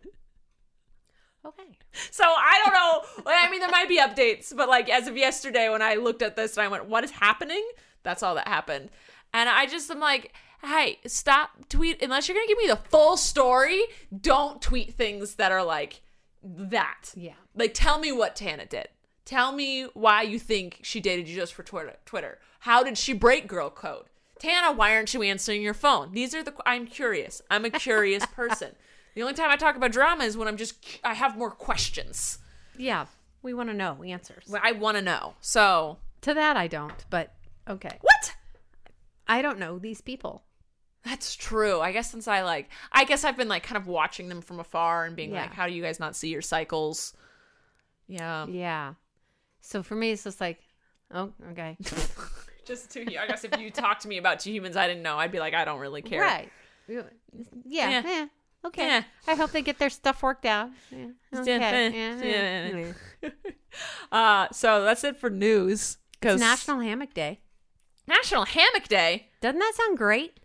Okay. 1.45 1.63
So 2.11 2.25
I 2.25 2.61
don't 2.65 2.75
know. 2.75 3.25
I 3.27 3.51
mean, 3.51 3.61
there 3.61 3.71
might 3.71 3.89
be 3.89 3.99
updates, 3.99 4.55
but 4.57 4.69
like 4.69 4.89
as 4.89 5.09
of 5.09 5.17
yesterday, 5.17 5.69
when 5.69 5.83
I 5.83 5.95
looked 5.95 6.23
at 6.23 6.37
this 6.37 6.57
and 6.57 6.65
I 6.65 6.69
went, 6.69 6.87
"What 6.87 7.05
is 7.05 7.11
happening?" 7.11 7.67
That's 8.03 8.23
all 8.23 8.35
that 8.37 8.49
happened. 8.49 8.91
And 9.35 9.49
I 9.49 9.67
just 9.67 9.91
am 9.91 9.99
like, 10.01 10.33
"Hey, 10.63 10.99
stop 11.07 11.69
tweet 11.69 12.03
unless 12.03 12.29
you're 12.29 12.37
gonna 12.37 12.47
give 12.47 12.59
me 12.59 12.69
the 12.69 12.77
full 12.77 13.17
story. 13.17 13.83
Don't 14.17 14.63
tweet 14.63 14.95
things 14.95 15.35
that 15.35 15.51
are 15.53 15.65
like 15.65 16.01
that. 16.43 17.13
Yeah. 17.17 17.35
Like, 17.55 17.75
tell 17.75 17.99
me 17.99 18.13
what 18.13 18.37
Tana 18.37 18.67
did. 18.67 18.89
Tell 19.25 19.53
me 19.53 19.85
why 19.95 20.23
you 20.23 20.39
think 20.39 20.81
she 20.83 21.01
dated 21.01 21.29
you 21.29 21.37
just 21.37 21.55
for 21.55 21.63
Twitter. 21.63 21.97
Twitter. 22.05 22.39
How 22.61 22.83
did 22.83 22.99
she 22.99 23.13
break 23.13 23.47
girl 23.47 23.71
code? 23.71 24.07
Tana, 24.39 24.73
why 24.73 24.95
aren't 24.97 25.15
you 25.15 25.23
answering 25.23 25.63
your 25.63 25.75
phone? 25.75 26.13
These 26.13 26.35
are 26.35 26.43
the. 26.43 26.55
I'm 26.67 26.87
curious. 26.87 27.43
I'm 27.51 27.65
a 27.65 27.71
curious 27.71 28.27
person. 28.35 28.73
The 29.15 29.23
only 29.23 29.35
time 29.35 29.51
I 29.51 29.57
talk 29.57 29.77
about 29.77 29.93
drama 29.93 30.25
is 30.25 30.37
when 30.37 30.49
I'm 30.49 30.57
just. 30.57 30.75
I 31.05 31.15
have 31.15 31.37
more 31.37 31.51
questions. 31.51 32.39
Yeah. 32.77 33.07
We 33.43 33.55
want 33.55 33.69
to 33.71 33.75
know 33.75 33.99
the 34.01 34.13
answers. 34.13 34.45
Well, 34.49 34.61
I 34.65 34.73
want 34.73 34.97
to 34.97 35.03
know. 35.03 35.35
So 35.41 35.99
To 36.23 36.33
that, 36.35 36.57
I 36.57 36.69
don't. 36.69 37.05
But 37.11 37.35
okay. 37.69 37.99
what? 38.01 38.35
I 39.27 39.43
don't 39.43 39.59
know 39.59 39.79
these 39.79 40.01
people. 40.01 40.45
That's 41.05 41.35
true. 41.35 41.81
I 41.81 41.91
guess 41.91 42.11
since 42.11 42.29
I 42.29 42.43
like, 42.43 42.69
I 42.93 43.05
guess 43.05 43.25
I've 43.25 43.37
been 43.37 43.49
like 43.49 43.65
kind 43.65 43.77
of 43.77 43.89
watching 43.89 44.29
them 44.29 44.41
from 44.41 44.61
afar 44.61 45.05
and 45.05 45.17
being 45.17 45.33
Yeah. 45.33 45.43
like, 45.43 45.53
how 45.53 45.67
do 45.67 45.73
you 45.73 45.83
guys 45.83 45.99
not 45.99 46.15
see 46.15 46.29
your 46.29 46.43
cycles? 46.43 47.13
Yeah. 48.07 48.47
Yeah. 48.47 48.95
So 49.61 49.83
for 49.83 49.97
me, 49.97 50.13
it's 50.13 50.25
just 50.25 50.41
like, 50.41 50.61
oh, 51.13 51.33
okay. 51.51 51.77
Just 52.65 52.93
two. 52.93 53.05
I 53.19 53.27
guess 53.27 53.43
if 53.43 53.59
you 53.59 53.73
talked 53.73 54.03
to 54.03 54.09
me 54.09 54.19
about 54.19 54.39
two 54.39 54.53
humans 54.53 54.77
I 54.77 54.87
didn't 54.87 55.03
know, 55.03 55.19
I'd 55.19 55.33
be 55.33 55.41
like, 55.41 55.53
I 55.53 55.65
don't 55.65 55.81
really 55.81 56.01
care. 56.01 56.21
Right. 56.21 56.49
Yeah. 56.87 57.03
Yeah. 57.67 58.03
Yeah. 58.05 58.27
Okay. 58.65 58.87
Yeah. 58.87 59.03
I 59.27 59.35
hope 59.35 59.51
they 59.51 59.63
get 59.63 59.79
their 59.79 59.91
stuff 59.91 60.23
worked 60.23 60.47
out. 60.47 60.71
Yeah. 60.91 61.07
Okay. 61.35 62.93
Yeah. 63.23 63.31
Uh, 64.11 64.47
so 64.53 64.85
that's 64.85 65.03
it 65.03 65.17
for 65.17 65.31
news. 65.31 65.97
It's 66.21 66.39
National 66.39 66.81
Hammock 66.81 67.15
Day. 67.15 67.41
National 68.07 68.45
Hammock 68.45 68.87
Day. 68.87 69.29
Doesn't 69.41 69.59
that 69.59 69.73
sound 69.75 69.97
great? 69.97 70.41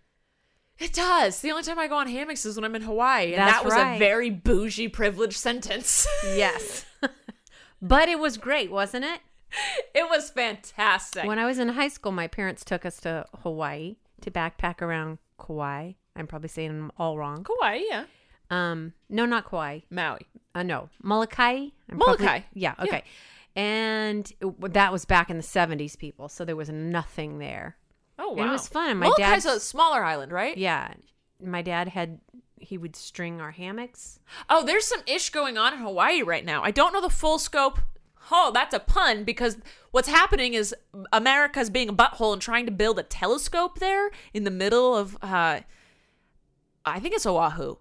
It 0.80 0.94
does. 0.94 1.42
The 1.42 1.52
only 1.52 1.64
time 1.64 1.80
I 1.80 1.88
go 1.88 1.98
on 1.98 2.08
hammocks 2.08 2.46
is 2.46 2.56
when 2.56 2.64
I'm 2.64 2.76
in 2.76 2.84
Hawaii, 2.84 3.34
and 3.34 3.42
That's 3.42 3.58
that 3.58 3.66
was 3.66 3.74
right. 3.74 3.96
a 3.96 4.00
very 4.00 4.30
bougie, 4.30 4.88
privileged 4.88 5.38
sentence. 5.38 6.08
Yes. 6.24 6.86
but 7.82 8.10
it 8.10 8.20
was 8.20 8.38
great, 8.38 8.72
wasn't 8.72 9.06
it? 9.06 9.22
it 9.94 10.10
was 10.10 10.30
fantastic. 10.30 11.26
When 11.26 11.40
I 11.40 11.46
was 11.46 11.58
in 11.58 11.70
high 11.70 11.88
school, 11.88 12.12
my 12.12 12.28
parents 12.28 12.64
took 12.64 12.86
us 12.86 13.00
to 13.02 13.26
Hawaii 13.44 13.96
to 14.22 14.30
backpack 14.30 14.82
around 14.82 15.18
Kauai. 15.40 15.94
I'm 16.18 16.28
probably 16.28 16.50
saying 16.50 16.70
them 16.70 16.92
all 16.98 17.18
wrong. 17.18 17.44
Kauai, 17.46 17.82
yeah. 17.90 18.04
Um, 18.50 18.94
no, 19.10 19.26
not 19.26 19.46
Kauai. 19.50 19.82
Maui. 19.90 20.22
Uh, 20.56 20.64
no, 20.64 20.90
Molokai. 21.04 21.68
I'm 21.90 21.98
Molokai. 21.98 22.42
yeah. 22.54 22.74
Yeah. 22.80 22.86
Okay. 22.86 23.04
And 23.56 24.32
it- 24.40 24.74
that 24.74 24.92
was 24.92 25.06
back 25.06 25.30
in 25.30 25.38
the 25.38 25.44
70s, 25.44 25.98
people. 25.98 26.30
So 26.30 26.46
there 26.46 26.56
was 26.56 26.70
nothing 26.70 27.40
there. 27.40 27.78
Oh 28.20 28.30
And 28.32 28.40
wow, 28.40 28.48
it 28.48 28.52
was 28.52 28.68
fun. 28.68 28.98
My 28.98 29.06
Molokai 29.08 29.36
is 29.36 29.44
dad's- 29.44 29.58
a 29.58 29.60
smaller 29.60 30.04
island, 30.04 30.32
right? 30.32 30.58
Yeah. 30.58 30.94
My 31.44 31.62
dad 31.62 31.90
had, 31.90 32.20
he 32.60 32.78
would 32.78 32.96
string 32.96 33.40
our 33.42 33.52
hammocks. 33.52 34.20
Oh, 34.50 34.64
there's 34.66 34.86
some 34.86 35.02
ish 35.08 35.30
going 35.30 35.58
on 35.58 35.74
in 35.74 35.80
Hawaii 35.80 36.22
right 36.24 36.44
now. 36.46 36.64
I 36.64 36.72
don't 36.72 36.94
know 36.94 37.02
the 37.02 37.10
full 37.10 37.38
scope. 37.40 37.80
Oh, 38.32 38.52
that's 38.54 38.74
a 38.74 38.80
pun 38.80 39.24
because 39.24 39.58
what's 39.92 40.08
happening 40.10 40.54
is 40.54 40.76
America's 41.14 41.70
being 41.70 41.90
a 41.90 41.94
butthole 41.94 42.34
and 42.34 42.42
trying 42.42 42.66
to 42.66 42.72
build 42.72 43.00
a 43.00 43.04
telescope 43.04 43.80
there 43.80 44.10
in 44.34 44.44
the 44.44 44.52
middle 44.52 44.96
of 44.98 45.18
uh 45.22 45.62
I 46.96 47.00
think 47.00 47.14
it's 47.16 47.26
Oahu. 47.26 47.78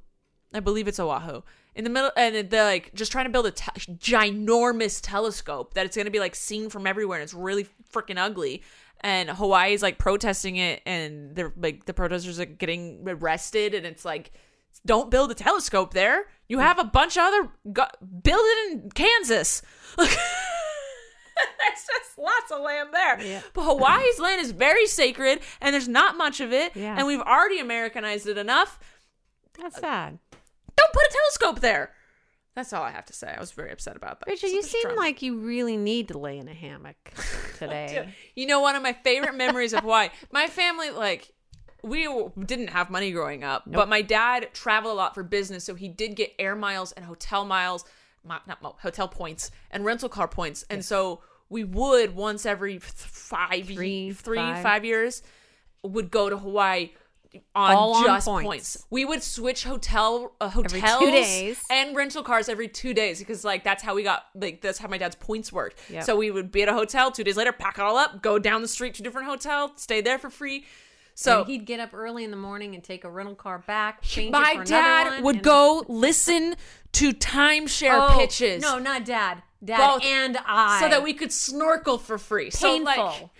I 0.54 0.60
believe 0.60 0.88
it's 0.88 1.00
Oahu. 1.00 1.42
In 1.74 1.84
the 1.84 1.90
middle 1.90 2.10
and 2.16 2.48
they're 2.48 2.64
like 2.64 2.94
just 2.94 3.12
trying 3.12 3.26
to 3.26 3.30
build 3.30 3.46
a 3.46 3.50
te- 3.50 3.92
ginormous 3.96 5.00
telescope 5.02 5.74
that 5.74 5.84
it's 5.84 5.94
going 5.94 6.06
to 6.06 6.10
be 6.10 6.20
like 6.20 6.34
seen 6.34 6.70
from 6.70 6.86
everywhere 6.86 7.18
and 7.18 7.22
it's 7.24 7.34
really 7.34 7.66
freaking 7.92 8.16
ugly. 8.16 8.62
And 9.02 9.28
Hawaii's 9.28 9.82
like 9.82 9.98
protesting 9.98 10.56
it 10.56 10.80
and 10.86 11.36
they're 11.36 11.52
like 11.56 11.84
the 11.84 11.92
protesters 11.92 12.40
are 12.40 12.46
getting 12.46 13.04
arrested 13.06 13.74
and 13.74 13.84
it's 13.84 14.06
like 14.06 14.32
don't 14.86 15.10
build 15.10 15.30
a 15.30 15.34
telescope 15.34 15.92
there. 15.92 16.26
You 16.48 16.60
have 16.60 16.78
a 16.78 16.84
bunch 16.84 17.16
of 17.18 17.24
other 17.24 17.50
go- 17.72 18.06
build 18.22 18.40
it 18.42 18.72
in 18.72 18.90
Kansas. 18.92 19.60
There's 19.98 20.16
just 21.86 22.18
lots 22.18 22.50
of 22.50 22.62
land 22.62 22.90
there. 22.92 23.20
Yeah. 23.20 23.42
But 23.52 23.64
Hawaii's 23.64 24.18
land 24.18 24.40
is 24.40 24.52
very 24.52 24.86
sacred 24.86 25.40
and 25.60 25.74
there's 25.74 25.88
not 25.88 26.16
much 26.16 26.40
of 26.40 26.52
it. 26.52 26.74
Yeah. 26.74 26.96
And 26.96 27.06
we've 27.06 27.20
already 27.20 27.60
Americanized 27.60 28.26
it 28.26 28.38
enough. 28.38 28.78
That's 29.60 29.78
sad. 29.78 30.18
Don't 30.76 30.92
put 30.92 31.02
a 31.02 31.10
telescope 31.12 31.60
there. 31.60 31.92
That's 32.54 32.72
all 32.72 32.82
I 32.82 32.90
have 32.90 33.04
to 33.06 33.12
say. 33.12 33.34
I 33.36 33.38
was 33.38 33.52
very 33.52 33.70
upset 33.70 33.96
about 33.96 34.20
that. 34.20 34.28
Rachel, 34.28 34.48
So 34.48 34.54
you 34.54 34.62
seem 34.62 34.96
like 34.96 35.20
you 35.20 35.38
really 35.38 35.76
need 35.76 36.08
to 36.08 36.18
lay 36.18 36.38
in 36.38 36.48
a 36.48 36.54
hammock 36.54 36.96
today. 37.58 38.08
You 38.34 38.46
know, 38.46 38.60
one 38.60 38.76
of 38.76 38.82
my 38.82 38.94
favorite 38.94 39.34
memories 39.34 39.74
of 39.74 39.80
Hawaii. 39.80 40.08
My 40.32 40.46
family, 40.46 40.88
like, 40.90 41.32
we 41.82 42.08
didn't 42.46 42.68
have 42.68 42.88
money 42.88 43.12
growing 43.12 43.44
up, 43.44 43.64
but 43.66 43.88
my 43.90 44.00
dad 44.00 44.48
traveled 44.54 44.92
a 44.92 44.96
lot 44.96 45.14
for 45.14 45.22
business, 45.22 45.64
so 45.64 45.74
he 45.74 45.88
did 45.88 46.16
get 46.16 46.32
air 46.38 46.56
miles 46.56 46.92
and 46.92 47.04
hotel 47.04 47.44
miles, 47.44 47.84
not 48.24 48.42
hotel 48.80 49.06
points 49.06 49.50
and 49.70 49.84
rental 49.84 50.08
car 50.08 50.26
points, 50.26 50.64
and 50.70 50.84
so 50.84 51.20
we 51.50 51.62
would 51.62 52.16
once 52.16 52.44
every 52.46 52.78
five, 52.78 53.66
Three, 53.66 54.12
three, 54.12 54.38
five. 54.38 54.62
five 54.62 54.84
years, 54.84 55.22
would 55.82 56.10
go 56.10 56.28
to 56.30 56.38
Hawaii. 56.38 56.90
On 57.55 57.75
All 57.75 57.94
on 57.96 58.05
just 58.05 58.27
points. 58.27 58.46
points. 58.46 58.87
we 58.90 59.05
would 59.05 59.22
switch 59.22 59.64
hotel 59.64 60.35
uh, 60.40 60.51
Every 60.55 60.81
two 60.81 60.87
hotels 60.87 61.12
days. 61.27 61.62
and 61.70 61.96
rental 61.96 62.22
cars 62.22 62.49
every 62.49 62.68
two 62.68 62.94
days 62.94 63.18
because 63.18 63.44
like 63.44 63.64
that's 63.64 63.83
how 63.83 63.94
we 63.94 64.03
got 64.03 64.25
like 64.35 64.61
that's 64.61 64.79
how 64.79 64.88
my 64.88 64.99
dad's 64.99 65.16
points 65.16 65.53
worked. 65.53 65.79
Yep. 65.90 66.05
So 66.05 66.16
we 66.16 66.31
would 66.31 66.51
be 66.53 66.62
at 66.62 66.68
a 66.68 66.72
hotel 66.75 67.11
two 67.11 67.25
days 67.25 67.37
later, 67.37 67.53
pack 67.53 67.79
it 67.79 67.83
all 67.83 67.96
up, 67.96 68.22
go 68.22 68.38
down 68.38 68.62
the 68.62 68.68
street 68.68 68.94
to 68.94 69.03
a 69.03 69.05
different 69.05 69.29
hotel, 69.29 69.72
stay 69.77 70.01
there 70.01 70.18
for 70.18 70.31
free. 70.31 70.64
So 71.18 71.40
and 71.40 71.46
he'd 71.49 71.64
get 71.64 71.81
up 71.81 71.94
early 71.94 72.25
in 72.25 72.31
the 72.31 72.37
morning 72.37 72.75
and 72.75 72.85
take 72.85 73.05
a 73.05 73.11
rental 73.11 73.35
car 73.35 73.59
back. 73.59 74.03
My 74.31 74.62
dad 74.64 75.22
would 75.22 75.37
and- 75.37 75.44
go 75.44 75.85
listen 75.88 76.57
to 76.92 77.12
timeshare 77.14 78.11
Oh, 78.11 78.18
pitches. 78.18 78.62
No, 78.62 78.79
not 78.79 79.05
dad. 79.07 79.42
Dad 79.64 79.79
Both. 79.94 80.05
and 80.05 80.37
I. 80.46 80.79
so 80.81 80.88
that 80.90 81.03
we 81.03 81.14
could 81.14 81.33
snorkel 81.33 81.96
for 81.96 82.18
free. 82.18 82.51
So 82.51 82.77
like 82.77 82.96
Painful. 82.96 83.31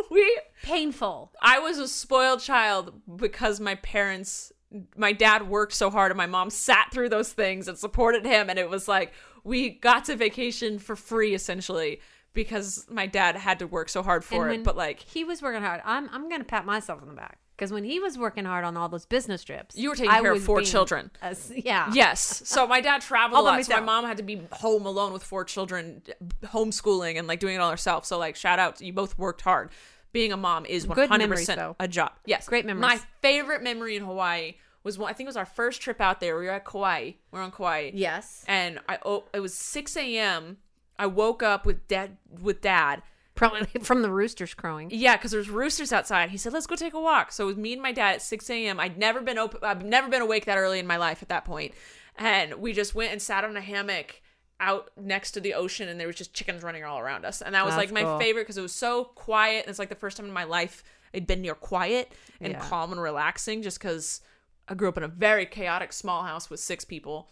we 0.10 0.40
painful. 0.62 1.32
I 1.40 1.58
was 1.58 1.78
a 1.78 1.88
spoiled 1.88 2.40
child 2.40 2.92
because 3.16 3.60
my 3.60 3.76
parents, 3.76 4.52
my 4.96 5.12
dad 5.12 5.48
worked 5.48 5.74
so 5.74 5.90
hard 5.90 6.10
and 6.10 6.18
my 6.18 6.26
mom 6.26 6.50
sat 6.50 6.88
through 6.92 7.08
those 7.08 7.32
things 7.32 7.68
and 7.68 7.78
supported 7.78 8.24
him. 8.24 8.50
And 8.50 8.58
it 8.58 8.70
was 8.70 8.88
like 8.88 9.12
we 9.44 9.70
got 9.70 10.04
to 10.06 10.16
vacation 10.16 10.78
for 10.78 10.96
free 10.96 11.34
essentially 11.34 12.00
because 12.34 12.86
my 12.90 13.06
dad 13.06 13.36
had 13.36 13.58
to 13.60 13.66
work 13.66 13.88
so 13.88 14.02
hard 14.02 14.24
for 14.24 14.48
it. 14.48 14.64
But 14.64 14.76
like 14.76 15.00
he 15.00 15.24
was 15.24 15.42
working 15.42 15.62
hard. 15.62 15.80
I'm 15.84 16.08
I'm 16.12 16.28
gonna 16.28 16.44
pat 16.44 16.64
myself 16.64 17.02
on 17.02 17.08
the 17.08 17.14
back 17.14 17.38
because 17.56 17.72
when 17.72 17.84
he 17.84 18.00
was 18.00 18.16
working 18.18 18.44
hard 18.44 18.64
on 18.64 18.76
all 18.76 18.88
those 18.88 19.04
business 19.06 19.44
trips, 19.44 19.76
You 19.76 19.90
were 19.90 19.94
taking 19.96 20.10
I 20.10 20.20
care 20.20 20.32
of 20.32 20.42
four 20.42 20.56
being 20.58 20.66
children. 20.70 21.10
yeah. 21.54 21.90
Yes. 21.92 22.42
So 22.46 22.66
my 22.66 22.80
dad 22.80 23.00
traveled 23.02 23.40
a 23.40 23.42
lot. 23.42 23.64
So 23.64 23.74
my 23.74 23.80
mom 23.80 24.04
had 24.04 24.16
to 24.16 24.22
be 24.22 24.40
home 24.52 24.86
alone 24.86 25.12
with 25.12 25.22
four 25.22 25.44
children, 25.44 26.02
homeschooling 26.44 27.18
and 27.18 27.26
like 27.28 27.40
doing 27.40 27.54
it 27.56 27.58
all 27.58 27.70
herself. 27.70 28.04
So 28.06 28.18
like 28.18 28.36
shout 28.36 28.58
out, 28.58 28.80
you 28.80 28.92
both 28.92 29.18
worked 29.18 29.42
hard. 29.42 29.70
Being 30.12 30.32
a 30.32 30.36
mom 30.36 30.66
is 30.66 30.86
one 30.86 30.94
Good 30.94 31.08
hundred 31.08 31.24
memories, 31.30 31.46
percent 31.46 31.74
a 31.80 31.88
job. 31.88 32.12
Yes, 32.26 32.46
Great 32.46 32.66
memories. 32.66 32.82
My 32.82 33.00
favorite 33.22 33.62
memory 33.62 33.96
in 33.96 34.04
Hawaii 34.04 34.54
was 34.84 34.98
one. 34.98 35.08
I 35.08 35.14
think 35.14 35.26
it 35.26 35.30
was 35.30 35.38
our 35.38 35.46
first 35.46 35.80
trip 35.80 36.02
out 36.02 36.20
there. 36.20 36.38
We 36.38 36.44
were 36.44 36.50
at 36.50 36.66
Kauai. 36.66 37.12
We're 37.30 37.40
on 37.40 37.50
Kauai. 37.50 37.92
Yes. 37.94 38.44
And 38.46 38.78
I 38.88 38.98
oh, 39.06 39.24
it 39.32 39.40
was 39.40 39.54
six 39.54 39.96
a.m. 39.96 40.58
I 41.02 41.06
woke 41.06 41.42
up 41.42 41.66
with 41.66 41.88
dad 41.88 42.16
with 42.40 42.60
dad. 42.60 43.02
Probably 43.34 43.66
from 43.82 44.02
the 44.02 44.10
roosters 44.10 44.54
crowing. 44.54 44.90
Yeah, 44.92 45.16
because 45.16 45.30
there's 45.32 45.48
roosters 45.50 45.92
outside. 45.92 46.30
He 46.30 46.36
said, 46.36 46.52
"Let's 46.52 46.66
go 46.66 46.76
take 46.76 46.94
a 46.94 47.00
walk." 47.00 47.32
So 47.32 47.44
it 47.44 47.46
was 47.48 47.56
me 47.56 47.72
and 47.72 47.82
my 47.82 47.90
dad 47.92 48.14
at 48.16 48.22
6 48.22 48.48
a.m. 48.50 48.78
I'd 48.78 48.98
never 48.98 49.20
been 49.20 49.38
open. 49.38 49.60
I've 49.62 49.84
never 49.84 50.08
been 50.08 50.22
awake 50.22 50.44
that 50.44 50.58
early 50.58 50.78
in 50.78 50.86
my 50.86 50.96
life 50.98 51.22
at 51.22 51.28
that 51.30 51.44
point, 51.44 51.72
and 52.16 52.54
we 52.54 52.72
just 52.72 52.94
went 52.94 53.10
and 53.12 53.20
sat 53.20 53.42
on 53.44 53.56
a 53.56 53.60
hammock 53.60 54.20
out 54.60 54.90
next 54.96 55.32
to 55.32 55.40
the 55.40 55.54
ocean, 55.54 55.88
and 55.88 55.98
there 55.98 56.06
was 56.06 56.14
just 56.14 56.34
chickens 56.34 56.62
running 56.62 56.84
all 56.84 57.00
around 57.00 57.24
us, 57.24 57.42
and 57.42 57.52
that 57.54 57.64
was 57.64 57.74
That's 57.74 57.90
like 57.90 57.92
my 57.92 58.04
cool. 58.04 58.18
favorite 58.20 58.42
because 58.42 58.58
it 58.58 58.62
was 58.62 58.74
so 58.74 59.04
quiet. 59.06 59.64
And 59.64 59.70
it's 59.70 59.78
like 59.80 59.88
the 59.88 59.96
first 59.96 60.18
time 60.18 60.26
in 60.26 60.32
my 60.32 60.44
life 60.44 60.84
I'd 61.12 61.26
been 61.26 61.42
near 61.42 61.56
quiet 61.56 62.12
and 62.40 62.52
Yeah. 62.52 62.60
calm 62.60 62.92
and 62.92 63.00
relaxing, 63.02 63.62
just 63.62 63.80
because 63.80 64.20
I 64.68 64.74
grew 64.74 64.88
up 64.88 64.96
in 64.98 65.02
a 65.02 65.08
very 65.08 65.46
chaotic 65.46 65.92
small 65.92 66.22
house 66.22 66.48
with 66.48 66.60
six 66.60 66.84
people. 66.84 67.30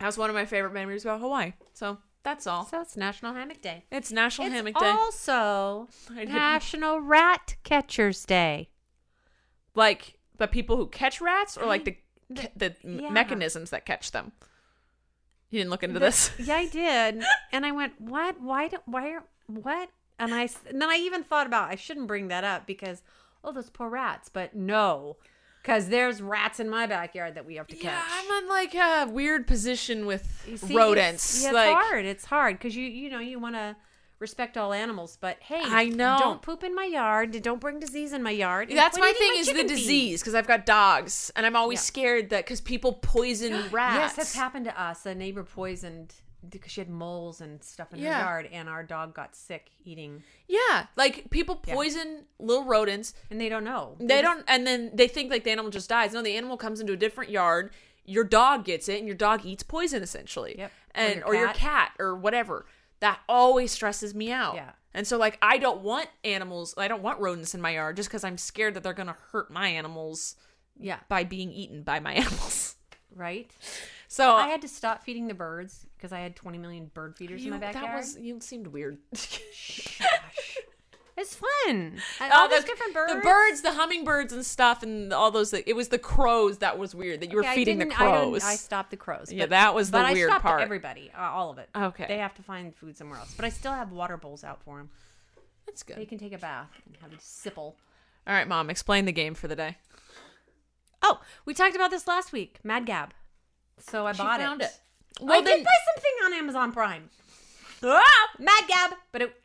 That 0.00 0.06
was 0.06 0.18
one 0.18 0.30
of 0.30 0.34
my 0.34 0.46
favorite 0.46 0.72
memories 0.72 1.04
about 1.04 1.20
Hawaii. 1.20 1.52
So 1.74 1.98
that's 2.22 2.46
all. 2.46 2.64
So 2.66 2.80
it's 2.80 2.96
National 2.96 3.34
Hammock 3.34 3.60
Day. 3.62 3.84
It's 3.90 4.12
National 4.12 4.48
It's 4.48 4.56
Hammock 4.56 4.78
Day. 4.78 4.86
also 4.86 5.88
National 6.10 7.00
Rat 7.00 7.56
Catchers 7.64 8.24
Day. 8.24 8.68
like 9.74 10.14
but 10.36 10.52
people 10.52 10.76
who 10.76 10.86
catch 10.86 11.20
rats 11.20 11.56
or 11.56 11.66
like 11.66 11.84
the 11.84 11.96
the- 12.30 12.50
the 12.56 12.74
yeah. 12.84 13.10
mechanisms 13.10 13.70
that 13.70 13.84
catch 13.86 14.10
them 14.12 14.32
you 15.50 15.58
didn't 15.60 15.70
look 15.70 15.82
into 15.82 15.98
this 15.98 16.30
Yeah, 16.38 16.56
I 16.56 16.66
did, 16.66 17.22
and 17.52 17.64
I 17.64 17.72
went, 17.72 17.98
"What? 18.00 18.40
Why? 18.40 18.68
Do, 18.68 18.76
why? 18.84 19.12
Are, 19.12 19.22
what?" 19.46 19.88
And 20.18 20.34
I 20.34 20.48
and 20.68 20.82
then 20.82 20.90
I 20.90 20.96
even 20.96 21.24
thought 21.24 21.46
about 21.46 21.70
I 21.70 21.74
shouldn't 21.76 22.06
bring 22.06 22.28
that 22.28 22.44
up 22.44 22.66
because 22.66 23.02
oh, 23.42 23.52
those 23.52 23.70
poor 23.70 23.88
rats. 23.88 24.28
But 24.28 24.54
no, 24.54 25.16
because 25.68 25.88
there's 25.88 26.22
rats 26.22 26.60
in 26.60 26.68
my 26.68 26.86
backyard 26.86 27.34
that 27.34 27.44
we 27.44 27.56
have 27.56 27.66
to 27.66 27.76
catch. 27.76 27.84
yeah 27.84 28.02
i'm 28.10 28.42
in 28.42 28.48
like 28.48 28.74
a 28.74 29.06
weird 29.10 29.46
position 29.46 30.06
with 30.06 30.42
see, 30.56 30.74
rodents 30.74 31.34
It's, 31.34 31.42
yeah, 31.42 31.48
it's 31.50 31.54
like 31.54 31.76
hard. 31.76 32.04
It's 32.06 32.24
hard 32.24 32.58
because 32.58 32.74
you 32.74 32.84
you 32.84 33.10
know 33.10 33.18
you 33.20 33.38
want 33.38 33.54
to 33.54 33.76
respect 34.20 34.56
all 34.56 34.72
animals, 34.72 35.16
but 35.20 35.36
hey, 35.40 35.60
I 35.64 35.84
know. 35.90 36.16
Don't 36.18 36.42
poop 36.42 36.64
in 36.64 36.74
my 36.74 36.86
yard. 36.86 37.40
Don't 37.40 37.60
bring 37.60 37.78
disease 37.78 38.12
in 38.12 38.20
my 38.20 38.32
yard. 38.32 38.68
that's 38.68 38.98
my 38.98 39.12
thing 39.16 39.30
is 39.36 39.46
the 39.52 39.62
disease 39.62 40.20
because 40.20 40.34
i've 40.34 40.46
got 40.48 40.66
dogs 40.66 41.30
and 41.36 41.46
i'm 41.46 41.54
always 41.54 41.78
Yeah. 41.78 41.82
scared 41.82 42.30
that 42.30 42.44
because 42.44 42.60
people 42.60 42.94
poison 42.94 43.52
rats 43.70 43.94
Yes, 44.00 44.14
that's 44.16 44.34
happened 44.34 44.64
to 44.64 44.80
us. 44.82 45.06
A 45.06 45.14
neighbor 45.14 45.44
poisoned 45.44 46.14
because 46.48 46.70
she 46.72 46.80
had 46.80 46.88
moles 46.90 47.40
and 47.40 47.62
stuff 47.62 47.92
in 47.92 47.98
Yeah. 47.98 48.14
her 48.14 48.20
yard, 48.20 48.48
and 48.52 48.68
our 48.68 48.82
dog 48.82 49.14
got 49.14 49.34
sick 49.34 49.70
eating, 49.84 50.22
yeah 50.46 50.86
like 50.96 51.30
people 51.30 51.60
Yeah. 51.66 51.74
poison 51.74 52.24
little 52.38 52.64
rodents 52.64 53.14
and 53.30 53.40
they 53.40 53.48
don't 53.48 53.64
know. 53.64 53.96
they 53.98 54.20
just- 54.20 54.24
don't 54.24 54.44
and 54.48 54.66
then 54.66 54.90
they 54.94 55.08
think 55.08 55.30
like 55.30 55.44
the 55.44 55.50
animal 55.50 55.70
just 55.70 55.88
dies 55.88 56.12
no 56.12 56.22
the 56.22 56.36
animal 56.36 56.56
comes 56.56 56.80
into 56.80 56.92
a 56.92 56.96
different 56.96 57.30
yard 57.30 57.72
your 58.04 58.24
dog 58.24 58.64
gets 58.64 58.88
it 58.88 58.98
and 58.98 59.06
your 59.06 59.16
dog 59.16 59.44
eats 59.44 59.62
poison 59.62 60.02
essentially 60.02 60.54
Yep. 60.58 60.70
Or 60.94 61.00
and 61.00 61.14
your 61.16 61.24
or 61.26 61.34
your 61.34 61.46
cat. 61.48 61.56
cat 61.56 61.92
or 61.98 62.14
whatever 62.16 62.66
that 63.00 63.20
always 63.28 63.70
stresses 63.72 64.14
me 64.14 64.30
out 64.32 64.54
Yeah. 64.54 64.70
and 64.94 65.06
so 65.06 65.16
like 65.18 65.38
i 65.42 65.58
don't 65.58 65.80
want 65.82 66.08
animals 66.24 66.74
i 66.78 66.88
don't 66.88 67.02
want 67.02 67.20
rodents 67.20 67.54
in 67.54 67.60
my 67.60 67.70
yard 67.70 67.96
just 67.96 68.08
because 68.08 68.24
i'm 68.24 68.38
scared 68.38 68.74
that 68.74 68.82
they're 68.82 68.92
gonna 68.94 69.16
hurt 69.32 69.50
my 69.50 69.68
animals 69.68 70.36
Yeah, 70.80 71.00
by 71.08 71.24
being 71.24 71.50
eaten 71.52 71.82
by 71.82 71.98
my 72.00 72.12
animals 72.22 72.76
right. 73.14 73.50
So 74.08 74.32
I 74.34 74.48
had 74.48 74.62
to 74.62 74.68
stop 74.68 75.04
feeding 75.04 75.28
the 75.28 75.34
birds 75.34 75.86
because 75.96 76.12
I 76.12 76.18
had 76.20 76.34
20 76.34 76.58
million 76.58 76.90
bird 76.94 77.16
feeders 77.16 77.44
you, 77.44 77.52
in 77.52 77.60
my 77.60 77.66
backyard. 77.66 77.86
that 77.88 77.96
was 77.96 78.18
you 78.18 78.40
seemed 78.40 78.66
weird 78.68 78.98
It's 81.20 81.34
fun. 81.34 82.00
Oh, 82.20 82.30
all 82.32 82.48
these 82.48 82.60
the- 82.60 82.66
different 82.68 82.94
birds. 82.94 83.12
the 83.12 83.20
birds 83.20 83.62
the 83.62 83.72
hummingbirds 83.72 84.32
and 84.32 84.46
stuff 84.46 84.84
and 84.84 85.12
all 85.12 85.32
those 85.32 85.52
it 85.52 85.74
was 85.74 85.88
the 85.88 85.98
crows 85.98 86.58
that 86.58 86.78
was 86.78 86.94
weird 86.94 87.20
that 87.22 87.32
you 87.32 87.40
Okay, 87.40 87.48
were 87.48 87.54
feeding 87.56 87.78
the 87.78 87.86
didn't- 87.86 88.00
I 88.00 88.04
crows 88.04 88.44
I, 88.44 88.54
stopped 88.54 88.90
the 88.92 88.96
crows. 88.96 89.32
Yeah, 89.32 89.46
that 89.46 89.74
was 89.74 89.90
the 89.90 89.98
but 89.98 90.12
weird 90.12 90.30
I 90.30 90.34
stopped 90.34 90.44
part. 90.44 90.62
Everybody, 90.62 91.10
uh, 91.18 91.20
all 91.22 91.50
of 91.50 91.58
it. 91.58 91.68
Okay. 91.74 92.04
They 92.06 92.18
have 92.18 92.34
to 92.34 92.42
find 92.42 92.72
food 92.74 92.96
somewhere 92.96 93.18
else. 93.18 93.34
But 93.34 93.44
I 93.46 93.48
still 93.48 93.72
have 93.72 93.90
water 93.90 94.16
bowls 94.16 94.44
out 94.44 94.62
for 94.62 94.78
them. 94.78 94.90
that's 95.66 95.82
good 95.82 95.96
They 95.96 96.06
can 96.06 96.18
take 96.18 96.32
a 96.32 96.38
bath 96.38 96.70
and 96.86 96.96
have 97.02 97.12
a 97.12 97.16
sipple. 97.16 97.74
All 98.24 98.34
right, 98.34 98.46
mom, 98.46 98.70
explain 98.70 99.04
the 99.04 99.12
game 99.12 99.34
for 99.34 99.48
the 99.48 99.56
day. 99.56 99.76
Oh, 101.02 101.20
we 101.44 101.52
talked 101.52 101.74
about 101.74 101.90
this 101.90 102.06
last 102.06 102.30
week. 102.32 102.60
Mad 102.62 102.86
Gab. 102.86 103.12
So 103.80 104.06
I 104.06 104.12
She 104.12 104.18
bought 104.18 104.40
found 104.40 104.62
it. 104.62 104.66
it. 104.66 105.24
I 105.28 105.40
did 105.40 105.64
buy 105.64 105.70
something 105.94 106.12
on 106.26 106.32
Amazon 106.34 106.72
Prime. 106.72 107.10
Ah! 107.82 108.02
Mad 108.38 108.64
Gab, 108.68 108.92
but 109.12 109.22
it 109.22 109.40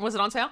Was 0.00 0.14
it 0.14 0.20
on 0.20 0.30
sale? 0.30 0.50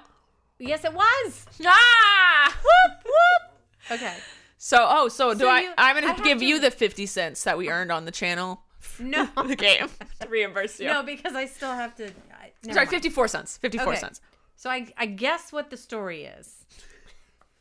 yes, 0.59 0.83
it 0.85 0.93
was. 0.93 1.45
Ah! 1.65 2.57
Whoop, 2.63 3.03
whoop. 3.05 3.99
Okay. 3.99 4.15
So, 4.57 4.85
oh, 4.87 5.07
so 5.07 5.33
do 5.33 5.39
So 5.39 5.49
I? 5.49 5.59
you- 5.61 5.73
I'm 5.77 5.95
gonna 5.95 6.07
have 6.13 6.23
give 6.23 6.39
to- 6.39 6.45
you 6.45 6.59
the 6.59 6.71
fifty 6.71 7.05
cents 7.05 7.43
that 7.45 7.57
we 7.57 7.69
earned 7.69 7.91
on 7.91 8.05
the 8.05 8.11
channel. 8.11 8.63
No. 8.99 9.25
the 9.47 9.55
game 9.55 9.89
to 10.19 10.27
reimburse 10.27 10.79
you. 10.79 10.87
No, 10.87 11.03
because 11.03 11.35
I 11.35 11.45
still 11.47 11.71
have 11.73 11.95
to. 11.95 12.07
I, 12.07 12.51
Sorry, 12.63 12.75
mind. 12.75 12.89
fifty-four 12.89 13.27
cents. 13.27 13.57
Fifty-four 13.57 13.93
Okay. 13.93 13.99
cents. 13.99 14.21
So 14.55 14.69
I, 14.69 14.93
I 14.97 15.07
guess 15.07 15.51
what 15.51 15.69
the 15.71 15.77
story 15.77 16.25
is. 16.25 16.65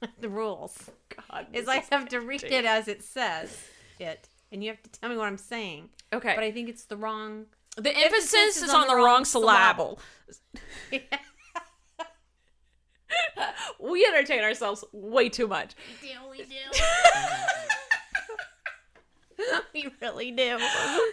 the 0.20 0.28
rules 0.28 0.90
God, 1.30 1.46
is 1.52 1.68
I 1.68 1.76
have 1.90 2.08
to 2.10 2.20
read 2.20 2.42
it 2.42 2.64
as 2.64 2.88
it 2.88 3.02
says 3.02 3.56
it, 3.98 4.28
and 4.52 4.62
you 4.62 4.70
have 4.70 4.82
to 4.82 4.90
tell 4.90 5.08
me 5.10 5.16
what 5.16 5.26
I'm 5.26 5.38
saying. 5.38 5.90
Okay. 6.12 6.34
But 6.34 6.44
I 6.44 6.50
think 6.50 6.68
it's 6.68 6.84
the 6.84 6.96
wrong. 6.96 7.46
the 7.76 7.96
emphasis, 7.96 8.62
is, 8.62 8.70
on, 8.74 8.88
the 8.88 8.96
wrong 8.96 9.24
syllable. 9.24 10.00
we 13.80 14.04
entertain 14.06 14.42
ourselves 14.42 14.84
way 14.92 15.28
too 15.28 15.46
much. 15.46 15.74
we 16.30 16.38
do. 16.38 16.54
we 19.74 19.88
really 20.00 20.30
do. 20.32 20.58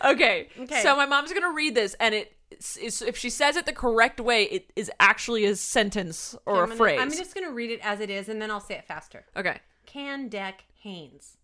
Okay. 0.06 0.50
Okay. 0.60 0.82
So 0.82 0.96
my 0.96 1.06
mom's 1.06 1.32
gonna 1.34 1.52
read 1.54 1.76
this, 1.76 1.96
and 2.00 2.14
it 2.16 2.34
is 2.52 3.02
if 3.02 3.18
she 3.18 3.30
says 3.30 3.56
it 3.56 3.66
the 3.66 3.74
correct 3.74 4.20
way, 4.20 4.44
it 4.44 4.72
is 4.76 4.92
actually 5.00 5.46
a 5.46 5.56
sentence 5.56 6.36
or 6.46 6.56
I'm 6.58 6.64
a 6.64 6.68
gonna- 6.68 6.76
phrase. 6.78 7.00
I'm 7.02 7.12
just 7.12 7.34
gonna 7.36 7.52
read 7.52 7.72
it 7.72 7.80
as 7.84 8.00
it 8.00 8.10
is, 8.10 8.30
and 8.30 8.42
then 8.42 8.52
I'll 8.52 8.60
say 8.60 8.76
it 8.76 8.86
faster. 8.88 9.26
okay. 9.36 9.60
Candec 9.88 10.54
Haynes. 10.82 11.38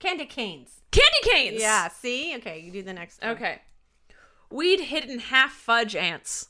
Candec 0.00 0.28
canes. 0.28 0.80
Candy 0.90 1.30
canes. 1.30 1.60
Yeah. 1.60 1.88
See. 1.88 2.34
Okay. 2.36 2.60
You 2.60 2.70
do 2.72 2.82
the 2.82 2.92
next. 2.92 3.20
one. 3.22 3.32
Okay. 3.32 3.62
We'd 4.50 4.80
hidden 4.80 5.18
half 5.18 5.52
fudge 5.52 5.94
ants. 5.96 6.48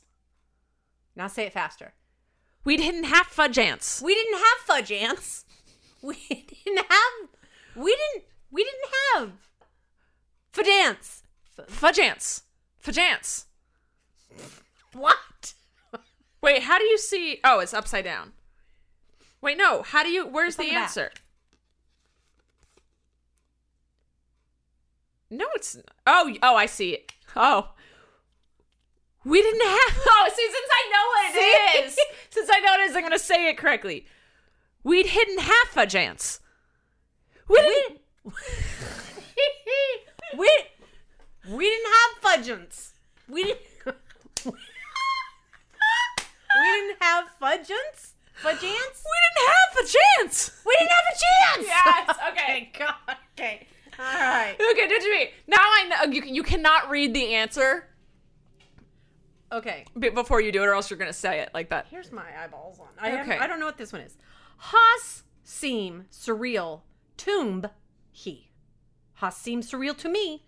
Now 1.15 1.27
say 1.27 1.45
it 1.45 1.53
faster. 1.53 1.93
We'd 2.63 2.79
hidden 2.79 3.05
half 3.05 3.27
fudge 3.27 3.57
ants. 3.57 4.01
We 4.01 4.13
didn't 4.13 4.35
have 4.37 4.57
fudge 4.65 4.91
ants. 4.91 5.45
We 6.01 6.15
didn't 6.65 6.85
have. 6.89 7.29
We 7.75 7.93
didn't. 7.93 8.23
We 8.51 8.63
didn't 8.63 8.89
have. 9.15 9.31
Fudge 10.53 10.67
ants. 10.69 11.23
Fudge 11.67 11.99
ants. 11.99 12.43
Fudge 12.77 12.97
ants. 12.97 13.47
What? 14.93 15.55
Wait, 16.41 16.63
how 16.63 16.77
do 16.77 16.85
you 16.85 16.97
see? 16.97 17.41
Oh, 17.43 17.59
it's 17.59 17.73
upside 17.73 18.05
down. 18.05 18.31
Wait, 19.41 19.57
no. 19.57 19.81
How 19.81 20.03
do 20.03 20.09
you? 20.09 20.25
Where's 20.25 20.53
It's 20.55 20.59
on 20.61 20.65
the 20.67 20.71
answer? 20.75 21.11
back. 21.13 21.21
No, 25.29 25.45
it's. 25.55 25.77
Oh, 26.07 26.33
oh, 26.41 26.55
I 26.55 26.65
see 26.65 26.91
it. 26.93 27.13
Oh, 27.35 27.69
we 29.23 29.41
didn't 29.41 29.61
have. 29.61 29.99
Oh, 30.11 30.29
see, 30.35 30.47
since 30.51 30.69
I 30.71 30.89
know 30.91 31.05
what 31.07 31.35
it 31.35 31.85
is, 31.85 31.97
since 32.29 32.49
I 32.51 32.59
know 32.59 32.73
it 32.73 32.89
is, 32.89 32.95
I'm 32.95 33.03
gonna 33.03 33.19
say 33.19 33.49
it 33.49 33.57
correctly. 33.57 34.05
We'd 34.83 35.07
hidden 35.07 35.37
half 35.39 35.77
a 35.77 35.85
chance. 35.85 36.39
We 37.47 37.57
didn't. 37.57 37.99
we 40.37 40.49
we 41.49 41.65
didn't 41.65 41.93
have 41.93 42.21
fudgeants. 42.23 42.91
We 43.27 43.43
didn't. 43.43 43.59
we 44.45 44.51
didn't 46.63 46.97
have 47.01 47.25
fudgeants. 47.41 48.13
Fudgeants. 48.41 49.03
We 49.03 49.17
didn't 49.25 49.43
have 49.47 49.71
a 49.77 49.85
chance. 49.85 50.51
We 50.65 50.75
didn't 50.79 50.91
have 50.91 51.07
a 51.11 51.17
chance. 51.19 51.67
Yes. 51.67 52.17
Okay. 52.31 52.47
Thank 52.47 52.79
God. 52.79 53.08
Okay. 54.19 54.25
All 54.27 54.33
right. 54.33 54.55
Okay, 54.71 54.87
did 54.87 55.03
you 55.03 55.11
mean? 55.11 55.27
Now 55.47 55.57
I 55.59 55.85
know 56.05 56.11
you. 56.11 56.21
You 56.23 56.43
cannot 56.43 56.89
read 56.89 57.13
the 57.13 57.33
answer 57.35 57.85
Okay. 59.51 59.85
before 59.97 60.41
you 60.41 60.51
do 60.51 60.61
it, 60.61 60.67
or 60.67 60.73
else 60.73 60.89
you're 60.89 60.99
gonna 60.99 61.11
say 61.13 61.39
it 61.39 61.49
like 61.53 61.69
that. 61.69 61.87
Here's 61.89 62.11
my 62.11 62.25
eyeballs 62.43 62.79
on. 62.79 62.87
I 62.99 63.21
Okay. 63.21 63.37
I 63.37 63.47
don't 63.47 63.59
know 63.59 63.65
what 63.65 63.77
this 63.77 63.91
one 63.91 64.01
is. 64.01 64.15
Haas 64.57 65.23
seem 65.43 66.05
surreal. 66.11 66.81
Tomb 67.17 67.65
he. 68.11 68.51
Haas 69.15 69.37
seem 69.37 69.61
surreal 69.61 69.97
to 69.97 70.09
me. 70.09 70.43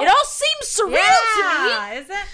It 0.00 0.08
all 0.08 0.24
seems 0.24 0.66
surreal 0.66 1.18
to 1.36 1.64
me. 1.64 1.98
Is 1.98 2.10
it? 2.10 2.26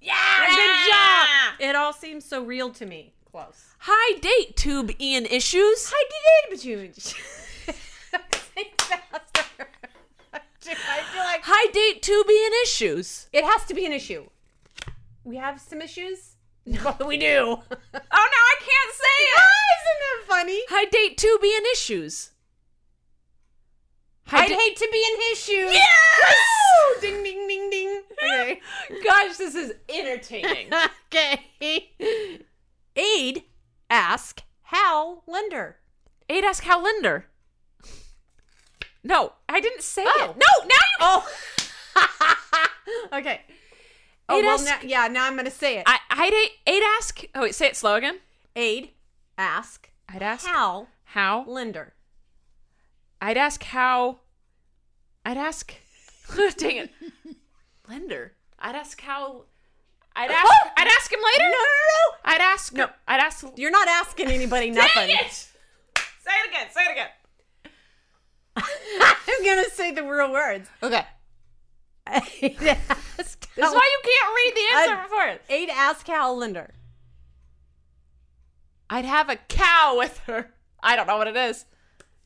Yeah. 0.00 0.46
Good 0.50 0.90
job. 0.90 1.68
It 1.70 1.74
all 1.76 1.92
seems 1.92 2.24
so 2.24 2.44
real 2.44 2.70
to 2.70 2.86
me. 2.86 3.14
Close. 3.30 3.64
High 3.80 4.18
date 4.18 4.56
tube 4.56 4.92
Ian 5.00 5.26
issues. 5.26 5.92
I 5.94 6.04
did 6.08 6.22
it, 6.26 6.50
but 6.50 6.64
you. 6.64 6.92
Say 6.94 8.72
faster. 8.78 9.68
I 10.68 11.02
feel 11.12 11.22
like 11.22 11.40
Hi, 11.44 11.70
date 11.72 12.02
tube 12.02 12.26
Ian 12.30 12.52
issues. 12.62 13.28
it 13.32 13.44
has 13.44 13.64
to 13.66 13.74
be 13.74 13.86
an 13.86 13.92
issue. 13.92 14.26
We 15.24 15.36
have 15.36 15.60
some 15.60 15.80
issues. 15.82 16.36
But 16.82 17.06
we 17.06 17.16
do. 17.16 17.26
Oh 17.36 17.62
no, 17.70 17.94
I 17.94 18.56
can't 18.58 18.94
say 18.94 19.24
it. 19.24 19.38
Ah, 19.38 19.66
isn't 19.76 20.00
that 20.00 20.22
funny? 20.26 20.60
High 20.68 20.84
date 20.86 21.16
tube 21.16 21.44
Ian 21.44 21.62
issues. 21.72 22.30
Hi, 24.28 24.42
I'd 24.42 24.50
hate 24.50 24.76
to 24.76 24.88
be 24.90 24.98
in 24.98 25.20
his 25.28 25.38
shoes. 25.40 25.72
Yes! 25.72 26.36
Woo! 26.96 27.00
Ding 27.00 27.22
ding 27.22 27.46
ding 27.46 27.70
ding. 27.70 28.02
Okay. 28.20 28.60
Gosh, 29.04 29.36
this 29.36 29.54
is 29.54 29.72
entertaining. 29.88 30.68
okay. 31.12 31.92
Aid 32.96 33.44
ask 33.88 34.42
Hal 34.62 35.22
Linder. 35.28 35.76
Aid 36.28 36.42
ask 36.44 36.64
Hal 36.64 36.82
Linder. 36.82 37.26
No, 39.04 39.34
I 39.48 39.60
didn't 39.60 39.82
say 39.82 40.04
Oh. 40.06 40.30
it. 40.30 40.36
No, 40.36 40.46
now 40.66 41.20
you. 41.20 41.24
Oh. 41.96 43.08
okay. 43.18 43.40
Oh 44.28 44.38
Aid 44.38 44.44
well, 44.44 44.54
ask- 44.54 44.64
now, 44.64 44.78
yeah. 44.82 45.08
Now 45.08 45.24
I'm 45.26 45.36
gonna 45.36 45.50
say 45.50 45.78
it. 45.78 45.84
I, 45.86 45.98
I'd 46.10 46.32
a- 46.32 46.70
Aid 46.70 46.82
ask. 46.98 47.24
Oh 47.34 47.42
wait, 47.42 47.54
say 47.54 47.66
it 47.66 47.76
slow 47.76 47.94
again. 47.94 48.18
Aid 48.56 48.90
ask 49.38 49.90
I'd 50.08 50.22
ask 50.22 50.46
Hal 50.46 50.88
how. 51.04 51.44
Linder. 51.46 51.94
I'd 53.20 53.36
ask 53.36 53.62
how. 53.62 54.20
I'd 55.24 55.36
ask. 55.36 55.72
Dang 56.56 56.76
it, 56.76 56.90
Linder. 57.88 58.32
I'd 58.58 58.74
ask 58.74 59.00
how. 59.00 59.44
I'd 60.14 60.30
oh. 60.30 60.34
ask. 60.34 60.72
I'd 60.76 60.88
ask 60.88 61.12
him 61.12 61.20
later. 61.22 61.44
No, 61.44 61.50
no, 61.50 61.56
no, 61.56 62.16
I'd 62.24 62.40
ask. 62.40 62.72
No. 62.72 62.88
I'd 63.06 63.20
ask. 63.20 63.46
You're 63.56 63.70
not 63.70 63.86
asking 63.88 64.28
anybody 64.28 64.66
Dang 64.66 64.76
nothing. 64.76 65.10
it! 65.10 65.32
Say 65.32 66.32
it 66.44 66.48
again. 66.50 66.66
Say 66.72 66.80
it 66.82 66.92
again. 66.92 67.08
I'm 69.00 69.44
gonna 69.44 69.68
say 69.70 69.92
the 69.92 70.02
real 70.02 70.32
words. 70.32 70.68
Okay. 70.82 71.04
Ask 72.06 72.38
This 72.40 72.56
is 72.56 73.74
why 73.74 73.90
you 73.90 74.00
can't 74.04 74.34
read 74.36 74.52
the 74.54 74.76
answer 74.76 75.02
before 75.02 75.26
it. 75.26 75.42
Eight 75.48 75.68
ask 75.70 76.06
Hal 76.06 76.36
Linder. 76.36 76.72
I'd 78.88 79.04
have 79.04 79.28
a 79.28 79.36
cow 79.36 79.96
with 79.98 80.18
her. 80.26 80.52
I 80.80 80.94
don't 80.94 81.06
know 81.08 81.16
what 81.16 81.26
it 81.26 81.36
is. 81.36 81.64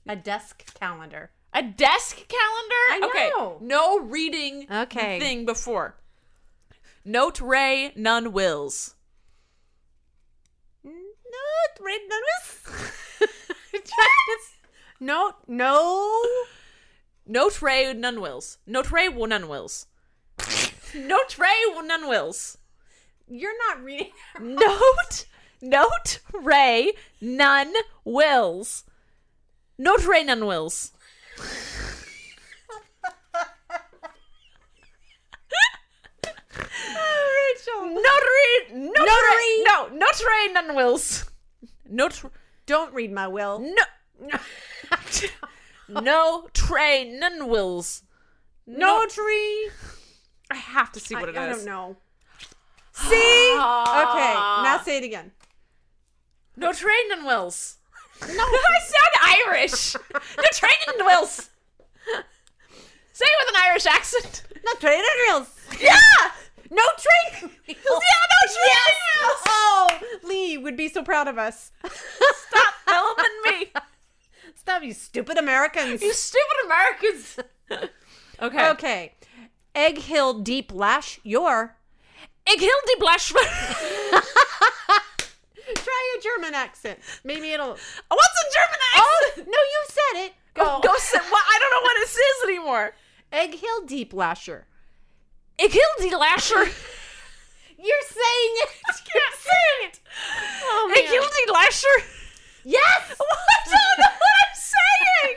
A 0.06 0.16
desk 0.16 0.74
calendar. 0.78 1.30
A 1.54 1.62
desk 1.62 2.16
calendar? 2.16 2.84
I 2.90 3.00
Okay. 3.08 3.64
No 3.64 3.98
reading 4.00 4.66
Okay. 4.70 5.18
thing 5.18 5.46
before. 5.46 5.96
Note 7.04 7.40
Ray, 7.40 7.92
none 7.96 8.32
wills. 8.32 8.94
No, 10.84 10.92
red 11.80 12.00
No, 15.00 15.32
no. 15.48 16.22
Note 17.26 17.62
Ray, 17.62 17.92
none 17.94 18.20
wills. 18.20 18.58
Note 18.66 18.90
Ray, 18.92 19.08
none 19.08 19.48
wills. 19.48 19.86
Note 20.94 21.38
Ray, 21.38 21.64
none 21.84 22.06
wills. 22.06 22.58
You're 23.26 23.56
not 23.68 23.82
reading. 23.82 24.10
Note, 24.40 25.26
note 25.62 26.18
Ray, 26.34 26.92
none 27.20 27.72
wills. 28.04 28.84
Note 29.78 30.04
Ray, 30.04 30.24
none 30.24 30.44
wills. 30.46 30.92
Rachel. 36.58 37.86
Notary, 37.86 38.72
notary, 38.72 39.06
Notary. 39.06 39.62
no, 39.64 39.88
notary, 39.92 40.52
none 40.52 40.74
wills. 40.74 41.30
Not, 41.88 42.22
Don't 42.66 42.92
read 42.94 43.12
my 43.12 43.28
will. 43.28 43.58
no, 43.60 43.82
no 45.88 46.48
tray, 46.52 47.10
none 47.10 47.48
wills. 47.48 48.02
No 48.66 49.06
tree. 49.06 49.70
I 50.50 50.56
have 50.56 50.92
to 50.92 51.00
see 51.00 51.14
I, 51.14 51.20
what 51.20 51.28
it 51.28 51.36
is. 51.36 51.40
I 51.40 51.48
don't 51.48 51.64
know. 51.64 51.96
See? 52.92 53.52
Okay, 53.52 54.34
now 54.34 54.80
say 54.84 54.98
it 54.98 55.04
again. 55.04 55.32
No 56.56 56.72
tray, 56.72 56.94
none 57.08 57.24
wills. 57.24 57.78
No, 58.20 58.26
I 58.34 58.80
sound 58.82 59.48
Irish. 59.48 59.94
No 60.36 60.44
tray, 60.52 60.70
none 60.86 61.06
wills. 61.06 61.50
Say 63.12 63.26
it 63.26 63.46
with 63.46 63.54
an 63.54 63.62
Irish 63.68 63.86
accent. 63.86 64.44
No 64.64 64.72
train 64.74 65.02
wheels. 65.28 65.54
Yeah. 65.80 65.96
No 66.70 66.82
train. 66.96 67.50
Yeah, 67.66 67.74
no 67.76 68.48
train 68.54 68.80
Oh, 69.46 70.00
Lee 70.24 70.56
would 70.56 70.76
be 70.76 70.88
so 70.88 71.02
proud 71.02 71.28
of 71.28 71.36
us. 71.36 71.72
Stop 71.84 72.74
filming 72.86 73.60
me. 73.60 73.72
Stop, 74.60 74.82
you 74.82 74.92
stupid 74.92 75.38
Americans. 75.38 76.02
You 76.02 76.12
stupid 76.12 76.56
Americans. 76.66 77.38
okay. 78.42 78.68
okay. 78.68 79.14
Egg 79.74 79.96
Hill 79.96 80.40
Deep 80.40 80.70
Lash 80.74 81.18
Your. 81.22 81.76
Ik 82.46 82.60
Hilde 82.60 82.96
Blashman. 83.00 83.40
Try 85.74 86.16
a 86.18 86.20
German 86.22 86.54
accent. 86.54 86.98
Maybe 87.24 87.52
it'll. 87.52 87.70
Oh, 88.10 88.16
what's 88.16 88.38
a 88.44 88.52
German 88.52 88.78
Oh, 88.96 89.26
accent? 89.28 89.46
no, 89.48 89.58
you 89.58 89.84
said 89.88 90.24
it. 90.26 90.32
Oh, 90.56 90.80
go. 90.82 90.88
Go 90.88 90.94
sit. 90.98 91.22
Well, 91.22 91.42
I 91.48 91.58
don't 91.58 91.70
know 91.70 91.80
what 91.80 91.96
it 92.02 92.08
says 92.08 92.48
anymore. 92.48 92.94
Egg 93.32 93.54
Hill 93.54 93.86
Deep 93.86 94.12
Lasher. 94.12 94.66
Ik 95.58 95.72
Hilde 95.72 96.16
Lasher. 96.18 96.64
You're 97.78 98.06
saying 98.10 98.54
it. 98.64 98.70
You're 99.14 99.36
saying 99.40 99.90
it. 99.90 100.00
Oh, 100.64 100.92
Ik 100.94 101.04
man. 101.04 101.12
Hilde 101.14 101.50
Lasher. 101.50 102.04
Yes. 102.64 103.10
I 103.10 103.14
what 103.16 104.19
saying. 104.80 105.36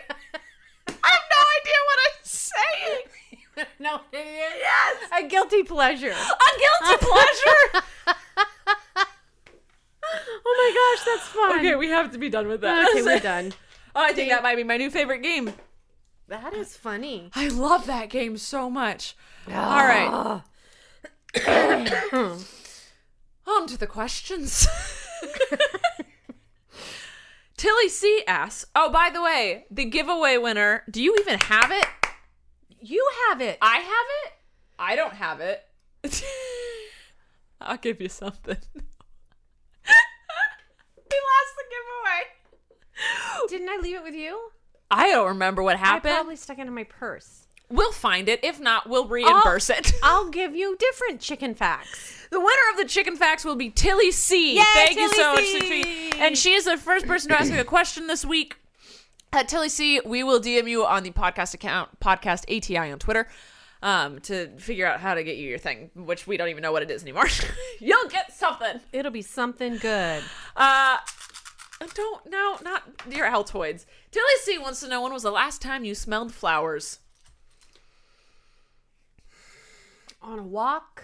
I 0.88 1.10
have 1.10 1.28
no 1.36 1.41
idea 1.60 1.80
what 1.88 2.00
I'm 2.06 2.20
saying. 2.24 3.68
no, 3.80 4.02
it 4.12 4.26
is. 4.26 4.54
Yes. 4.60 4.96
A 5.24 5.28
guilty 5.28 5.64
pleasure. 5.64 6.12
A 6.12 6.52
guilty 6.60 7.06
pleasure. 7.06 7.86
Oh 10.46 10.56
my 10.56 10.96
gosh, 10.96 11.06
that's 11.06 11.28
fun. 11.30 11.60
okay, 11.60 11.76
we 11.76 11.88
have 11.88 12.12
to 12.12 12.18
be 12.20 12.30
done 12.30 12.48
with 12.48 12.62
that. 12.62 12.89
Okay, 12.89 13.02
we're 13.02 13.20
done. 13.34 13.54
Oh, 13.96 14.04
I 14.04 14.14
think 14.14 14.30
that 14.30 14.44
might 14.44 14.56
be 14.58 14.64
my 14.64 14.78
new 14.78 14.91
favorite 14.91 15.24
game. 15.24 15.54
That 16.28 16.54
is 16.54 16.78
funny. 16.78 17.32
I 17.34 17.48
love 17.48 17.86
that 17.88 18.10
game 18.10 18.38
so 18.38 18.70
much. 18.70 19.16
Ah. 19.50 19.78
All 19.80 19.86
right. 19.88 20.41
On 23.48 23.68
to 23.68 23.78
the 23.78 23.88
questions. 23.88 24.68
Tilly 27.64 27.88
C 27.88 28.26
asks, 28.28 28.66
Oh, 28.76 28.91
by 28.91 29.09
the 29.09 29.22
way, 29.22 29.64
the 29.72 29.86
giveaway 29.86 30.36
winner, 30.36 30.84
do 30.91 31.01
you 31.01 31.16
even 31.22 31.39
have 31.39 31.72
it? 31.72 31.86
You 32.82 33.09
have 33.30 33.39
it. 33.39 33.57
I 33.61 33.78
have 33.78 33.86
it? 34.26 34.34
I 34.78 34.97
don't 34.97 35.14
have 35.14 35.39
it. 35.39 35.64
I'll 37.61 37.78
give 37.78 38.01
you 38.01 38.09
something. 38.09 38.57
we 38.76 39.93
lost 41.22 41.53
the 41.55 41.64
giveaway. 41.72 43.47
Didn't 43.47 43.70
I 43.70 43.80
leave 43.82 43.95
it 43.95 44.03
with 44.03 44.16
you? 44.16 44.49
I 44.91 45.11
don't 45.11 45.30
remember 45.30 45.64
what 45.64 45.78
I 45.78 45.80
happened. 45.80 46.16
probably 46.16 46.36
stuck 46.36 46.59
it 46.59 46.68
in 46.68 46.76
my 46.76 46.84
purse. 46.84 47.43
We'll 47.74 47.91
find 47.91 48.30
it. 48.30 48.39
If 48.43 48.59
not, 48.59 48.88
we'll 48.88 49.07
reimburse 49.07 49.71
it. 49.71 49.93
I'll 50.03 50.30
give 50.30 50.55
you 50.55 50.78
different 50.78 51.19
chicken 51.19 51.55
facts. 51.55 52.28
The 52.30 52.39
winner 52.39 52.69
of 52.71 52.78
the 52.78 52.86
chicken 52.86 53.15
facts 53.15 53.43
will 53.43 53.55
be 53.55 53.71
Tilly 53.71 54.11
C. 54.11 54.57
Yay, 54.57 54.63
Thank 54.76 54.95
you 54.95 55.09
Tilly 55.09 55.17
so 55.17 55.34
much, 55.34 55.43
Tilly 55.43 56.11
And 56.19 56.38
she 56.38 56.53
is 56.53 56.65
the 56.65 56.78
first 56.78 57.07
person 57.07 57.32
to 57.32 57.41
ask 57.41 57.51
me 57.51 57.57
a 57.57 57.63
question 57.63 58.05
this 58.05 58.24
week. 58.24 58.57
At 59.32 59.47
Tilly 59.47 59.69
C, 59.69 59.99
we 60.05 60.21
will 60.21 60.39
DM 60.39 60.69
you 60.69 60.86
on 60.86 61.01
the 61.01 61.09
podcast 61.09 61.55
account, 61.55 61.99
podcast 61.99 62.43
ATI 62.55 62.91
on 62.91 62.99
Twitter, 62.99 63.28
um, 63.82 64.19
to 64.19 64.49
figure 64.59 64.86
out 64.86 64.99
how 64.99 65.15
to 65.15 65.24
get 65.24 65.38
you 65.38 65.49
your 65.49 65.57
thing, 65.57 65.89
which 65.95 66.28
we 66.28 66.38
don't 66.38 66.49
even 66.49 66.61
know 66.61 66.71
what 66.71 66.84
it 66.84 66.91
is 66.91 67.01
anymore. 67.01 67.26
You'll 67.80 68.07
get 68.07 68.32
something. 68.34 68.82
It'll 68.91 69.11
be 69.11 69.24
something 69.24 69.78
good. 69.78 70.21
Uh, 70.55 70.97
don't, 71.95 72.30
no, 72.30 72.59
not 72.63 72.84
your 73.09 73.26
Altoids. 73.26 73.86
Tilly 74.11 74.36
C 74.43 74.59
wants 74.59 74.80
to 74.82 74.88
know 74.88 75.01
when 75.01 75.11
was 75.11 75.24
the 75.24 75.32
last 75.32 75.59
time 75.59 75.84
you 75.84 75.95
smelled 75.95 76.32
flowers? 76.32 76.99
On 80.24 80.39
a 80.39 80.43
walk 80.43 81.03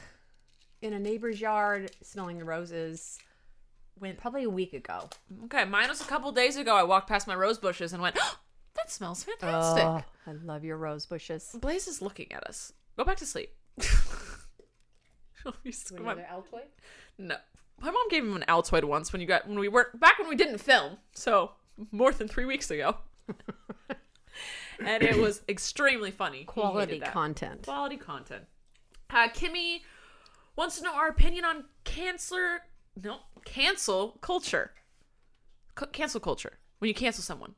in 0.81 0.93
a 0.93 0.99
neighbor's 0.99 1.39
yard, 1.41 1.91
smelling 2.01 2.37
the 2.39 2.45
roses. 2.45 3.19
When? 3.97 4.15
Probably 4.15 4.43
a 4.45 4.49
week 4.49 4.73
ago. 4.73 5.09
Okay, 5.45 5.65
mine 5.65 5.89
was 5.89 5.99
a 6.01 6.05
couple 6.05 6.31
days 6.31 6.55
ago. 6.55 6.75
I 6.75 6.83
walked 6.83 7.07
past 7.09 7.27
my 7.27 7.35
rose 7.35 7.57
bushes 7.57 7.91
and 7.91 8.01
went, 8.01 8.17
oh, 8.19 8.39
that 8.75 8.89
smells 8.89 9.23
fantastic. 9.25 9.83
Oh, 9.83 10.03
I 10.25 10.31
love 10.43 10.63
your 10.63 10.77
rose 10.77 11.05
bushes. 11.05 11.53
Blaze 11.59 11.87
is 11.87 12.01
looking 12.01 12.31
at 12.31 12.45
us. 12.45 12.71
Go 12.97 13.03
back 13.03 13.17
to 13.17 13.25
sleep. 13.25 13.51
My- 16.05 16.15
no, 17.17 17.35
my 17.81 17.91
mom 17.91 18.09
gave 18.09 18.23
him 18.23 18.35
an 18.35 18.43
Altoid 18.47 18.83
once 18.83 19.11
when 19.13 19.21
you 19.21 19.27
got 19.27 19.47
when 19.47 19.57
we 19.59 19.67
weren't 19.69 19.97
back 19.99 20.19
when 20.19 20.27
we 20.27 20.35
didn't 20.35 20.57
film, 20.59 20.97
so 21.13 21.51
more 21.91 22.11
than 22.11 22.27
three 22.27 22.43
weeks 22.45 22.69
ago, 22.71 22.97
and 24.85 25.01
it 25.03 25.17
was 25.17 25.41
extremely 25.47 26.11
funny. 26.11 26.43
Quality 26.43 26.99
content. 26.99 27.63
Quality 27.63 27.97
content. 27.97 28.43
Uh, 29.09 29.27
Kimmy 29.29 29.81
wants 30.55 30.77
to 30.77 30.83
know 30.83 30.93
our 30.93 31.07
opinion 31.07 31.45
on 31.45 31.65
cancer. 31.83 32.59
No, 33.01 33.17
cancel 33.45 34.17
culture. 34.21 34.71
C- 35.79 35.85
cancel 35.91 36.19
culture. 36.19 36.59
When 36.79 36.87
you 36.87 36.93
cancel 36.93 37.23
someone 37.23 37.55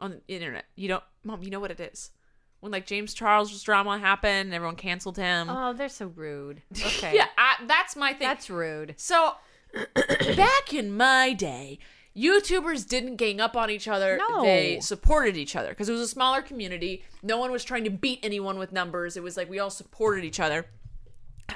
on 0.00 0.10
the 0.26 0.34
internet, 0.34 0.64
you 0.76 0.88
don't. 0.88 1.02
Mom, 1.24 1.42
you 1.42 1.50
know 1.50 1.60
what 1.60 1.70
it 1.70 1.80
is. 1.80 2.10
When 2.60 2.72
like 2.72 2.86
James 2.86 3.14
Charles' 3.14 3.62
drama 3.62 3.98
happened, 3.98 4.54
everyone 4.54 4.76
canceled 4.76 5.16
him. 5.16 5.48
Oh, 5.50 5.72
they're 5.72 5.88
so 5.88 6.06
rude. 6.06 6.62
Okay. 6.78 7.14
Yeah, 7.14 7.26
I, 7.36 7.64
that's 7.66 7.96
my 7.96 8.12
thing. 8.12 8.26
That's 8.28 8.48
rude. 8.48 8.94
so 8.96 9.34
back 10.36 10.72
in 10.72 10.96
my 10.96 11.32
day, 11.32 11.78
YouTubers 12.16 12.88
didn't 12.88 13.16
gang 13.16 13.40
up 13.40 13.56
on 13.56 13.70
each 13.70 13.86
other. 13.86 14.16
No. 14.16 14.42
They 14.42 14.80
supported 14.80 15.36
each 15.36 15.54
other 15.54 15.68
because 15.68 15.88
it 15.88 15.92
was 15.92 16.00
a 16.00 16.08
smaller 16.08 16.40
community. 16.40 17.04
No 17.22 17.38
one 17.38 17.52
was 17.52 17.62
trying 17.62 17.84
to 17.84 17.90
beat 17.90 18.20
anyone 18.22 18.58
with 18.58 18.72
numbers. 18.72 19.16
It 19.16 19.22
was 19.22 19.36
like 19.36 19.50
we 19.50 19.58
all 19.58 19.70
supported 19.70 20.24
each 20.24 20.40
other. 20.40 20.66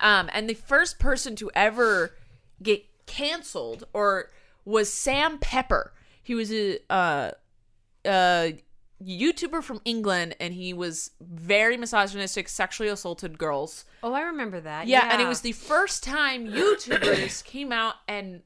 Um, 0.01 0.29
and 0.33 0.49
the 0.49 0.55
first 0.55 0.99
person 0.99 1.35
to 1.37 1.51
ever 1.55 2.15
get 2.63 2.85
canceled 3.07 3.85
or 3.93 4.31
was 4.65 4.93
Sam 4.93 5.39
Pepper. 5.39 5.93
He 6.23 6.35
was 6.35 6.53
a 6.53 6.79
uh, 6.91 7.31
uh, 8.05 8.49
YouTuber 9.03 9.63
from 9.63 9.81
England, 9.85 10.37
and 10.39 10.55
he 10.55 10.73
was 10.73 11.11
very 11.21 11.77
misogynistic, 11.77 12.49
sexually 12.49 12.89
assaulted 12.91 13.39
girls. 13.39 13.85
Oh, 14.03 14.13
I 14.13 14.23
remember 14.23 14.61
that. 14.61 14.87
Yeah, 14.87 15.09
and 15.11 15.23
it 15.23 15.27
was 15.27 15.41
the 15.41 15.53
first 15.53 16.05
time 16.05 16.47
YouTubers 16.47 17.43
came 17.45 17.73
out 17.73 17.95
and 18.07 18.43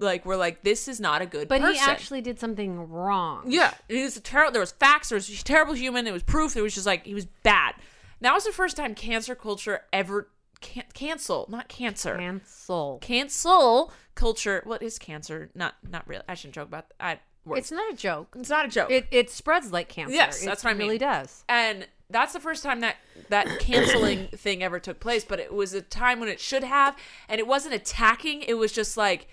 like 0.00 0.24
were 0.26 0.36
like, 0.36 0.62
"This 0.62 0.88
is 0.88 1.00
not 1.00 1.22
a 1.22 1.26
good." 1.26 1.48
But 1.48 1.60
he 1.60 1.78
actually 1.78 2.20
did 2.20 2.38
something 2.40 2.88
wrong. 2.90 3.44
yeah, 3.46 3.74
he 3.88 4.02
was 4.02 4.16
a 4.16 4.20
terrible. 4.20 4.52
There 4.52 4.60
was 4.60 4.72
facts. 4.72 5.08
There 5.10 5.16
was 5.16 5.28
a 5.28 5.44
terrible 5.44 5.74
human. 5.74 6.06
it 6.06 6.12
was 6.12 6.22
proof. 6.22 6.56
It 6.56 6.62
was 6.62 6.74
just 6.74 6.86
like 6.86 7.06
he 7.06 7.14
was 7.14 7.26
bad. 7.42 7.74
That 8.20 8.32
was 8.34 8.44
the 8.44 8.52
first 8.52 8.76
time 8.76 8.94
cancer 8.94 9.34
culture 9.34 9.82
ever 9.92 10.28
can- 10.60 10.84
cancel, 10.92 11.46
not 11.48 11.68
cancer, 11.68 12.16
Cancel. 12.16 12.98
cancel 13.00 13.92
culture. 14.14 14.62
What 14.64 14.82
is 14.82 14.98
cancer? 14.98 15.50
Not 15.54 15.74
not 15.88 16.06
really. 16.08 16.24
I 16.28 16.34
shouldn't 16.34 16.54
joke 16.54 16.68
about 16.68 16.88
that. 16.88 16.94
I, 17.00 17.18
words. 17.44 17.60
It's 17.60 17.70
not 17.70 17.92
a 17.92 17.96
joke. 17.96 18.34
it's 18.38 18.50
not 18.50 18.66
a 18.66 18.68
joke. 18.68 18.90
It 18.90 19.06
it 19.10 19.30
spreads 19.30 19.70
like 19.72 19.88
cancer. 19.88 20.14
Yes, 20.14 20.42
It 20.42 20.46
that's 20.46 20.64
what 20.64 20.70
I 20.70 20.74
mean 20.74 20.86
really 20.88 20.98
does. 20.98 21.44
and 21.48 21.86
that's 22.10 22.32
the 22.32 22.40
first 22.40 22.62
time 22.62 22.80
that 22.80 22.96
that 23.28 23.46
canceling 23.60 24.28
thing 24.28 24.62
ever 24.62 24.80
took 24.80 24.98
place 24.98 25.24
but 25.24 25.38
it 25.38 25.52
was 25.52 25.74
a 25.74 25.82
time 25.82 26.20
when 26.20 26.28
it 26.30 26.40
should 26.40 26.64
have 26.64 26.96
and 27.28 27.38
it 27.38 27.46
wasn't 27.46 27.74
attacking 27.74 28.40
it 28.42 28.54
was 28.54 28.72
just 28.72 28.96
like 28.96 29.28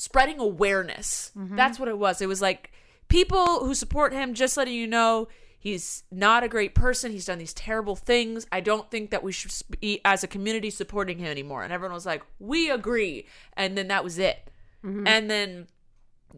spreading 0.00 0.38
awareness. 0.40 1.30
Mm-hmm. 1.36 1.56
That's 1.56 1.78
what 1.78 1.86
it 1.86 1.98
was. 1.98 2.22
It 2.22 2.26
was 2.26 2.40
like 2.40 2.72
people 3.08 3.66
who 3.66 3.74
support 3.74 4.14
him 4.14 4.32
just 4.32 4.56
letting 4.56 4.72
you 4.72 4.86
know 4.86 5.28
he's 5.58 6.04
not 6.10 6.42
a 6.42 6.48
great 6.48 6.74
person. 6.74 7.12
He's 7.12 7.26
done 7.26 7.36
these 7.36 7.52
terrible 7.52 7.96
things. 7.96 8.46
I 8.50 8.60
don't 8.60 8.90
think 8.90 9.10
that 9.10 9.22
we 9.22 9.30
should 9.30 9.52
be 9.78 10.00
as 10.02 10.24
a 10.24 10.26
community 10.26 10.70
supporting 10.70 11.18
him 11.18 11.26
anymore. 11.26 11.64
And 11.64 11.70
everyone 11.70 11.92
was 11.92 12.06
like 12.06 12.22
we 12.38 12.70
agree. 12.70 13.26
And 13.58 13.76
then 13.76 13.88
that 13.88 14.02
was 14.02 14.18
it. 14.18 14.50
Mm-hmm. 14.82 15.06
And 15.06 15.30
then 15.30 15.66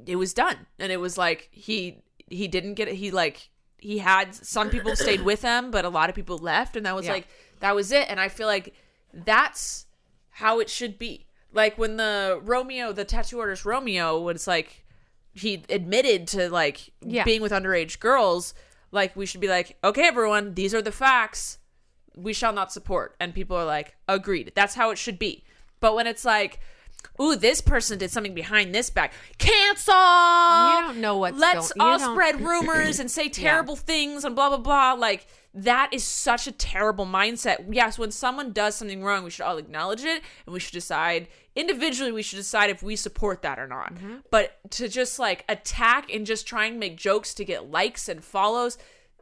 it 0.07 0.17
was 0.17 0.35
done. 0.35 0.67
And 0.81 0.91
it 0.91 0.99
was 0.99 1.17
like 1.17 1.49
he 1.53 2.03
he 2.29 2.49
didn't 2.49 2.75
get 2.75 2.89
it. 2.89 2.97
He 2.97 3.13
like 3.13 3.49
he 3.79 3.99
had 3.99 4.35
some 4.35 4.71
people 4.71 4.97
stayed 4.97 5.23
with 5.31 5.43
him 5.43 5.71
but 5.71 5.85
a 5.85 5.89
lot 5.89 6.09
of 6.09 6.17
people 6.17 6.37
left. 6.37 6.75
And 6.77 6.85
that 6.85 6.97
was 6.97 7.07
Yeah. 7.07 7.13
like 7.13 7.29
that 7.61 7.77
was 7.77 7.93
it. 7.93 8.11
And 8.11 8.19
i 8.19 8.29
feel 8.29 8.49
like 8.49 8.75
that's 9.15 9.87
how 10.31 10.59
it 10.59 10.69
should 10.69 10.99
be 10.99 11.27
like 11.53 11.77
when 11.79 11.97
the 11.97 12.41
romeo 12.43 12.93
the 12.93 13.05
tattoo 13.05 13.39
artist 13.41 13.65
romeo 13.65 14.19
was 14.21 14.47
like 14.47 14.85
he 15.33 15.63
admitted 15.71 16.27
to 16.29 16.51
like 16.51 16.91
Yeah. 17.01 17.25
being 17.25 17.41
with 17.43 17.53
underage 17.53 17.99
girls 18.01 18.55
like 18.91 19.15
we 19.17 19.25
should 19.27 19.41
be 19.41 19.49
like 19.49 19.77
okay 19.83 20.07
everyone 20.07 20.55
these 20.55 20.75
are 20.75 20.83
the 20.83 20.93
facts. 20.93 21.59
We 22.15 22.35
shall 22.35 22.53
not 22.53 22.71
support. 22.71 23.17
And 23.19 23.33
people 23.35 23.57
are 23.57 23.65
like 23.65 23.97
agreed. 24.07 24.53
That's 24.55 24.75
how 24.75 24.91
it 24.91 24.99
should 24.99 25.19
be. 25.19 25.45
But 25.81 25.95
when 25.95 26.07
it's 26.07 26.27
like 26.27 26.61
ooh 27.21 27.37
this 27.37 27.61
person 27.61 27.99
did 27.99 28.11
something 28.11 28.35
behind 28.35 28.75
this 28.75 28.91
back 28.91 29.13
cancel 29.39 29.95
You 29.95 30.87
don't 30.87 31.01
know 31.01 31.19
what's 31.19 31.39
let's 31.39 31.73
going- 31.73 31.87
you 31.89 31.93
all 31.93 31.99
don't- 31.99 32.15
spread 32.15 32.41
rumors 32.49 32.99
and 32.99 33.11
say 33.11 33.29
terrible 33.29 33.77
things 33.77 34.25
and 34.25 34.35
blah 34.35 34.49
blah 34.49 34.59
blah 34.59 34.93
like 34.95 35.27
that 35.55 35.91
is 35.93 36.03
such 36.03 36.47
a 36.47 36.53
terrible 36.53 37.05
mindset 37.05 37.67
yes 37.71 37.99
when 37.99 38.11
someone 38.11 38.53
does 38.53 38.75
something 38.75 39.03
wrong 39.03 39.23
we 39.25 39.31
should 39.31 39.45
all 39.45 39.59
acknowledge 39.59 40.03
it 40.05 40.23
and 40.47 40.53
we 40.53 40.59
should 40.61 40.73
decide 40.73 41.29
individually 41.55 42.11
we 42.13 42.23
should 42.23 42.37
decide 42.39 42.71
if 42.71 42.83
we 42.83 42.97
support 42.97 43.43
that 43.43 43.59
or 43.59 43.67
not 43.67 43.95
Mm-hmm. 43.95 44.17
but 44.31 44.59
to 44.71 44.89
just 44.89 45.19
like 45.19 45.45
attack 45.49 46.13
and 46.13 46.25
just 46.25 46.47
try 46.47 46.65
and 46.67 46.81
make 46.81 46.97
jokes 46.97 47.35
to 47.35 47.45
get 47.45 47.71
likes 47.71 48.09
and 48.09 48.25
follows 48.25 48.79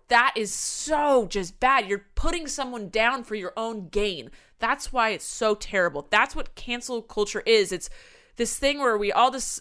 that 0.08 0.32
is 0.36 0.52
so 0.52 1.26
just 1.28 1.60
bad. 1.60 1.86
You're 1.88 2.04
putting 2.16 2.48
someone 2.48 2.88
down 2.88 3.22
for 3.22 3.36
your 3.36 3.52
own 3.56 3.90
gain. 3.90 4.32
That's 4.60 4.92
why 4.92 5.10
it's 5.10 5.24
so 5.24 5.54
terrible. 5.54 6.06
That's 6.10 6.36
what 6.36 6.54
cancel 6.54 7.02
culture 7.02 7.42
is. 7.46 7.72
It's 7.72 7.90
this 8.36 8.58
thing 8.58 8.78
where 8.78 8.96
we 8.96 9.10
all 9.12 9.30
just 9.30 9.60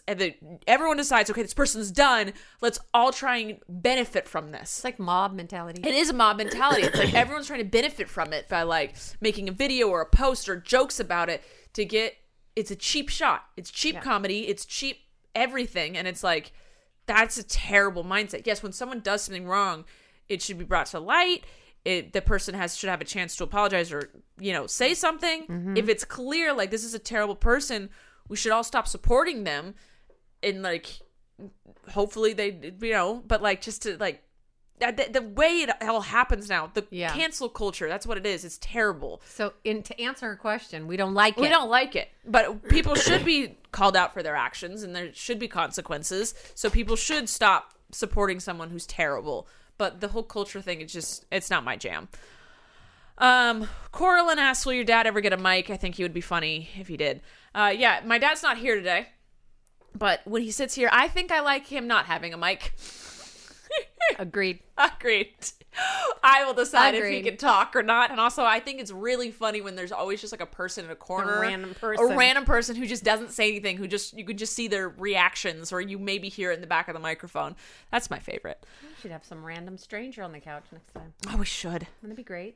everyone 0.68 0.97
decides, 0.97 1.30
okay, 1.30 1.41
this 1.41 1.54
person's 1.54 1.91
done. 1.91 2.34
Let's 2.62 2.80
all 2.93 3.12
try 3.12 3.38
and 3.38 3.58
benefit 3.68 4.28
from 4.28 4.52
this. 4.52 4.62
It's 4.78 4.84
like 4.84 5.00
mob 5.00 5.34
mentality. 5.34 5.82
It 5.82 5.93
is 5.95 6.10
a 6.10 6.14
mob 6.14 6.38
mentality. 6.38 6.84
It's 6.84 6.97
like 6.97 7.14
everyone's 7.14 7.47
trying 7.47 7.60
to 7.60 7.66
benefit 7.66 8.08
from 8.08 8.32
it 8.32 8.47
by 8.47 8.64
like 8.64 8.95
making 9.20 9.50
a 9.50 9.52
video 9.52 9.88
or 9.89 10.02
a 10.02 10.06
post 10.06 10.47
or 10.47 10.56
jokes 10.56 11.00
about 11.00 11.30
it 11.30 11.43
to 11.74 11.84
get. 11.84 12.16
It's 12.56 12.72
a 12.72 12.76
cheap 12.76 13.10
shot. 13.10 13.45
It's 13.58 13.72
cheap 13.72 13.95
Yeah. 13.95 14.02
comedy. 14.02 14.47
It's 14.47 14.66
cheap 14.66 15.00
everything, 15.36 15.97
and 15.97 16.08
it's 16.08 16.24
like 16.24 16.52
that's 17.06 17.38
a 17.38 17.43
terrible 17.43 18.04
mindset. 18.04 18.45
Yes, 18.45 18.62
when 18.62 18.72
someone 18.72 19.00
does 19.00 19.24
something 19.24 19.45
wrong, 19.47 19.86
it 20.28 20.41
should 20.41 20.58
be 20.58 20.66
brought 20.66 20.88
to 20.88 21.00
light. 21.00 21.43
It, 21.86 22.14
the 22.14 22.22
person 22.22 22.56
has 22.56 22.78
should 22.78 22.90
have 22.90 23.02
a 23.02 23.06
chance 23.06 23.36
to 23.38 23.44
apologize 23.44 23.92
or 23.92 24.10
you 24.40 24.52
know 24.54 24.68
say 24.68 24.94
something. 24.94 25.44
Mm-hmm. 25.48 25.78
If 25.78 25.88
it's 25.90 26.04
clear 26.06 26.54
like 26.54 26.72
this 26.72 26.84
is 26.84 26.94
a 26.94 27.00
terrible 27.00 27.36
person, 27.36 27.90
we 28.28 28.36
should 28.36 28.52
all 28.52 28.64
stop 28.64 28.88
supporting 28.88 29.44
them, 29.46 29.76
and 30.44 30.62
like 30.62 31.00
hopefully 31.92 32.34
they 32.34 32.74
you 32.82 32.92
know 32.92 33.24
but 33.26 33.42
like 33.42 33.62
just 33.62 33.82
to 33.84 33.98
like 33.98 34.22
the, 34.80 35.10
the 35.12 35.22
way 35.22 35.58
it 35.62 35.70
all 35.82 36.02
happens 36.02 36.48
now 36.50 36.70
the 36.74 36.86
Yeah. 36.90 37.14
cancel 37.14 37.50
culture 37.50 37.88
that's 37.90 38.06
what 38.08 38.18
it 38.18 38.26
is 38.26 38.46
it's 38.46 38.58
terrible 38.60 39.22
So, 39.26 39.54
in 39.66 39.84
to 39.84 40.00
answer 40.02 40.28
her 40.28 40.36
question, 40.38 40.88
we 40.88 40.96
don't 40.96 41.14
like 41.14 41.38
it. 41.38 41.42
we 41.42 41.50
don't 41.50 41.70
like 41.70 41.96
it 41.96 42.10
but 42.26 42.68
people 42.70 42.96
should 42.96 43.26
be 43.26 43.58
called 43.72 43.96
out 43.98 44.14
for 44.14 44.24
their 44.24 44.36
actions 44.36 44.84
and 44.84 44.96
there 44.96 45.14
should 45.14 45.40
be 45.40 45.48
consequences 45.48 46.34
so 46.56 46.70
people 46.70 46.96
should 46.96 47.28
stop 47.28 47.74
supporting 47.92 48.40
someone 48.40 48.70
who's 48.70 48.86
terrible 48.86 49.48
but 49.80 50.00
the 50.00 50.10
whole 50.10 50.22
culture 50.22 50.62
thing 50.62 50.82
it's 50.82 50.94
just 50.94 51.26
it's 51.32 51.50
not 51.50 51.64
my 51.64 51.76
jam. 51.76 52.08
Um 53.18 53.68
Coralyn 53.92 54.38
asks 54.38 54.64
will 54.68 54.74
your 54.74 54.84
dad 54.84 55.08
ever 55.08 55.22
get 55.22 55.34
a 55.34 55.38
mic? 55.38 55.72
I 55.72 55.78
think 55.78 55.96
he 55.96 56.04
would 56.04 56.14
be 56.14 56.22
funny 56.22 56.70
if 56.78 56.88
he 56.88 56.98
did. 56.98 57.22
Uh 57.56 57.74
yeah 57.76 58.02
my 58.06 58.20
dad's 58.20 58.44
not 58.44 58.60
here 58.60 58.76
today 58.76 59.08
but 59.96 60.22
when 60.26 60.42
he 60.42 60.52
sits 60.52 60.76
here 60.76 60.90
i 60.92 61.08
think 61.08 61.32
i 61.32 61.40
like 61.40 61.66
him 61.66 61.88
not 61.88 62.06
having 62.06 62.34
a 62.34 62.38
mic 62.38 62.74
Agreed. 64.18 64.60
Agreed. 64.78 65.34
I 66.24 66.43
will 66.45 66.53
decide 66.53 66.95
if 66.95 67.03
Agreed. 67.03 67.18
he 67.18 67.22
can 67.24 67.38
talk 67.38 67.76
or 67.76 67.84
not. 67.84 68.12
And 68.12 68.20
also, 68.20 68.43
I 68.43 68.60
think 68.60 68.80
it's 68.82 68.91
really 68.91 69.32
funny 69.32 69.62
when 69.62 69.76
there's 69.76 69.91
always 69.91 70.20
just 70.20 70.34
like 70.34 70.41
a 70.41 70.45
person 70.45 70.86
in 70.86 70.91
a 70.91 70.95
corner, 70.95 71.39
random 71.41 71.76
person. 71.76 72.12
a 72.12 72.18
random 72.18 72.43
person 72.45 72.76
who 72.76 72.86
just 72.86 73.03
doesn't 73.03 73.32
say 73.32 73.49
anything, 73.49 73.78
who 73.78 73.88
just 73.88 74.18
you 74.18 74.26
can 74.26 74.38
just 74.38 74.53
see 74.53 74.68
their 74.68 74.89
reactions, 74.89 75.72
or 75.72 75.80
you 75.80 75.99
maybe 75.99 76.28
hear 76.30 76.51
it 76.51 76.55
in 76.55 76.62
the 76.62 76.68
back 76.68 76.88
of 76.88 76.93
the 76.95 76.99
microphone. 76.99 77.55
That's 77.91 78.10
my 78.10 78.20
favorite. 78.20 78.66
We 78.82 78.89
should 79.01 79.12
have 79.12 79.24
some 79.24 79.45
random 79.45 79.78
stranger 79.78 80.24
on 80.24 80.32
the 80.32 80.39
couch 80.39 80.64
next 80.72 80.91
time. 80.93 81.14
Oh, 81.30 81.38
we 81.38 81.45
should 81.45 81.88
Wouldn't 82.01 82.14
it 82.14 82.18
be 82.18 82.24
great? 82.24 82.55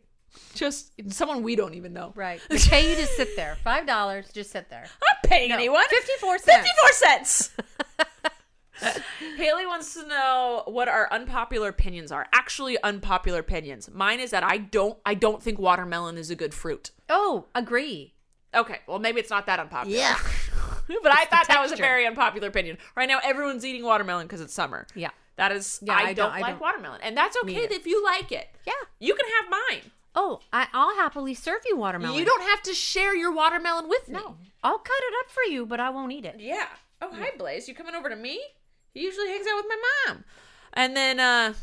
just 0.55 0.91
someone 1.09 1.43
we 1.43 1.55
don't 1.55 1.75
even 1.75 1.93
know. 1.93 2.11
Right. 2.15 2.41
They 2.49 2.57
pay 2.57 2.89
you 2.89 2.95
to 2.95 3.05
sit 3.05 3.35
there. 3.35 3.55
Five 3.63 3.85
dollars. 3.85 4.31
Just 4.33 4.51
sit 4.51 4.69
there. 4.69 4.83
I'm 4.83 5.15
not 5.23 5.29
paying 5.29 5.51
anyone. 5.51 5.83
54 5.89 6.37
cents. 6.39 6.67
54 6.67 6.89
cents. 6.93 7.49
Haley 9.37 9.65
wants 9.65 9.93
to 9.93 10.07
know 10.07 10.63
what 10.65 10.87
our 10.87 11.07
unpopular 11.11 11.69
opinions 11.69 12.11
are. 12.11 12.27
Actually, 12.33 12.81
unpopular 12.83 13.39
opinions. 13.39 13.89
Mine 13.91 14.19
is 14.19 14.31
that 14.31 14.43
I 14.43 14.57
don't 14.57 14.97
I 15.05 15.13
don't 15.13 15.41
think 15.41 15.59
watermelon 15.59 16.17
is 16.17 16.29
a 16.29 16.35
good 16.35 16.53
fruit. 16.53 16.91
Oh, 17.09 17.45
agree. 17.53 18.13
Okay, 18.55 18.79
well 18.87 18.99
maybe 18.99 19.19
it's 19.19 19.29
not 19.29 19.45
that 19.47 19.59
unpopular. 19.59 19.97
Yeah. 19.97 20.17
but 21.01 21.11
I 21.11 21.25
thought 21.25 21.47
that 21.47 21.61
was 21.61 21.71
a 21.71 21.75
very 21.75 22.05
unpopular 22.05 22.47
opinion. 22.47 22.77
Right 22.95 23.07
now, 23.07 23.19
everyone's 23.23 23.65
eating 23.65 23.83
watermelon 23.83 24.25
because 24.27 24.41
it's 24.41 24.53
summer. 24.53 24.85
Yeah. 24.95 25.09
That 25.35 25.51
is, 25.51 25.79
Yeah, 25.81 25.93
I, 25.93 25.97
I 25.97 26.05
don't, 26.13 26.15
don't- 26.27 26.31
I 26.31 26.39
like 26.41 26.51
don't- 26.53 26.61
watermelon, 26.61 26.99
and 27.01 27.17
that's 27.17 27.35
okay 27.43 27.55
if 27.71 27.87
you 27.87 28.03
like 28.03 28.31
it. 28.31 28.47
Yeah. 28.67 28.73
you 28.99 29.15
can 29.15 29.25
have 29.41 29.49
mine. 29.71 29.91
Oh, 30.15 30.41
I, 30.51 30.67
I'll 30.73 30.93
happily 30.95 31.33
serve 31.33 31.61
you 31.67 31.75
watermelon. 31.75 32.19
You 32.19 32.23
don't 32.25 32.43
have 32.43 32.61
to 32.63 32.73
share 32.75 33.15
your 33.15 33.31
watermelon 33.33 33.89
with 33.89 34.07
me. 34.09 34.13
No. 34.15 34.37
I'll 34.63 34.77
cut 34.77 34.93
it 34.99 35.13
up 35.25 35.31
for 35.31 35.41
you, 35.51 35.65
but 35.65 35.79
I 35.79 35.89
won't 35.89 36.11
eat 36.11 36.25
it. 36.25 36.35
Yeah. 36.37 36.67
Oh, 37.01 37.09
hi, 37.11 37.31
Blaze. 37.35 37.67
You 37.67 37.73
coming 37.73 37.95
over 37.95 38.09
to 38.09 38.15
me? 38.15 38.39
He 38.93 39.01
usually 39.01 39.27
hangs 39.29 39.45
out 39.47 39.57
with 39.57 39.65
my 39.69 39.81
mom. 40.07 40.23
And 40.73 40.95
then, 40.95 41.19
uh, 41.19 41.53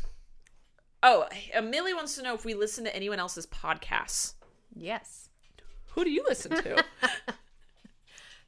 oh, 1.03 1.27
Amelia 1.55 1.95
wants 1.95 2.15
to 2.15 2.21
know 2.23 2.33
if 2.33 2.45
we 2.45 2.53
listen 2.53 2.83
to 2.85 2.95
anyone 2.95 3.19
else's 3.19 3.45
podcasts. 3.47 4.33
Yes. 4.75 5.29
Who 5.91 6.03
do 6.03 6.09
you 6.09 6.23
listen 6.27 6.51
to? 6.61 6.79
A 7.27 7.33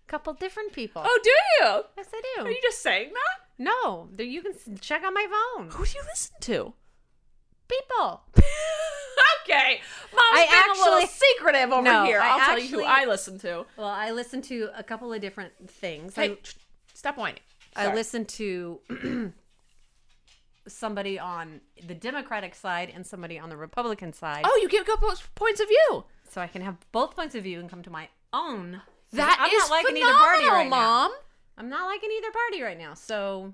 couple 0.07 0.34
different 0.34 0.73
people. 0.73 1.01
oh, 1.05 1.19
do 1.23 1.29
you? 1.29 1.81
yes, 1.97 2.07
I 2.13 2.21
do. 2.38 2.45
Are 2.45 2.51
you 2.51 2.59
just 2.61 2.81
saying 2.81 3.09
that? 3.13 3.39
no, 3.63 4.09
there- 4.11 4.25
you 4.25 4.41
can 4.41 4.53
s- 4.53 4.69
check 4.81 5.03
on 5.03 5.13
my 5.13 5.27
phone. 5.57 5.69
Who 5.71 5.86
do 5.86 5.91
you 5.95 6.03
listen 6.09 6.36
to? 6.41 6.73
People. 7.67 8.23
okay. 9.43 9.79
Mom's 10.11 10.23
I 10.34 10.47
being 10.49 10.75
a 10.75 10.79
little 10.79 10.93
actually- 10.99 11.07
secretive 11.38 11.71
over 11.71 11.81
No, 11.81 12.05
here. 12.05 12.19
I 12.19 12.29
I'll 12.29 12.39
tell 12.39 12.59
you 12.59 12.67
who 12.67 12.84
actually- 12.84 13.03
I 13.03 13.05
listen 13.05 13.39
to. 13.39 13.65
Well, 13.77 13.88
I 13.88 14.11
listen 14.11 14.41
to 14.43 14.69
a 14.75 14.84
couple 14.84 15.11
of 15.13 15.21
different 15.21 15.53
things. 15.69 16.15
Hey, 16.15 16.31
I, 16.31 16.38
stop 16.93 17.17
whining. 17.17 17.39
I 17.76 17.86
Sorry. 17.86 17.95
listen 17.95 18.26
to 18.26 18.80
somebody 20.67 21.19
on 21.19 21.61
the 21.88 21.93
Democratic 21.95 22.55
side 22.55 22.91
and 22.93 23.05
somebody 23.05 23.38
on 23.38 23.49
the 23.49 23.57
Republican 23.57 24.13
side. 24.13 24.43
Oh, 24.45 24.59
you 24.61 24.69
give 24.69 24.82
a 24.84 24.86
couple 24.86 25.09
of 25.09 25.34
points 25.36 25.59
of 25.59 25.67
view. 25.67 26.05
So 26.30 26.41
I 26.41 26.47
can 26.47 26.61
have 26.61 26.78
both 26.91 27.15
points 27.15 27.36
of 27.36 27.43
view 27.43 27.59
and 27.59 27.69
come 27.69 27.84
to 27.84 27.89
my 27.89 28.07
own. 28.32 28.82
That 29.11 29.38
I'm 29.39 29.51
is 29.51 29.69
not 29.69 29.69
liking 29.69 29.97
either 29.97 30.13
party 30.17 30.47
right 30.47 30.63
now. 30.63 30.69
Mom. 30.69 31.11
I'm 31.57 31.69
not 31.69 31.86
liking 31.86 32.09
either 32.17 32.32
party 32.32 32.63
right 32.63 32.78
now. 32.80 32.95
So 32.95 33.53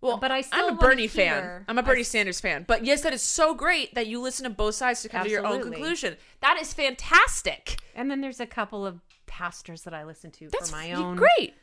Well, 0.00 0.18
But 0.18 0.30
I 0.30 0.42
still 0.42 0.68
I'm 0.68 0.74
a 0.74 0.76
Bernie 0.78 1.08
fan. 1.08 1.64
I'm 1.66 1.78
a 1.78 1.82
Bernie 1.82 2.04
Sanders 2.04 2.38
fan. 2.40 2.64
But 2.68 2.84
yes, 2.84 3.00
that 3.02 3.12
is 3.12 3.22
so 3.22 3.54
great 3.54 3.94
that 3.96 4.06
you 4.06 4.20
listen 4.20 4.44
to 4.44 4.50
both 4.50 4.76
sides 4.76 5.02
to 5.02 5.08
come 5.08 5.24
to 5.24 5.30
your 5.30 5.44
own 5.44 5.62
conclusion. 5.62 6.16
That 6.40 6.58
is 6.60 6.72
fantastic. 6.72 7.78
and 7.96 8.08
then 8.10 8.20
there's 8.20 8.38
a 8.40 8.46
couple 8.46 8.86
of 8.86 9.00
pastors 9.26 9.82
that 9.82 9.92
I 9.94 10.04
listen 10.04 10.30
to 10.32 10.48
That's 10.50 10.70
for 10.70 10.76
my 10.76 10.92
own. 10.92 11.16
great. 11.16 11.54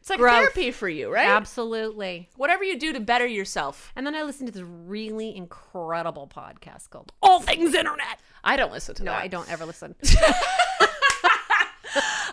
It's 0.00 0.08
like 0.10 0.18
growth. 0.18 0.34
therapy 0.52 0.70
for 0.70 0.88
you, 0.88 1.12
right? 1.12 1.28
Absolutely. 1.28 2.30
Whatever 2.36 2.64
you 2.64 2.78
do 2.78 2.92
to 2.94 3.00
better 3.00 3.26
yourself. 3.26 3.92
And 3.94 4.06
then 4.06 4.14
I 4.14 4.22
listen 4.22 4.46
to 4.46 4.52
this 4.52 4.62
really 4.62 5.36
incredible 5.36 6.26
podcast 6.34 6.88
called 6.90 7.12
All 7.22 7.40
things 7.40 7.74
internet. 7.74 8.18
I 8.42 8.56
don't 8.56 8.72
listen 8.72 8.94
to 8.96 9.04
No, 9.04 9.12
that. 9.12 9.18
No, 9.18 9.24
I 9.24 9.28
don't 9.28 9.50
ever 9.52 9.66
listen. 9.66 9.94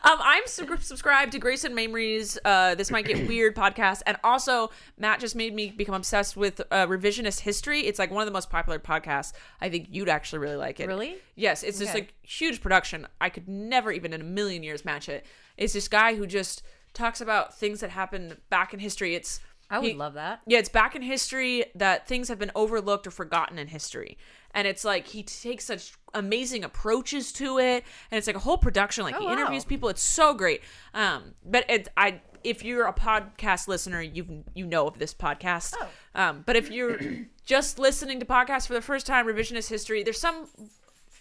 Um, 0.04 0.20
I'm 0.22 0.44
sub- 0.46 0.82
subscribed 0.84 1.32
to 1.34 1.40
Grace 1.40 1.64
and 1.66 1.76
Mamrie's 1.76 2.38
uh, 2.46 2.76
This 2.76 2.90
Might 2.92 3.06
Get 3.06 3.28
Weird 3.28 3.56
podcast. 3.56 4.04
And 4.06 4.16
also, 4.24 4.70
Matt 4.98 5.20
just 5.20 5.36
made 5.36 5.54
me 5.54 5.70
become 5.72 5.96
obsessed 5.96 6.38
with 6.38 6.62
uh, 6.72 6.86
revisionist 6.88 7.42
history. 7.42 7.82
It's 7.82 8.00
like 8.00 8.10
one 8.12 8.22
of 8.22 8.26
the 8.28 8.32
most 8.32 8.50
popular 8.50 8.80
podcasts. 8.80 9.34
I 9.60 9.70
think 9.70 9.88
you'd 9.92 10.08
actually 10.08 10.40
really 10.40 10.56
like 10.56 10.80
it. 10.80 10.88
Really? 10.88 11.18
Yes. 11.36 11.62
It's 11.64 11.80
just 11.80 11.90
Okay. 11.92 12.02
like 12.02 12.14
huge 12.22 12.62
production. 12.62 13.06
I 13.20 13.30
could 13.30 13.50
never 13.50 13.92
even 13.92 14.14
in 14.14 14.22
a 14.22 14.24
million 14.24 14.64
years 14.64 14.86
match 14.86 15.10
it. 15.10 15.26
It's 15.58 15.74
this 15.74 15.88
guy 15.90 16.16
who 16.16 16.26
just 16.26 16.62
talks 16.98 17.22
about 17.22 17.54
things 17.58 17.80
that 17.82 17.90
happened 17.92 18.38
back 18.50 18.74
in 18.74 18.80
history. 18.80 19.16
It's 19.16 19.40
I 19.70 19.80
would 19.80 19.88
he- 19.88 19.94
love 19.96 20.14
that. 20.16 20.42
yeah, 20.48 20.60
it's 20.60 20.70
back 20.70 20.96
in 20.96 21.02
history 21.02 21.66
that 21.76 22.08
things 22.08 22.30
have 22.30 22.40
been 22.40 22.52
overlooked 22.56 23.06
or 23.08 23.12
forgotten 23.12 23.58
in 23.60 23.68
history. 23.68 24.18
And 24.52 24.66
it's 24.66 24.84
like 24.86 25.08
he 25.08 25.24
takes 25.24 25.66
such 25.66 25.94
amazing 26.14 26.64
approaches 26.64 27.32
to 27.34 27.60
it, 27.60 27.84
and 28.10 28.18
it's 28.18 28.28
like 28.28 28.36
a 28.36 28.40
whole 28.40 28.58
production. 28.58 29.04
Like 29.04 29.16
Oh, 29.16 29.20
he 29.20 29.26
wow. 29.26 29.34
interviews 29.34 29.66
people. 29.66 29.90
It's 29.90 30.02
so 30.02 30.34
great. 30.34 30.62
Um, 30.94 31.36
but 31.46 31.70
it, 31.70 31.90
I, 31.98 32.22
if 32.44 32.64
you're 32.64 32.88
a 32.88 32.94
podcast 32.94 33.68
listener, 33.68 34.02
you 34.02 34.44
you 34.56 34.66
know 34.66 34.88
of 34.88 34.98
this 35.00 35.14
podcast. 35.14 35.76
Oh. 35.80 35.88
Um, 36.16 36.44
but 36.46 36.56
if 36.56 36.72
you're 36.72 36.98
just 37.46 37.78
listening 37.78 38.20
to 38.22 38.26
podcasts 38.26 38.66
for 38.68 38.74
the 38.74 38.82
first 38.82 39.06
time, 39.06 39.28
revisionist 39.28 39.70
history, 39.70 40.02
there's 40.02 40.20
some 40.20 40.48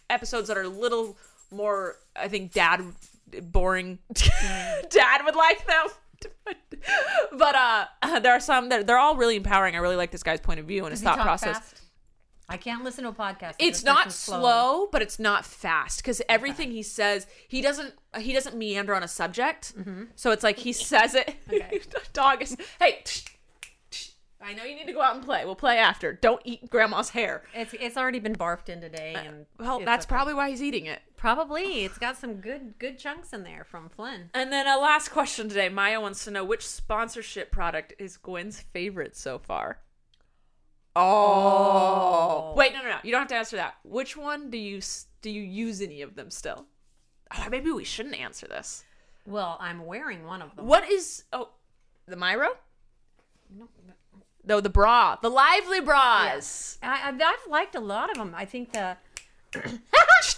episodes 0.08 0.48
that 0.48 0.56
are 0.56 0.62
a 0.62 0.68
little 0.68 1.18
more. 1.50 1.96
I 2.14 2.28
think 2.28 2.52
dad 2.52 2.80
boring. 3.42 3.98
dad 4.14 5.22
would 5.24 5.36
like 5.36 5.66
them. 5.66 5.86
but 7.38 7.54
uh 7.54 8.20
there 8.20 8.32
are 8.32 8.40
some 8.40 8.70
that 8.70 8.86
they're 8.86 8.98
all 8.98 9.16
really 9.16 9.36
empowering. 9.36 9.74
I 9.74 9.78
really 9.78 9.96
like 9.96 10.10
this 10.10 10.22
guy's 10.22 10.40
point 10.40 10.60
of 10.60 10.66
view 10.66 10.84
and 10.84 10.90
his 10.90 11.00
Does 11.00 11.10
he 11.10 11.16
thought 11.16 11.24
process. 11.24 11.58
fast? 11.58 11.82
I 12.48 12.56
can't 12.56 12.84
listen 12.84 13.02
to 13.04 13.10
a 13.10 13.12
podcast. 13.12 13.54
It's 13.58 13.82
not 13.82 14.04
person's 14.04 14.14
slow, 14.14 14.88
but 14.92 15.02
it's 15.02 15.18
not 15.18 15.44
fast 15.44 15.98
because 15.98 16.22
everything 16.28 16.70
he 16.70 16.82
says, 16.82 17.26
he 17.48 17.60
doesn't 17.60 17.94
he 18.18 18.32
doesn't 18.32 18.56
meander 18.56 18.94
on 18.94 19.02
a 19.02 19.08
subject. 19.08 19.74
So 20.14 20.30
it's 20.30 20.44
like 20.44 20.58
he 20.58 20.72
says 20.72 21.14
it. 21.14 21.34
Okay. 21.48 21.80
Dog 22.12 22.42
is 22.42 22.56
hey. 22.80 23.02
I 24.40 24.52
know 24.52 24.64
you 24.64 24.74
need 24.76 24.86
to 24.86 24.92
go 24.92 25.00
out 25.00 25.14
and 25.16 25.24
play. 25.24 25.44
We'll 25.44 25.54
play 25.56 25.78
after. 25.78 26.12
Don't 26.12 26.42
eat 26.44 26.68
grandma's 26.70 27.10
hair. 27.10 27.42
It's 27.54 27.74
it's 27.80 27.96
already 27.96 28.18
been 28.20 28.34
barfed 28.36 28.68
in 28.68 28.80
today, 28.80 29.14
uh, 29.14 29.20
and 29.20 29.46
Well, 29.58 29.80
that's 29.80 30.04
okay. 30.04 30.14
probably 30.14 30.34
why 30.34 30.50
he's 30.50 30.62
eating 30.62 30.86
it. 30.86 31.00
probably 31.16 31.84
it's 31.84 31.96
got 31.98 32.16
some 32.16 32.34
good 32.34 32.78
good 32.78 32.98
chunks 32.98 33.32
in 33.32 33.42
there 33.44 33.64
from 33.64 33.88
Flynn. 33.88 34.30
And 34.34 34.52
then 34.52 34.66
a 34.66 34.78
last 34.78 35.08
question 35.10 35.48
today. 35.48 35.68
Maya 35.70 36.00
wants 36.00 36.24
to 36.24 36.30
know 36.30 36.44
which 36.44 36.66
sponsorship 36.66 37.50
product 37.50 37.94
is 37.98 38.18
Gwen's 38.18 38.60
favorite 38.60 39.16
so 39.16 39.38
far. 39.38 39.78
Oh. 40.94 42.52
oh. 42.52 42.54
Wait, 42.56 42.72
no, 42.72 42.82
no, 42.82 42.88
no. 42.88 42.96
You 43.02 43.12
don't 43.12 43.20
have 43.20 43.28
to 43.28 43.36
answer 43.36 43.56
that. 43.56 43.76
Which 43.84 44.16
one 44.16 44.50
do 44.50 44.58
you 44.58 44.80
do 45.22 45.30
you 45.30 45.42
use 45.42 45.80
any 45.80 46.02
of 46.02 46.14
them 46.14 46.30
still? 46.30 46.66
Oh, 47.36 47.48
maybe 47.50 47.70
we 47.70 47.84
shouldn't 47.84 48.18
answer 48.20 48.46
this. 48.46 48.84
Well, 49.26 49.56
I'm 49.60 49.84
wearing 49.84 50.24
one 50.24 50.42
of 50.42 50.54
them. 50.56 50.66
What 50.66 50.88
is 50.90 51.24
oh 51.32 51.50
the 52.06 52.16
Myro? 52.16 52.48
No, 53.56 53.68
the 54.46 54.70
bra, 54.70 55.16
the 55.20 55.28
lively 55.28 55.80
bras. 55.80 56.78
I, 56.82 57.10
I, 57.10 57.12
I've 57.12 57.50
liked 57.50 57.74
a 57.74 57.80
lot 57.80 58.10
of 58.10 58.16
them. 58.16 58.32
I 58.36 58.44
think 58.44 58.72
the 58.72 58.96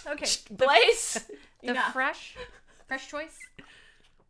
okay 0.07 0.25
Blaze. 0.51 1.25
the 1.63 1.75
fresh 1.93 2.35
fresh 2.87 3.07
choice 3.07 3.37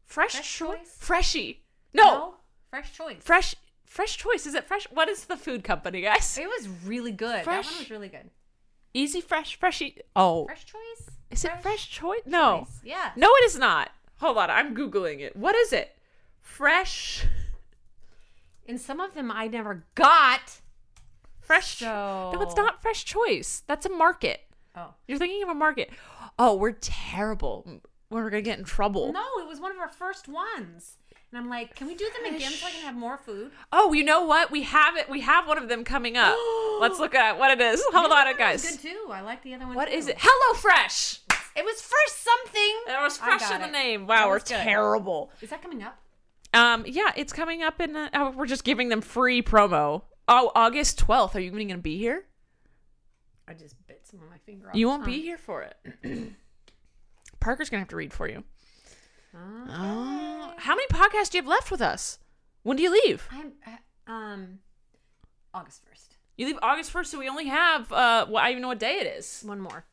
Fresh, 0.05 0.31
Fresh 0.31 0.57
choice. 0.57 0.77
Choice? 0.79 0.95
Freshie. 0.97 1.61
No. 1.93 2.33
Fresh 2.71 2.93
choice. 2.93 3.17
Fresh. 3.19 3.55
Fresh 3.85 4.17
choice. 4.17 4.47
Is 4.47 4.55
it 4.55 4.65
fresh? 4.65 4.87
What 4.91 5.07
is 5.07 5.25
the 5.25 5.37
food 5.37 5.63
company, 5.63 6.01
guys? 6.01 6.35
It 6.35 6.47
was 6.47 6.67
really 6.83 7.11
good. 7.11 7.43
Fresh- 7.43 7.67
That 7.67 7.71
one 7.73 7.79
was 7.81 7.91
really 7.91 8.07
good. 8.07 8.29
Easy 8.93 9.21
Fresh. 9.21 9.57
freshy. 9.59 9.97
Oh, 10.15 10.45
Fresh 10.45 10.65
choice? 10.65 11.09
is 11.29 11.45
it 11.45 11.51
Fresh 11.61 11.91
Choice? 11.91 12.21
No. 12.25 12.65
Choice. 12.65 12.79
Yeah. 12.83 13.11
No, 13.15 13.27
it 13.27 13.45
is 13.45 13.57
not. 13.59 13.91
Hold 14.19 14.37
on, 14.37 14.49
I'm 14.49 14.75
googling 14.75 15.19
it. 15.19 15.35
What 15.35 15.55
is 15.55 15.71
it? 15.71 15.95
Fresh. 16.41 17.25
And 18.69 18.79
some 18.79 18.99
of 18.99 19.15
them 19.15 19.31
I 19.31 19.47
never 19.47 19.83
got. 19.95 20.61
Fresh. 21.41 21.77
So- 21.79 22.31
No, 22.33 22.41
it's 22.41 22.55
not 22.55 22.81
Fresh 22.81 23.03
Choice. 23.05 23.63
That's 23.65 23.85
a 23.85 23.89
market. 23.89 24.41
Oh. 24.75 24.93
You're 25.07 25.17
thinking 25.17 25.41
of 25.41 25.49
a 25.49 25.55
market. 25.55 25.89
Oh, 26.37 26.55
we're 26.55 26.73
terrible. 26.79 27.81
We're 28.11 28.29
gonna 28.29 28.43
get 28.43 28.59
in 28.59 28.65
trouble. 28.65 29.11
No, 29.11 29.25
it 29.39 29.47
was 29.47 29.59
one 29.59 29.71
of 29.71 29.79
our 29.79 29.89
first 29.89 30.27
ones. 30.27 30.97
And 31.31 31.37
I'm 31.39 31.49
like, 31.49 31.75
can 31.75 31.85
we 31.87 31.95
do 31.95 32.07
them 32.23 32.33
again 32.33 32.51
so 32.51 32.65
I 32.67 32.71
can 32.71 32.81
have 32.81 32.95
more 32.95 33.17
food? 33.17 33.51
Oh, 33.71 33.93
you 33.93 34.03
know 34.03 34.23
what? 34.23 34.49
We 34.51 34.63
have 34.63 34.95
it. 34.97 35.09
We 35.09 35.21
have 35.21 35.47
one 35.47 35.57
of 35.57 35.67
them 35.67 35.83
coming 35.83 36.17
up. 36.17 36.35
Let's 36.79 36.99
look 36.99 37.13
at 37.13 37.37
what 37.37 37.51
it 37.51 37.61
is. 37.61 37.83
Hold 37.91 38.11
on, 38.11 38.35
guys. 38.37 38.63
good 38.77 38.81
too. 38.81 39.11
I 39.11 39.21
like 39.21 39.43
the 39.43 39.53
other 39.55 39.65
one. 39.65 39.75
What 39.75 39.89
too. 39.89 39.95
is 39.95 40.07
it? 40.07 40.17
Hello 40.19 40.57
Fresh. 40.59 41.19
It 41.55 41.65
was 41.65 41.81
for 41.81 41.97
something. 42.07 42.75
There 42.87 43.01
was 43.01 43.17
fresh 43.17 43.51
in 43.51 43.61
the 43.61 43.67
it. 43.67 43.71
name. 43.71 44.07
Wow, 44.07 44.29
we're 44.29 44.37
good. 44.39 44.45
terrible. 44.47 45.31
Is 45.41 45.49
that 45.49 45.61
coming 45.61 45.83
up? 45.83 45.99
Um, 46.53 46.83
yeah, 46.87 47.11
it's 47.15 47.31
coming 47.33 47.61
up 47.63 47.79
in. 47.79 47.95
Uh, 47.95 48.09
oh, 48.13 48.31
we're 48.31 48.45
just 48.47 48.63
giving 48.63 48.89
them 48.89 49.01
free 49.01 49.41
promo. 49.41 50.03
Oh, 50.27 50.51
August 50.55 50.97
twelfth. 50.99 51.35
Are 51.35 51.39
you 51.39 51.51
even 51.51 51.67
gonna 51.67 51.79
be 51.81 51.97
here? 51.97 52.25
I 53.47 53.53
just 53.53 53.75
bit 53.87 54.01
some 54.09 54.21
of 54.21 54.29
my 54.29 54.37
finger 54.45 54.69
off. 54.69 54.75
You 54.75 54.87
won't 54.87 55.05
be 55.05 55.21
here 55.21 55.37
for 55.37 55.63
it. 55.63 55.75
Parker's 57.39 57.69
gonna 57.69 57.81
have 57.81 57.87
to 57.89 57.95
read 57.95 58.13
for 58.13 58.27
you. 58.27 58.43
uh, 59.33 59.37
Oh, 59.69 60.53
how 60.57 60.75
many 60.75 60.87
podcasts 60.87 61.29
do 61.31 61.37
you 61.37 61.43
have 61.43 61.49
left 61.49 61.71
with 61.71 61.81
us? 61.81 62.19
When 62.63 62.77
do 62.77 62.83
you 62.83 62.91
leave? 62.91 63.27
I'm 63.31 63.53
uh, 63.65 64.11
um 64.11 64.59
August 65.53 65.81
first. 65.87 66.15
You 66.37 66.45
leave 66.47 66.59
August 66.61 66.91
first, 66.91 67.11
so 67.11 67.19
we 67.19 67.27
only 67.29 67.45
have. 67.45 67.91
Uh, 67.91 68.25
well, 68.29 68.37
I 68.37 68.43
don't 68.45 68.51
even 68.51 68.61
know 68.63 68.67
what 68.69 68.79
day 68.79 68.95
it 68.99 69.07
is. 69.07 69.41
One 69.45 69.59
more. 69.61 69.85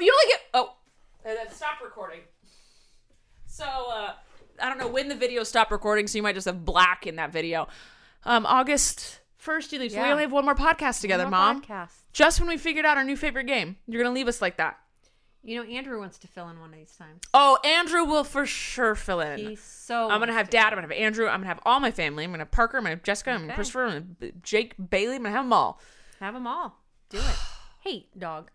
You 0.00 0.12
only 0.12 0.32
get. 0.32 0.40
Oh, 0.54 0.74
uh, 1.26 1.50
stopped 1.52 1.82
recording. 1.84 2.20
So 3.46 3.64
uh, 3.64 4.12
I 4.60 4.68
don't 4.68 4.78
know 4.78 4.88
when 4.88 5.08
the 5.08 5.14
video 5.14 5.42
stopped 5.44 5.70
recording, 5.70 6.06
so 6.06 6.18
you 6.18 6.22
might 6.22 6.34
just 6.34 6.46
have 6.46 6.64
black 6.64 7.06
in 7.06 7.16
that 7.16 7.32
video. 7.32 7.68
Um, 8.24 8.46
August 8.46 9.20
first, 9.36 9.72
you 9.72 9.78
leave. 9.78 9.92
So 9.92 10.02
we 10.02 10.10
only 10.10 10.22
have 10.22 10.32
one 10.32 10.44
more 10.44 10.54
podcast 10.54 11.00
together, 11.00 11.24
more 11.24 11.30
Mom. 11.30 11.62
Podcast. 11.62 11.92
Just 12.12 12.40
when 12.40 12.48
we 12.48 12.56
figured 12.56 12.84
out 12.84 12.96
our 12.96 13.04
new 13.04 13.16
favorite 13.16 13.44
game, 13.44 13.76
you're 13.86 14.02
gonna 14.02 14.14
leave 14.14 14.28
us 14.28 14.42
like 14.42 14.56
that. 14.58 14.78
You 15.42 15.56
know, 15.56 15.70
Andrew 15.70 15.98
wants 15.98 16.18
to 16.18 16.28
fill 16.28 16.48
in 16.50 16.60
one 16.60 16.70
of 16.70 16.78
these 16.78 16.94
times. 16.96 17.22
Oh, 17.32 17.58
Andrew 17.64 18.04
will 18.04 18.24
for 18.24 18.44
sure 18.44 18.94
fill 18.94 19.20
in. 19.20 19.38
He's 19.38 19.62
so. 19.62 20.10
I'm 20.10 20.20
gonna 20.20 20.34
have 20.34 20.50
Dad. 20.50 20.66
I'm 20.66 20.74
gonna 20.74 20.82
have 20.82 20.92
Andrew. 20.92 21.26
I'm 21.26 21.40
gonna 21.40 21.46
have 21.46 21.60
all 21.64 21.80
my 21.80 21.90
family. 21.90 22.24
I'm 22.24 22.30
gonna 22.30 22.42
have 22.42 22.50
Parker. 22.50 22.76
I'm 22.76 22.84
gonna 22.84 22.96
have 22.96 23.02
Jessica. 23.02 23.30
I'm 23.30 23.40
gonna 23.40 23.52
have 23.52 23.56
Christopher. 23.56 23.84
I'm 23.84 23.90
gonna 23.90 24.32
have 24.32 24.42
Jake 24.42 24.74
Bailey. 24.90 25.16
I'm 25.16 25.22
gonna 25.22 25.34
have 25.34 25.44
them 25.44 25.52
all. 25.52 25.80
have 26.20 26.34
them 26.34 26.46
all. 26.46 26.76
Do 27.08 27.18
it. 27.18 27.24
hey, 27.80 28.06
dog. 28.18 28.50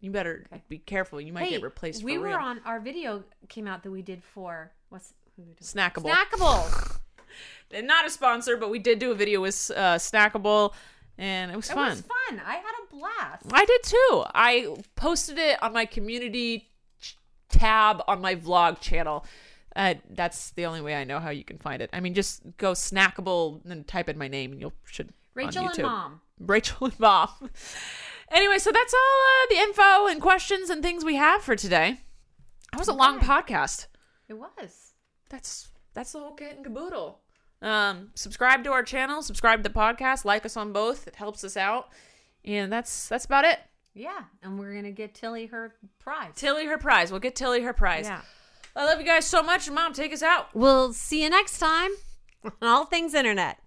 You 0.00 0.10
better 0.10 0.44
be 0.68 0.78
careful. 0.78 1.18
You 1.18 1.32
might 1.32 1.44
hey, 1.44 1.50
get 1.52 1.62
replaced. 1.62 2.04
we 2.04 2.18
were 2.18 2.26
real. 2.26 2.36
on 2.36 2.60
our 2.66 2.78
video 2.78 3.24
came 3.48 3.66
out 3.66 3.82
that 3.84 3.90
we 3.90 4.02
did 4.02 4.22
for 4.22 4.70
what's 4.90 5.14
who 5.14 5.14
we 5.14 5.14
did? 5.14 5.23
Snackable. 5.60 6.10
Snackable. 6.10 6.98
They're 7.70 7.82
not 7.82 8.06
a 8.06 8.10
sponsor, 8.10 8.56
but 8.56 8.70
we 8.70 8.78
did 8.78 8.98
do 8.98 9.10
a 9.10 9.14
video 9.14 9.40
with 9.40 9.70
uh, 9.74 9.96
Snackable, 9.96 10.72
and 11.18 11.50
it 11.50 11.56
was 11.56 11.68
fun. 11.70 11.92
It 11.92 11.96
fun. 11.96 11.96
was 11.96 12.00
fun. 12.28 12.42
I 12.46 12.54
had 12.56 12.72
a 12.82 12.96
blast. 12.96 13.46
I 13.52 13.64
did 13.64 13.82
too. 13.82 14.24
I 14.34 14.76
posted 14.94 15.38
it 15.38 15.60
on 15.62 15.72
my 15.72 15.84
community 15.86 16.70
ch- 17.00 17.18
tab 17.48 18.02
on 18.06 18.20
my 18.20 18.36
vlog 18.36 18.80
channel. 18.80 19.24
Uh, 19.74 19.94
that's 20.10 20.50
the 20.50 20.66
only 20.66 20.80
way 20.80 20.94
I 20.94 21.02
know 21.02 21.18
how 21.18 21.30
you 21.30 21.42
can 21.42 21.58
find 21.58 21.82
it. 21.82 21.90
I 21.92 21.98
mean, 21.98 22.14
just 22.14 22.42
go 22.58 22.72
snackable 22.72 23.64
and 23.68 23.86
type 23.88 24.08
in 24.08 24.16
my 24.16 24.28
name, 24.28 24.52
and 24.52 24.60
you'll 24.60 24.72
should 24.84 25.08
on 25.08 25.12
Rachel 25.34 25.66
and 25.66 25.74
YouTube. 25.74 25.82
mom. 25.82 26.20
Rachel 26.38 26.86
and 26.86 27.00
mom. 27.00 27.28
anyway, 28.30 28.58
so 28.58 28.70
that's 28.70 28.94
all 28.94 29.00
uh, 29.00 29.46
the 29.50 29.56
info 29.56 30.06
and 30.06 30.20
questions 30.22 30.70
and 30.70 30.82
things 30.82 31.04
we 31.04 31.16
have 31.16 31.42
for 31.42 31.56
today. 31.56 31.98
That 32.70 32.78
was 32.78 32.88
a 32.88 32.92
long 32.92 33.18
podcast. 33.18 33.86
It 34.28 34.34
was. 34.34 34.83
That's 35.28 35.68
that's 35.94 36.12
the 36.12 36.20
whole 36.20 36.32
kit 36.34 36.56
and 36.56 36.64
caboodle. 36.64 37.20
Um, 37.62 38.10
subscribe 38.14 38.64
to 38.64 38.72
our 38.72 38.82
channel, 38.82 39.22
subscribe 39.22 39.62
to 39.62 39.68
the 39.68 39.74
podcast, 39.74 40.24
like 40.24 40.44
us 40.44 40.56
on 40.56 40.72
both. 40.72 41.06
It 41.06 41.16
helps 41.16 41.44
us 41.44 41.56
out, 41.56 41.88
and 42.44 42.72
that's 42.72 43.08
that's 43.08 43.24
about 43.24 43.44
it. 43.44 43.58
Yeah, 43.94 44.24
and 44.42 44.58
we're 44.58 44.74
gonna 44.74 44.90
get 44.90 45.14
Tilly 45.14 45.46
her 45.46 45.74
prize. 45.98 46.32
Tilly 46.34 46.66
her 46.66 46.78
prize. 46.78 47.10
We'll 47.10 47.20
get 47.20 47.36
Tilly 47.36 47.62
her 47.62 47.72
prize. 47.72 48.06
Yeah. 48.06 48.20
I 48.76 48.84
love 48.84 48.98
you 48.98 49.06
guys 49.06 49.24
so 49.24 49.42
much. 49.42 49.70
Mom, 49.70 49.92
take 49.92 50.12
us 50.12 50.22
out. 50.22 50.48
We'll 50.52 50.92
see 50.92 51.22
you 51.22 51.30
next 51.30 51.58
time 51.58 51.92
on 52.44 52.52
All 52.60 52.84
Things 52.86 53.14
Internet. 53.14 53.58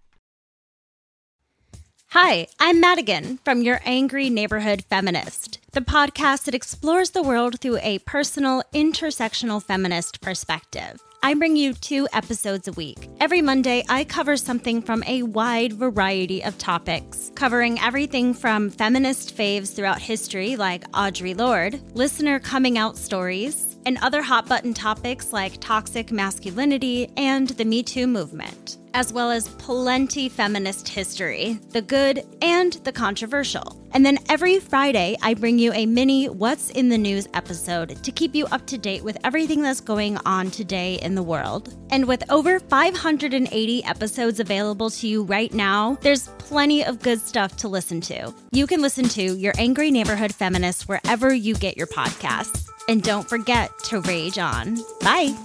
Hi, 2.12 2.48
I'm 2.60 2.80
Madigan 2.80 3.38
from 3.44 3.62
Your 3.62 3.82
Angry 3.86 4.30
Neighborhood 4.30 4.84
Feminist, 4.90 5.60
the 5.72 5.82
podcast 5.82 6.46
that 6.46 6.56
explores 6.56 7.12
the 7.12 7.24
world 7.24 7.60
through 7.60 7.80
a 7.82 8.00
personal, 8.00 8.64
intersectional 8.74 9.62
feminist 9.64 10.22
perspective. 10.22 11.02
I 11.24 11.34
bring 11.34 11.56
you 11.56 11.74
two 11.74 12.08
episodes 12.14 12.68
a 12.68 12.72
week. 12.74 13.10
Every 13.20 13.42
Monday, 13.42 13.84
I 13.90 14.04
cover 14.04 14.38
something 14.38 14.82
from 14.82 15.04
a 15.06 15.24
wide 15.24 15.74
variety 15.74 16.44
of 16.44 16.58
topics, 16.58 17.32
covering 17.36 17.80
everything 17.80 18.34
from 18.34 18.70
feminist 18.70 19.36
faves 19.36 19.76
throughout 19.76 20.00
history, 20.00 20.56
like 20.56 20.90
Audre 20.92 21.38
Lorde, 21.38 21.82
listener 21.96 22.40
coming 22.40 22.78
out 22.78 22.98
stories, 22.98 23.78
and 23.86 23.98
other 24.02 24.22
hot 24.22 24.48
button 24.48 24.74
topics 24.74 25.34
like 25.34 25.60
toxic 25.60 26.12
masculinity 26.12 27.10
and 27.18 27.50
the 27.50 27.66
Me 27.66 27.82
Too 27.84 28.06
movement, 28.06 28.78
as 28.94 29.14
well 29.14 29.32
as 29.32 29.48
plenty 29.48 30.30
feminist 30.30 30.88
history, 30.88 31.60
the 31.70 31.82
good 31.82 32.26
and 32.42 32.74
the 32.84 32.92
controversial. 32.92 33.82
And 33.92 34.06
then 34.06 34.20
every 34.30 34.60
Friday, 34.60 35.18
I 35.22 35.34
bring 35.34 35.58
you 35.58 35.74
a 35.74 35.86
mini 35.86 36.30
What's 36.30 36.70
in 36.72 36.90
the 36.90 36.98
News 36.98 37.28
episode 37.34 38.04
to 38.04 38.12
keep 38.12 38.36
you 38.36 38.46
up 38.48 38.66
to 38.68 38.78
date 38.78 39.04
with 39.04 39.18
everything 39.24 39.62
that's 39.62 39.82
going 39.82 40.18
on 40.26 40.52
today 40.52 40.96
in 41.02 41.16
the 41.16 41.24
world. 41.24 41.76
And 41.90 42.08
with 42.08 42.24
over 42.30 42.60
580 42.60 43.84
episodes 43.86 44.40
available 44.40 44.90
to 44.92 45.08
you 45.08 45.24
right 45.24 45.54
now, 45.54 45.98
there's 46.02 46.28
plenty 46.38 46.84
of 46.84 47.02
good 47.02 47.20
stuff 47.20 47.58
to 47.58 47.68
listen 47.68 48.02
to. 48.02 48.34
You 48.52 48.68
can 48.68 48.82
listen 48.82 49.08
to 49.10 49.36
Your 49.36 49.54
Angry 49.58 49.92
Neighborhood 49.92 50.34
Feminist 50.34 50.88
wherever 50.88 51.34
you 51.34 51.56
get 51.56 51.78
your 51.78 51.88
podcasts. 51.88 52.70
And 52.88 53.02
don't 53.02 53.28
forget 53.28 53.72
to 53.86 54.02
rage 54.02 54.38
on. 54.38 54.78
Bye. 55.02 55.36